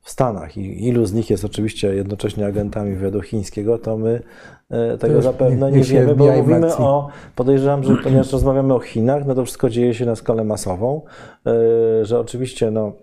w 0.01 0.09
Stanach. 0.11 0.57
I 0.57 0.87
ilu 0.87 1.05
z 1.05 1.13
nich 1.13 1.29
jest 1.29 1.45
oczywiście 1.45 1.95
jednocześnie 1.95 2.45
agentami 2.45 2.95
wywiadu 2.95 3.21
chińskiego, 3.21 3.77
to 3.77 3.97
my 3.97 4.21
e, 4.69 4.97
tego 4.97 5.13
już 5.13 5.23
zapewne 5.23 5.71
nie- 5.71 5.77
nie, 5.77 5.83
wiemy, 5.83 6.15
bo 6.15 6.25
mówimy 6.31 6.67
akcji. 6.67 6.83
o, 6.85 7.07
podejrzewam, 7.35 7.83
że 7.83 7.95
ponieważ 8.03 8.31
rozmawiamy 8.31 8.73
o 8.73 8.79
Chinach, 8.79 9.25
no 9.25 9.35
to 9.35 9.45
wszystko 9.45 9.69
dzieje 9.69 9.93
się 9.93 10.05
na 10.05 10.15
skalę 10.15 10.43
masową, 10.43 11.01
e, 11.45 12.05
że 12.05 12.19
oczywiście 12.19 12.71
no, 12.71 12.93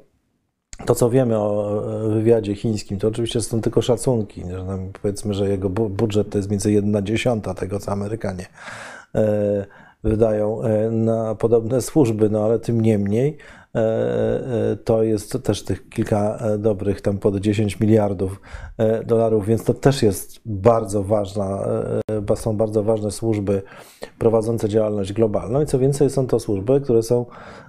to, 0.87 0.95
co 0.95 1.11
wiemy 1.11 1.39
o 1.39 1.83
e, 2.07 2.09
wywiadzie 2.09 2.55
chińskim, 2.55 2.99
to 2.99 3.09
oczywiście 3.09 3.41
są 3.41 3.61
tylko 3.61 3.83
szacunki. 3.83 4.43
Że 4.51 4.65
powiedzmy, 5.03 5.35
że 5.35 5.49
jego 5.49 5.71
bu- 5.71 5.89
budżet 5.89 6.31
to 6.31 6.39
jest 6.39 6.51
między 6.51 6.73
1 6.73 7.07
dziesiąta 7.07 7.55
tego, 7.55 7.79
co 7.79 7.93
Amerykanie 7.93 8.47
wydają 10.05 10.63
e, 10.63 10.91
na 10.91 11.35
podobne 11.35 11.81
służby, 11.81 12.31
no 12.31 12.45
ale 12.45 12.59
tym 12.59 12.81
niemniej 12.81 13.37
e, 13.75 13.79
e, 13.81 14.77
to 14.77 15.03
jest 15.03 15.43
też 15.43 15.65
tych 15.65 15.89
kilka 15.89 16.37
e, 16.37 16.59
dobrych, 16.59 17.01
tam 17.01 17.19
pod 17.19 17.37
10 17.37 17.81
miliardów 17.81 18.41
e, 18.79 19.05
dolarów, 19.05 19.47
więc 19.47 19.65
to 19.65 19.75
też 19.75 20.03
jest 20.03 20.41
bardzo 20.47 21.03
ważna, 21.03 21.67
e, 22.33 22.37
są 22.37 22.57
bardzo 22.57 22.83
ważne 22.83 23.11
służby 23.11 23.63
prowadzące 24.19 24.69
działalność 24.69 25.13
globalną. 25.13 25.63
I 25.63 25.67
co 25.67 25.79
więcej 25.79 26.11
są 26.11 26.27
to 26.27 26.41
służby, 26.41 26.81
które 26.81 27.03
są 27.03 27.27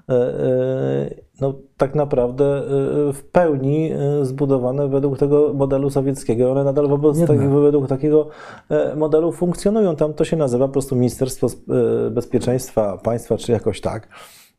e, 0.10 0.14
e, 0.14 1.31
no, 1.42 1.54
tak 1.78 1.96
naprawdę 1.96 2.46
e, 2.46 2.64
w 3.14 3.24
pełni 3.32 3.92
e, 3.92 4.26
zbudowane 4.26 4.88
według 4.88 5.18
tego 5.18 5.54
modelu 5.54 5.90
sowieckiego. 5.90 6.52
One 6.52 6.64
nadal 6.64 6.88
wobec 6.88 7.18
Jednak. 7.18 7.38
takiego, 7.38 7.62
według 7.62 7.88
takiego 7.88 8.28
e, 8.70 8.96
modelu 8.96 9.32
funkcjonują. 9.32 9.96
Tam 9.96 10.14
to 10.14 10.26
się 10.26 10.38
nazywa 10.38 10.68
po 10.68 10.74
prostu 10.74 10.96
Ministerstwo 10.96 11.48
e, 11.48 12.10
Bezpieczeństwa 12.10 12.98
Państwa, 12.98 13.38
czy 13.38 13.52
jakoś 13.52 13.82
tak. 13.82 14.08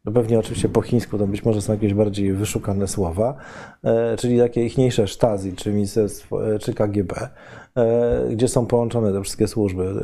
No 0.04 0.12
pewnie 0.12 0.38
oczywiście 0.38 0.68
po 0.68 0.82
chińsku 0.82 1.18
to 1.18 1.26
być 1.26 1.44
może 1.44 1.62
są 1.62 1.72
jakieś 1.72 1.94
bardziej 1.94 2.32
wyszukane 2.32 2.88
słowa, 2.88 3.36
e, 3.84 4.16
czyli 4.16 4.38
takie 4.38 4.64
ichniejsze 4.64 5.08
Stasi, 5.08 5.52
czy 5.52 5.72
ministerstwo, 5.72 6.38
czy 6.60 6.74
KGB, 6.74 7.28
gdzie 8.30 8.48
są 8.48 8.66
połączone 8.66 9.12
te 9.12 9.22
wszystkie 9.22 9.48
służby 9.48 9.94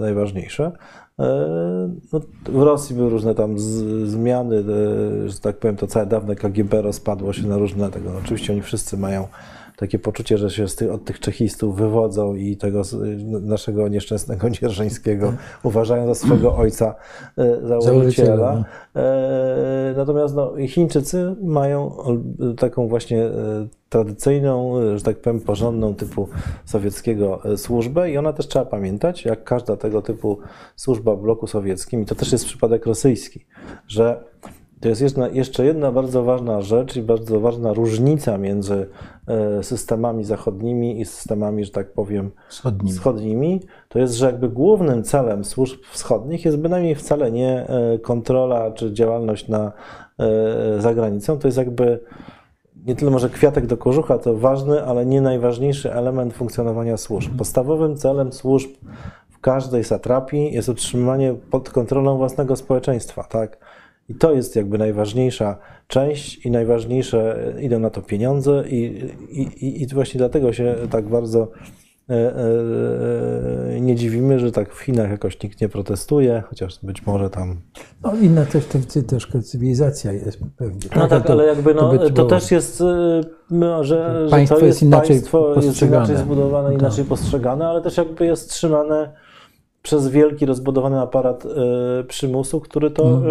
najważniejsze. 0.00 0.72
E, 1.20 1.90
No, 2.12 2.20
w 2.48 2.62
Rosji 2.62 2.96
były 2.96 3.10
różne 3.10 3.34
tam 3.34 3.58
z, 3.58 3.68
zmiany, 4.08 4.56
e, 4.56 5.28
że 5.28 5.40
tak 5.40 5.58
powiem, 5.58 5.76
to 5.76 5.86
całe 5.86 6.06
dawne 6.06 6.36
KGB 6.36 6.82
rozpadło 6.82 7.32
się 7.32 7.46
na 7.46 7.58
różne 7.58 7.90
tego. 7.90 8.10
No, 8.12 8.18
oczywiście 8.18 8.52
oni 8.52 8.62
wszyscy 8.62 8.96
mają 8.96 9.26
takie 9.80 9.98
poczucie, 9.98 10.38
że 10.38 10.50
się 10.50 10.68
z 10.68 10.76
tych, 10.76 10.90
od 10.90 11.04
tych 11.04 11.20
czechistów 11.20 11.76
wywodzą 11.76 12.34
i 12.34 12.56
tego 12.56 12.82
naszego 13.42 13.88
nieszczęsnego 13.88 14.50
Dzierżyńskiego 14.60 15.32
uważają 15.62 16.06
za 16.06 16.14
swego 16.14 16.56
ojca 16.56 16.94
e, 17.38 17.68
Założyciela, 17.68 17.80
założyciela. 17.80 18.64
E, 18.96 19.94
Natomiast 19.96 20.34
no, 20.34 20.52
Chińczycy 20.68 21.36
mają 21.42 21.96
taką 22.58 22.88
właśnie 22.88 23.24
e, 23.24 23.32
tradycyjną, 23.88 24.74
że 24.96 25.04
tak 25.04 25.16
powiem, 25.16 25.40
porządną 25.40 25.94
typu 25.94 26.28
sowieckiego 26.64 27.42
służbę 27.56 28.10
i 28.10 28.18
ona 28.18 28.32
też 28.32 28.48
trzeba 28.48 28.64
pamiętać, 28.64 29.24
jak 29.24 29.44
każda 29.44 29.76
tego 29.76 30.02
typu 30.02 30.38
służba 30.76 31.16
w 31.16 31.22
bloku 31.22 31.46
sowieckim, 31.46 32.02
i 32.02 32.06
to 32.06 32.14
też 32.14 32.32
jest 32.32 32.44
przypadek 32.44 32.86
rosyjski, 32.86 33.46
że 33.88 34.24
to 34.80 34.88
jest 34.88 35.00
jedna, 35.00 35.28
jeszcze 35.28 35.64
jedna 35.64 35.92
bardzo 35.92 36.22
ważna 36.24 36.60
rzecz 36.62 36.96
i 36.96 37.02
bardzo 37.02 37.40
ważna 37.40 37.72
różnica 37.72 38.38
między 38.38 38.86
e, 39.26 39.62
systemami 39.62 40.24
zachodnimi 40.24 41.00
i 41.00 41.04
systemami, 41.04 41.64
że 41.64 41.70
tak 41.70 41.92
powiem, 41.92 42.30
Wschodnimi. 42.48 42.92
wschodnimi, 42.92 43.60
to 43.88 43.98
jest, 43.98 44.14
że 44.14 44.26
jakby 44.26 44.48
głównym 44.48 45.02
celem 45.02 45.44
służb 45.44 45.80
wschodnich 45.92 46.44
jest 46.44 46.58
bynajmniej 46.58 46.94
wcale 46.94 47.30
nie 47.30 47.66
e, 47.68 47.98
kontrola 47.98 48.70
czy 48.70 48.92
działalność 48.92 49.48
na, 49.48 49.72
e, 50.18 50.80
za 50.80 50.94
granicą, 50.94 51.38
to 51.38 51.48
jest 51.48 51.58
jakby 51.58 52.00
nie 52.86 52.94
tyle 52.94 53.10
może 53.10 53.30
kwiatek 53.30 53.66
do 53.66 53.76
kożucha, 53.76 54.18
to 54.18 54.36
ważny, 54.36 54.84
ale 54.84 55.06
nie 55.06 55.20
najważniejszy 55.20 55.92
element 55.92 56.34
funkcjonowania 56.34 56.96
służb. 56.96 57.36
Podstawowym 57.38 57.96
celem 57.96 58.32
służb 58.32 58.70
w 59.30 59.40
każdej 59.40 59.84
satrapii 59.84 60.52
jest 60.52 60.68
utrzymanie 60.68 61.34
pod 61.50 61.70
kontrolą 61.70 62.16
własnego 62.16 62.56
społeczeństwa, 62.56 63.24
tak? 63.24 63.58
I 64.10 64.14
to 64.14 64.32
jest 64.32 64.56
jakby 64.56 64.78
najważniejsza 64.78 65.56
część 65.86 66.46
i 66.46 66.50
najważniejsze, 66.50 67.52
idą 67.60 67.78
na 67.78 67.90
to 67.90 68.02
pieniądze 68.02 68.64
i, 68.68 69.04
i, 69.30 69.82
i- 69.82 69.86
właśnie 69.94 70.18
dlatego 70.18 70.52
się 70.52 70.74
tak 70.90 71.08
bardzo 71.08 71.48
e, 72.10 72.14
e, 73.74 73.80
nie 73.80 73.96
dziwimy, 73.96 74.38
że 74.38 74.52
tak 74.52 74.74
w 74.74 74.80
Chinach 74.80 75.10
jakoś 75.10 75.42
nikt 75.42 75.60
nie 75.60 75.68
protestuje, 75.68 76.42
chociaż 76.48 76.78
być 76.82 77.06
może 77.06 77.30
tam 77.30 77.56
No 78.02 78.12
inna 78.22 78.46
też, 78.46 78.64
też, 79.06 79.26
cywilizacja 79.44 80.12
jest 80.12 80.38
pewnie. 80.56 80.80
No 80.96 81.08
tak, 81.08 81.26
to- 81.26 81.32
ale 81.32 81.46
jakby 81.46 81.74
no, 81.74 81.98
to, 81.98 82.10
było- 82.10 82.28
też 82.28 82.50
jest, 82.50 82.82
no, 83.50 83.84
że, 83.84 84.24
że 84.24 84.30
Państwo 84.30 84.58
to 84.58 84.66
jest 84.66 84.76
jest, 84.78 84.82
inaczej 84.82 85.16
państwo 85.16 85.54
jest 85.56 85.82
inaczej 85.82 86.16
zbudowane, 86.16 86.70
Tak. 86.70 86.78
inaczej 86.80 87.04
postrzegane, 87.04 87.66
ale 87.68 87.82
też 87.82 87.96
jakby 87.96 88.26
jest 88.26 88.50
trzymane 88.50 89.12
przez 89.82 90.08
wielki, 90.08 90.46
rozbudowany 90.46 91.00
aparat 91.00 91.44
y, 91.44 91.48
przymusu, 92.04 92.60
który 92.60 92.90
to 92.90 93.22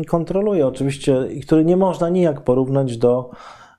y, 0.00 0.04
kontroluje 0.04 0.66
oczywiście 0.66 1.26
i 1.32 1.40
który 1.40 1.64
nie 1.64 1.76
można 1.76 2.08
nijak 2.08 2.40
porównać 2.40 2.96
do 2.96 3.30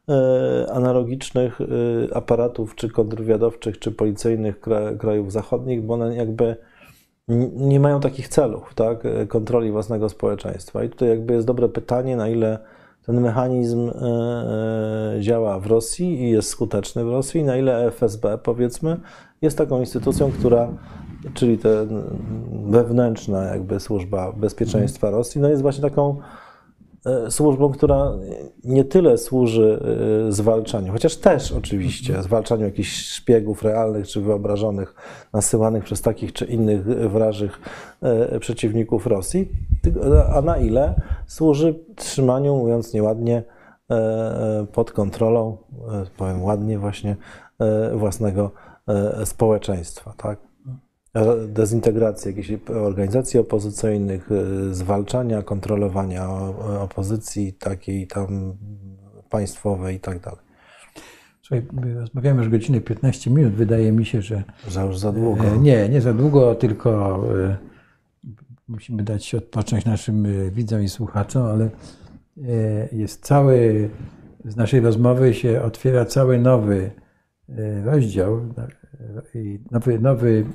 y, 0.09 0.71
analogicznych 0.71 1.61
y, 1.61 1.65
aparatów, 2.13 2.75
czy 2.75 2.89
kontrwywiadowczych, 2.89 3.79
czy 3.79 3.91
policyjnych 3.91 4.59
kra, 4.59 4.93
krajów 4.93 5.31
zachodnich, 5.31 5.81
bo 5.81 5.93
one 5.93 6.15
jakby 6.15 6.57
nie 7.55 7.79
mają 7.79 7.99
takich 7.99 8.27
celów, 8.27 8.73
tak, 8.75 9.05
e, 9.05 9.27
kontroli 9.27 9.71
własnego 9.71 10.09
społeczeństwa. 10.09 10.83
I 10.83 10.89
tutaj 10.89 11.09
jakby 11.09 11.33
jest 11.33 11.47
dobre 11.47 11.69
pytanie, 11.69 12.15
na 12.15 12.29
ile 12.29 12.59
ten 13.05 13.21
mechanizm 13.21 13.89
e, 13.89 13.93
e, 15.17 15.21
działa 15.21 15.59
w 15.59 15.65
Rosji 15.65 16.21
i 16.21 16.29
jest 16.29 16.49
skuteczny 16.49 17.05
w 17.05 17.09
Rosji, 17.09 17.43
na 17.43 17.57
ile 17.57 17.85
FSB, 17.87 18.37
powiedzmy, 18.43 18.97
jest 19.41 19.57
taką 19.57 19.79
instytucją, 19.79 20.31
która, 20.31 20.67
czyli 21.33 21.57
ta 21.57 21.69
wewnętrzna 22.69 23.43
jakby 23.43 23.79
służba 23.79 24.31
bezpieczeństwa 24.31 25.09
Rosji, 25.09 25.41
no 25.41 25.49
jest 25.49 25.61
właśnie 25.61 25.81
taką 25.81 26.15
e, 27.05 27.31
służbą, 27.31 27.71
która 27.71 28.11
nie 28.63 28.83
tyle 28.83 29.17
służy 29.17 29.79
e, 30.27 30.31
zwalczaniu, 30.31 30.91
chociaż 30.91 31.15
też 31.15 31.51
oczywiście, 31.51 32.23
zwalczaniu 32.23 32.65
jakichś 32.65 33.05
szpiegów 33.05 33.63
realnych 33.63 34.07
czy 34.07 34.21
wyobrażonych, 34.21 34.95
nasyłanych 35.33 35.83
przez 35.83 36.01
takich 36.01 36.33
czy 36.33 36.45
innych 36.45 36.85
wrażych 36.85 37.59
e, 38.01 38.39
przeciwników 38.39 39.07
Rosji, 39.07 39.51
a 40.35 40.41
na 40.41 40.57
ile 40.57 41.01
służy 41.27 41.79
trzymaniu, 41.95 42.55
mówiąc 42.55 42.93
nieładnie, 42.93 43.43
pod 44.73 44.91
kontrolą, 44.91 45.57
powiem 46.17 46.43
ładnie 46.43 46.79
właśnie, 46.79 47.15
własnego 47.93 48.51
społeczeństwa, 49.25 50.13
tak? 50.17 50.46
Dezintegracji 51.47 52.29
jakichś 52.29 52.51
organizacji 52.69 53.39
opozycyjnych, 53.39 54.31
y, 54.31 54.73
zwalczania, 54.75 55.41
kontrolowania 55.41 56.29
opozycji 56.79 57.53
takiej 57.53 58.07
tam 58.07 58.53
państwowej 59.29 59.95
i 59.95 59.99
tak 59.99 60.19
dalej. 60.19 60.39
Słuchaj, 61.41 61.65
my 61.73 61.93
rozmawiamy 61.93 62.39
już 62.39 62.49
godzinę 62.49 62.81
15 62.81 63.31
minut. 63.31 63.53
Wydaje 63.53 63.91
mi 63.91 64.05
się, 64.05 64.21
że 64.21 64.43
Że 64.67 64.81
już 64.81 64.97
za 64.99 65.11
długo. 65.11 65.43
E, 65.43 65.57
Nie, 65.57 65.89
nie 65.89 66.01
za 66.01 66.13
długo, 66.13 66.55
tylko 66.55 67.23
e, 67.39 67.57
musimy 68.67 69.03
dać 69.03 69.25
się 69.25 69.37
odpocząć 69.37 69.85
naszym 69.85 70.25
e, 70.25 70.51
widzom 70.51 70.83
i 70.83 70.89
słuchaczom, 70.89 71.43
ale 71.43 71.65
e, 71.65 71.69
jest 72.91 73.25
cały, 73.25 73.89
z 74.45 74.55
naszej 74.55 74.79
rozmowy 74.79 75.33
się 75.33 75.61
otwiera 75.61 76.05
cały 76.05 76.39
nowy 76.39 76.91
e, 77.49 77.83
rozdział 77.83 78.37
e, 78.37 79.39
i 79.39 79.59
nowy, 79.71 79.99
nowy 79.99 80.45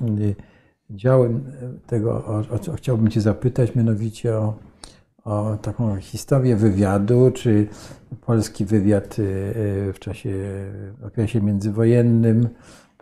e, 0.92 0.96
dział 0.96 1.24
e, 1.24 1.30
tego, 1.86 2.12
o, 2.12 2.54
o 2.54 2.58
co 2.58 2.72
chciałbym 2.72 3.08
Cię 3.08 3.20
zapytać, 3.20 3.74
mianowicie 3.74 4.36
o, 4.36 4.54
o 5.24 5.56
taką 5.62 5.96
historię 5.96 6.56
wywiadu, 6.56 7.30
czy 7.34 7.66
polski 8.20 8.64
wywiad 8.64 9.04
e, 9.04 9.92
w 9.92 9.96
czasie, 9.98 10.30
w 11.00 11.04
okresie 11.06 11.40
międzywojennym, 11.40 12.48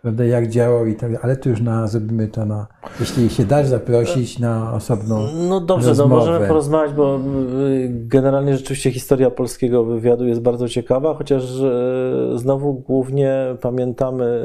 prawda, 0.01 0.25
jak 0.25 0.47
działał 0.47 0.85
i 0.85 0.95
tak, 0.95 1.11
ale 1.21 1.35
to 1.35 1.49
już 1.49 1.61
na, 1.61 1.87
zrobimy 1.87 2.27
to 2.27 2.45
na, 2.45 2.67
jeśli 2.99 3.29
się 3.29 3.45
dasz 3.45 3.67
zaprosić 3.67 4.39
na 4.39 4.73
osobną 4.73 5.27
No 5.49 5.59
dobrze, 5.59 5.85
no 5.85 5.89
rozmowę. 5.89 6.15
możemy 6.15 6.47
porozmawiać, 6.47 6.93
bo 6.93 7.19
y, 7.59 7.89
generalnie 7.91 8.57
rzeczywiście 8.57 8.91
historia 8.91 9.31
polskiego 9.31 9.83
wywiadu 9.83 10.27
jest 10.27 10.41
bardzo 10.41 10.69
ciekawa, 10.69 11.13
chociaż 11.13 11.43
y, 11.43 12.31
znowu 12.35 12.73
głównie 12.73 13.35
pamiętamy, 13.61 14.43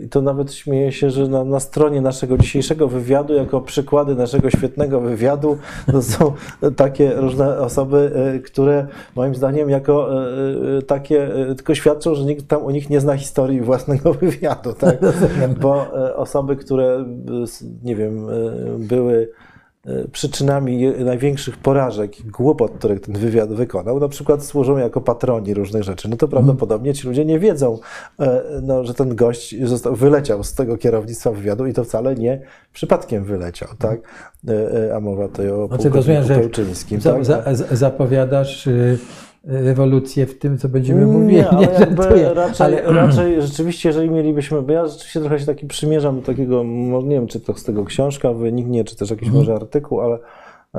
y, 0.00 0.04
i 0.04 0.08
to 0.08 0.22
nawet 0.22 0.52
śmieję 0.54 0.92
się, 0.92 1.10
że 1.10 1.28
na, 1.28 1.44
na 1.44 1.60
stronie 1.60 2.00
naszego 2.00 2.38
dzisiejszego 2.38 2.88
wywiadu, 2.88 3.34
jako 3.34 3.60
przykłady 3.60 4.14
naszego 4.14 4.50
świetnego 4.50 5.00
wywiadu, 5.00 5.56
to 5.92 6.02
są 6.02 6.32
takie 6.76 7.12
różne 7.14 7.58
osoby, 7.58 8.12
które 8.44 8.86
moim 9.14 9.34
zdaniem 9.34 9.70
jako 9.70 10.08
takie 10.86 11.28
tylko 11.56 11.74
świadczą, 11.74 12.14
że 12.14 12.24
nikt 12.24 12.48
tam 12.48 12.64
o 12.64 12.70
nich 12.70 12.90
nie 12.90 13.00
zna 13.00 13.16
historii 13.16 13.60
własnego 13.60 14.14
wywiadu, 14.22 14.65
tak? 14.72 14.96
Bo 15.60 15.86
y, 16.08 16.16
osoby, 16.16 16.56
które, 16.56 17.04
s- 17.42 17.64
nie 17.82 17.96
wiem, 17.96 18.28
y, 18.30 18.78
były 18.78 19.30
przyczynami 20.12 20.86
największych 20.98 21.56
porażek 21.56 22.20
i 22.20 22.24
głupot, 22.24 22.72
które 22.78 23.00
ten 23.00 23.14
wywiad 23.18 23.52
wykonał, 23.52 24.00
na 24.00 24.08
przykład 24.08 24.44
służą 24.44 24.76
jako 24.76 25.00
patroni 25.00 25.54
różnych 25.54 25.82
rzeczy, 25.82 26.08
no 26.08 26.16
to 26.16 26.28
prawdopodobnie 26.28 26.94
ci 26.94 27.06
ludzie 27.08 27.24
nie 27.24 27.38
wiedzą, 27.38 27.78
e, 28.20 28.42
no, 28.62 28.84
że 28.84 28.94
ten 28.94 29.16
gość 29.16 29.64
został, 29.64 29.94
wyleciał 29.96 30.44
z 30.44 30.54
tego 30.54 30.76
kierownictwa 30.76 31.30
wywiadu 31.30 31.66
i 31.66 31.72
to 31.72 31.84
wcale 31.84 32.14
nie 32.14 32.40
przypadkiem 32.72 33.24
wyleciał, 33.24 33.68
tak? 33.78 34.00
E, 34.48 34.88
e, 34.90 34.96
A 34.96 35.00
mowa 35.00 35.28
tutaj 35.28 35.50
o 35.50 35.66
Znaczy, 35.66 35.88
rozumiem, 35.88 36.22
pułkowniku 36.22 36.26
że 36.28 36.40
Pełczyńskim, 36.40 37.00
za, 37.00 37.12
tak? 37.12 37.24
za, 37.24 37.54
za- 37.54 37.76
zapowiadasz 37.76 38.66
y, 38.66 38.98
rewolucję 39.46 40.26
w 40.26 40.38
tym, 40.38 40.58
co 40.58 40.68
będziemy 40.68 41.06
mówili. 41.06 41.36
Nie, 41.36 41.48
ale 41.48 41.66
jakby 41.66 42.02
żartuję. 42.02 42.34
raczej, 42.34 42.66
Ale- 42.66 42.92
raczej 42.92 43.42
rzeczywiście, 43.42 43.88
jeżeli 43.88 44.10
mielibyśmy, 44.10 44.62
bo 44.62 44.72
ja 44.72 44.86
rzeczywiście 44.86 45.20
trochę 45.20 45.38
się 45.40 45.46
taki 45.46 45.66
przymierzam 45.66 46.20
do 46.20 46.26
takiego, 46.26 46.64
nie 47.04 47.14
wiem, 47.14 47.26
czy 47.26 47.40
to 47.40 47.54
z 47.54 47.64
tego 47.64 47.84
książka 47.84 48.32
wyniknie, 48.32 48.84
czy 48.84 48.96
też 48.96 49.10
jakiś 49.10 49.30
może 49.30 49.54
artykuł, 49.54 50.00
ale 50.00 50.18
e, 50.74 50.78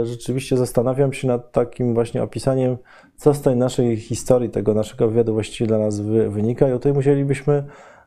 e, 0.00 0.06
rzeczywiście 0.06 0.56
zastanawiam 0.56 1.12
się 1.12 1.28
nad 1.28 1.52
takim 1.52 1.94
właśnie 1.94 2.22
opisaniem, 2.22 2.76
co 3.16 3.34
z 3.34 3.40
tej 3.40 3.56
naszej 3.56 3.96
historii, 3.96 4.50
tego 4.50 4.74
naszego 4.74 5.08
wywiadu 5.08 5.32
właściwie 5.32 5.68
dla 5.68 5.78
nas 5.78 6.00
wy, 6.00 6.30
wynika 6.30 6.68
i 6.68 6.72
tutaj 6.72 6.92
musielibyśmy 6.92 7.64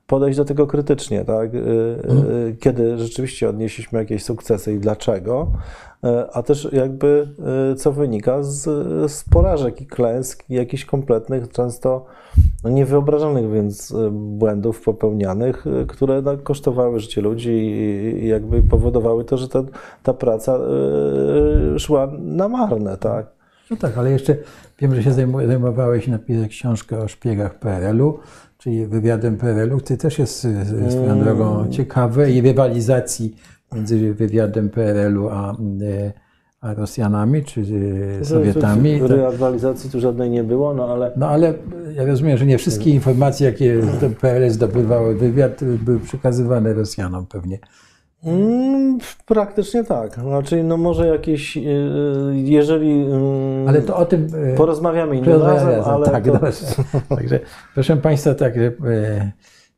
podejść 0.07 0.37
do 0.37 0.45
tego 0.45 0.67
krytycznie, 0.67 1.25
tak? 1.25 1.53
Y, 1.53 1.57
y, 1.57 2.55
Kiedy 2.59 2.97
rzeczywiście 2.97 3.49
odnieśliśmy 3.49 3.99
jakieś 3.99 4.23
sukcesy 4.23 4.73
i 4.73 4.79
dlaczego, 4.79 5.51
e, 6.03 6.27
a 6.33 6.43
też 6.43 6.69
jakby 6.71 7.27
y, 7.71 7.75
co 7.75 7.91
wynika 7.91 8.43
z, 8.43 8.63
z 9.11 9.23
porażek 9.23 9.81
i 9.81 9.85
klęsk, 9.85 10.43
i 10.49 10.53
jakichś 10.53 10.85
kompletnych, 10.85 11.49
często 11.49 12.05
niewyobrażalnych 12.63 13.51
więc 13.51 13.91
y, 13.91 14.09
błędów 14.11 14.81
popełnianych, 14.81 15.67
y, 15.67 15.85
które 15.85 16.21
no, 16.21 16.37
kosztowały 16.37 16.99
życie 16.99 17.21
ludzi 17.21 17.51
i, 17.51 18.23
i 18.23 18.27
jakby 18.27 18.63
powodowały 18.63 19.25
to, 19.25 19.37
że 19.37 19.47
ta, 19.47 19.63
ta 20.03 20.13
praca 20.13 20.59
y, 21.75 21.79
szła 21.79 22.11
na 22.19 22.47
marne, 22.47 22.97
tak? 22.97 23.37
No 23.71 23.77
tak, 23.77 23.97
ale 23.97 24.11
jeszcze 24.11 24.35
wiem, 24.79 24.95
że 24.95 25.03
się 25.03 25.11
zajmowałeś 25.47 26.07
napisać 26.07 26.49
książkę 26.49 26.97
o 26.97 27.07
szpiegach 27.07 27.59
PRL-u, 27.59 28.19
czyli 28.67 28.87
wywiadem 28.87 29.37
PRL-u, 29.37 29.77
który 29.77 29.97
też 29.97 30.19
jest 30.19 30.45
y, 30.45 30.49
y, 30.87 30.91
swoją 30.91 31.11
Mm. 31.11 31.23
drogą 31.23 31.67
ciekawy 31.71 32.31
i 32.31 32.41
rywalizacji 32.41 33.35
między 33.73 34.13
wywiadem 34.13 34.69
PRL-u 34.69 35.29
a, 35.29 35.53
y, 35.81 36.11
a 36.61 36.73
Rosjanami 36.73 37.43
czy 37.43 37.65
Sowietami. 38.23 38.99
Rywalizacji 39.01 39.89
tu 39.89 39.99
żadnej 39.99 40.29
nie 40.29 40.43
było, 40.43 40.73
no 40.73 40.93
ale 40.93 41.11
No 41.17 41.27
ale 41.27 41.53
ja 41.95 42.05
rozumiem, 42.05 42.37
że 42.37 42.45
nie 42.45 42.57
wszystkie 42.57 42.89
informacje, 42.89 43.45
jakie 43.47 43.81
to 43.99 44.09
PRL 44.09 44.49
zdobywały 44.49 45.15
wywiad, 45.15 45.63
były 45.63 45.99
przekazywane 45.99 46.73
Rosjanom 46.73 47.25
pewnie. 47.25 47.59
Mm, 48.23 48.97
praktycznie 49.25 49.83
tak. 49.83 50.13
Znaczy, 50.13 50.63
no 50.63 50.77
może 50.77 51.07
jakieś, 51.07 51.55
yy, 51.55 52.33
jeżeli. 52.35 53.01
mm, 53.05 53.67
Ale 53.67 53.81
to 53.81 53.97
o 53.97 54.05
tym. 54.05 54.27
e, 54.53 54.55
Porozmawiamy 54.55 55.15
innym 55.15 55.25
porozmawiamy 55.25 55.71
razem, 55.77 55.93
ale. 55.93 56.05
Tak, 56.05 56.25
to. 56.25 56.39
Także 57.15 57.39
proszę 57.73 57.97
Państwa, 57.97 58.33
tak, 58.35 58.53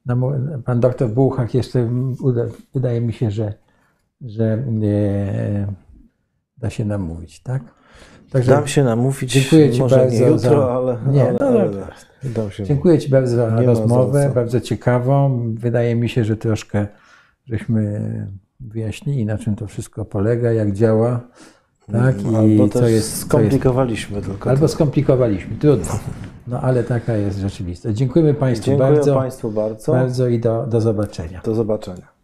no, 0.05 0.31
pan 0.65 0.79
doktor 0.79 1.09
Buchak 1.09 1.53
jeszcze 1.53 1.89
uda, 2.21 2.45
wydaje 2.73 3.01
mi 3.01 3.13
się, 3.13 3.31
że, 3.31 3.53
że 4.21 4.63
da 6.57 6.69
się 6.69 6.85
namówić, 6.85 7.43
tak? 7.43 7.61
Także 8.31 8.51
Dam 8.51 8.67
się 8.67 8.83
namówić. 8.83 9.33
Dziękuję 9.33 9.71
Ci 9.71 9.79
bardzo 9.79 9.97
nie 10.15 10.19
jutro, 10.19 10.37
za- 10.37 10.71
ale. 10.71 10.97
Nie, 11.11 11.23
ale, 11.29 11.37
no 11.39 11.47
ale 11.47 11.69
dam 12.23 12.51
się 12.51 12.63
dziękuję 12.63 12.99
Ci 12.99 13.09
bardzo 13.09 13.35
za 13.35 13.61
rozmowę, 13.61 14.31
bardzo 14.35 14.61
ciekawą. 14.61 15.41
Wydaje 15.53 15.95
mi 15.95 16.09
się, 16.09 16.23
że 16.23 16.37
troszkę 16.37 16.87
żeśmy 17.49 18.27
wyjaśnili, 18.59 19.25
na 19.25 19.37
czym 19.37 19.55
to 19.55 19.67
wszystko 19.67 20.05
polega, 20.05 20.51
jak 20.51 20.71
działa, 20.73 21.19
tak? 21.91 22.21
I 22.21 22.35
Albo 22.35 22.67
co 22.67 22.79
też 22.79 22.81
jest, 22.81 22.81
co 22.81 22.87
jest 22.87 23.17
skomplikowaliśmy 23.17 24.21
tylko. 24.21 24.49
Albo 24.49 24.67
skomplikowaliśmy, 24.67 25.55
trudno. 25.55 25.99
No 26.47 26.61
ale 26.61 26.83
taka 26.83 27.13
jest 27.13 27.39
rzeczywistość. 27.39 27.97
Dziękujemy 27.97 28.33
Państwu 28.33 28.65
Dziękuję 28.65 28.91
bardzo, 28.91 29.15
Państwu 29.15 29.51
bardzo. 29.51 29.91
bardzo 29.91 30.27
i 30.27 30.39
do, 30.39 30.67
do 30.67 30.81
zobaczenia. 30.81 31.41
Do 31.45 31.55
zobaczenia. 31.55 32.18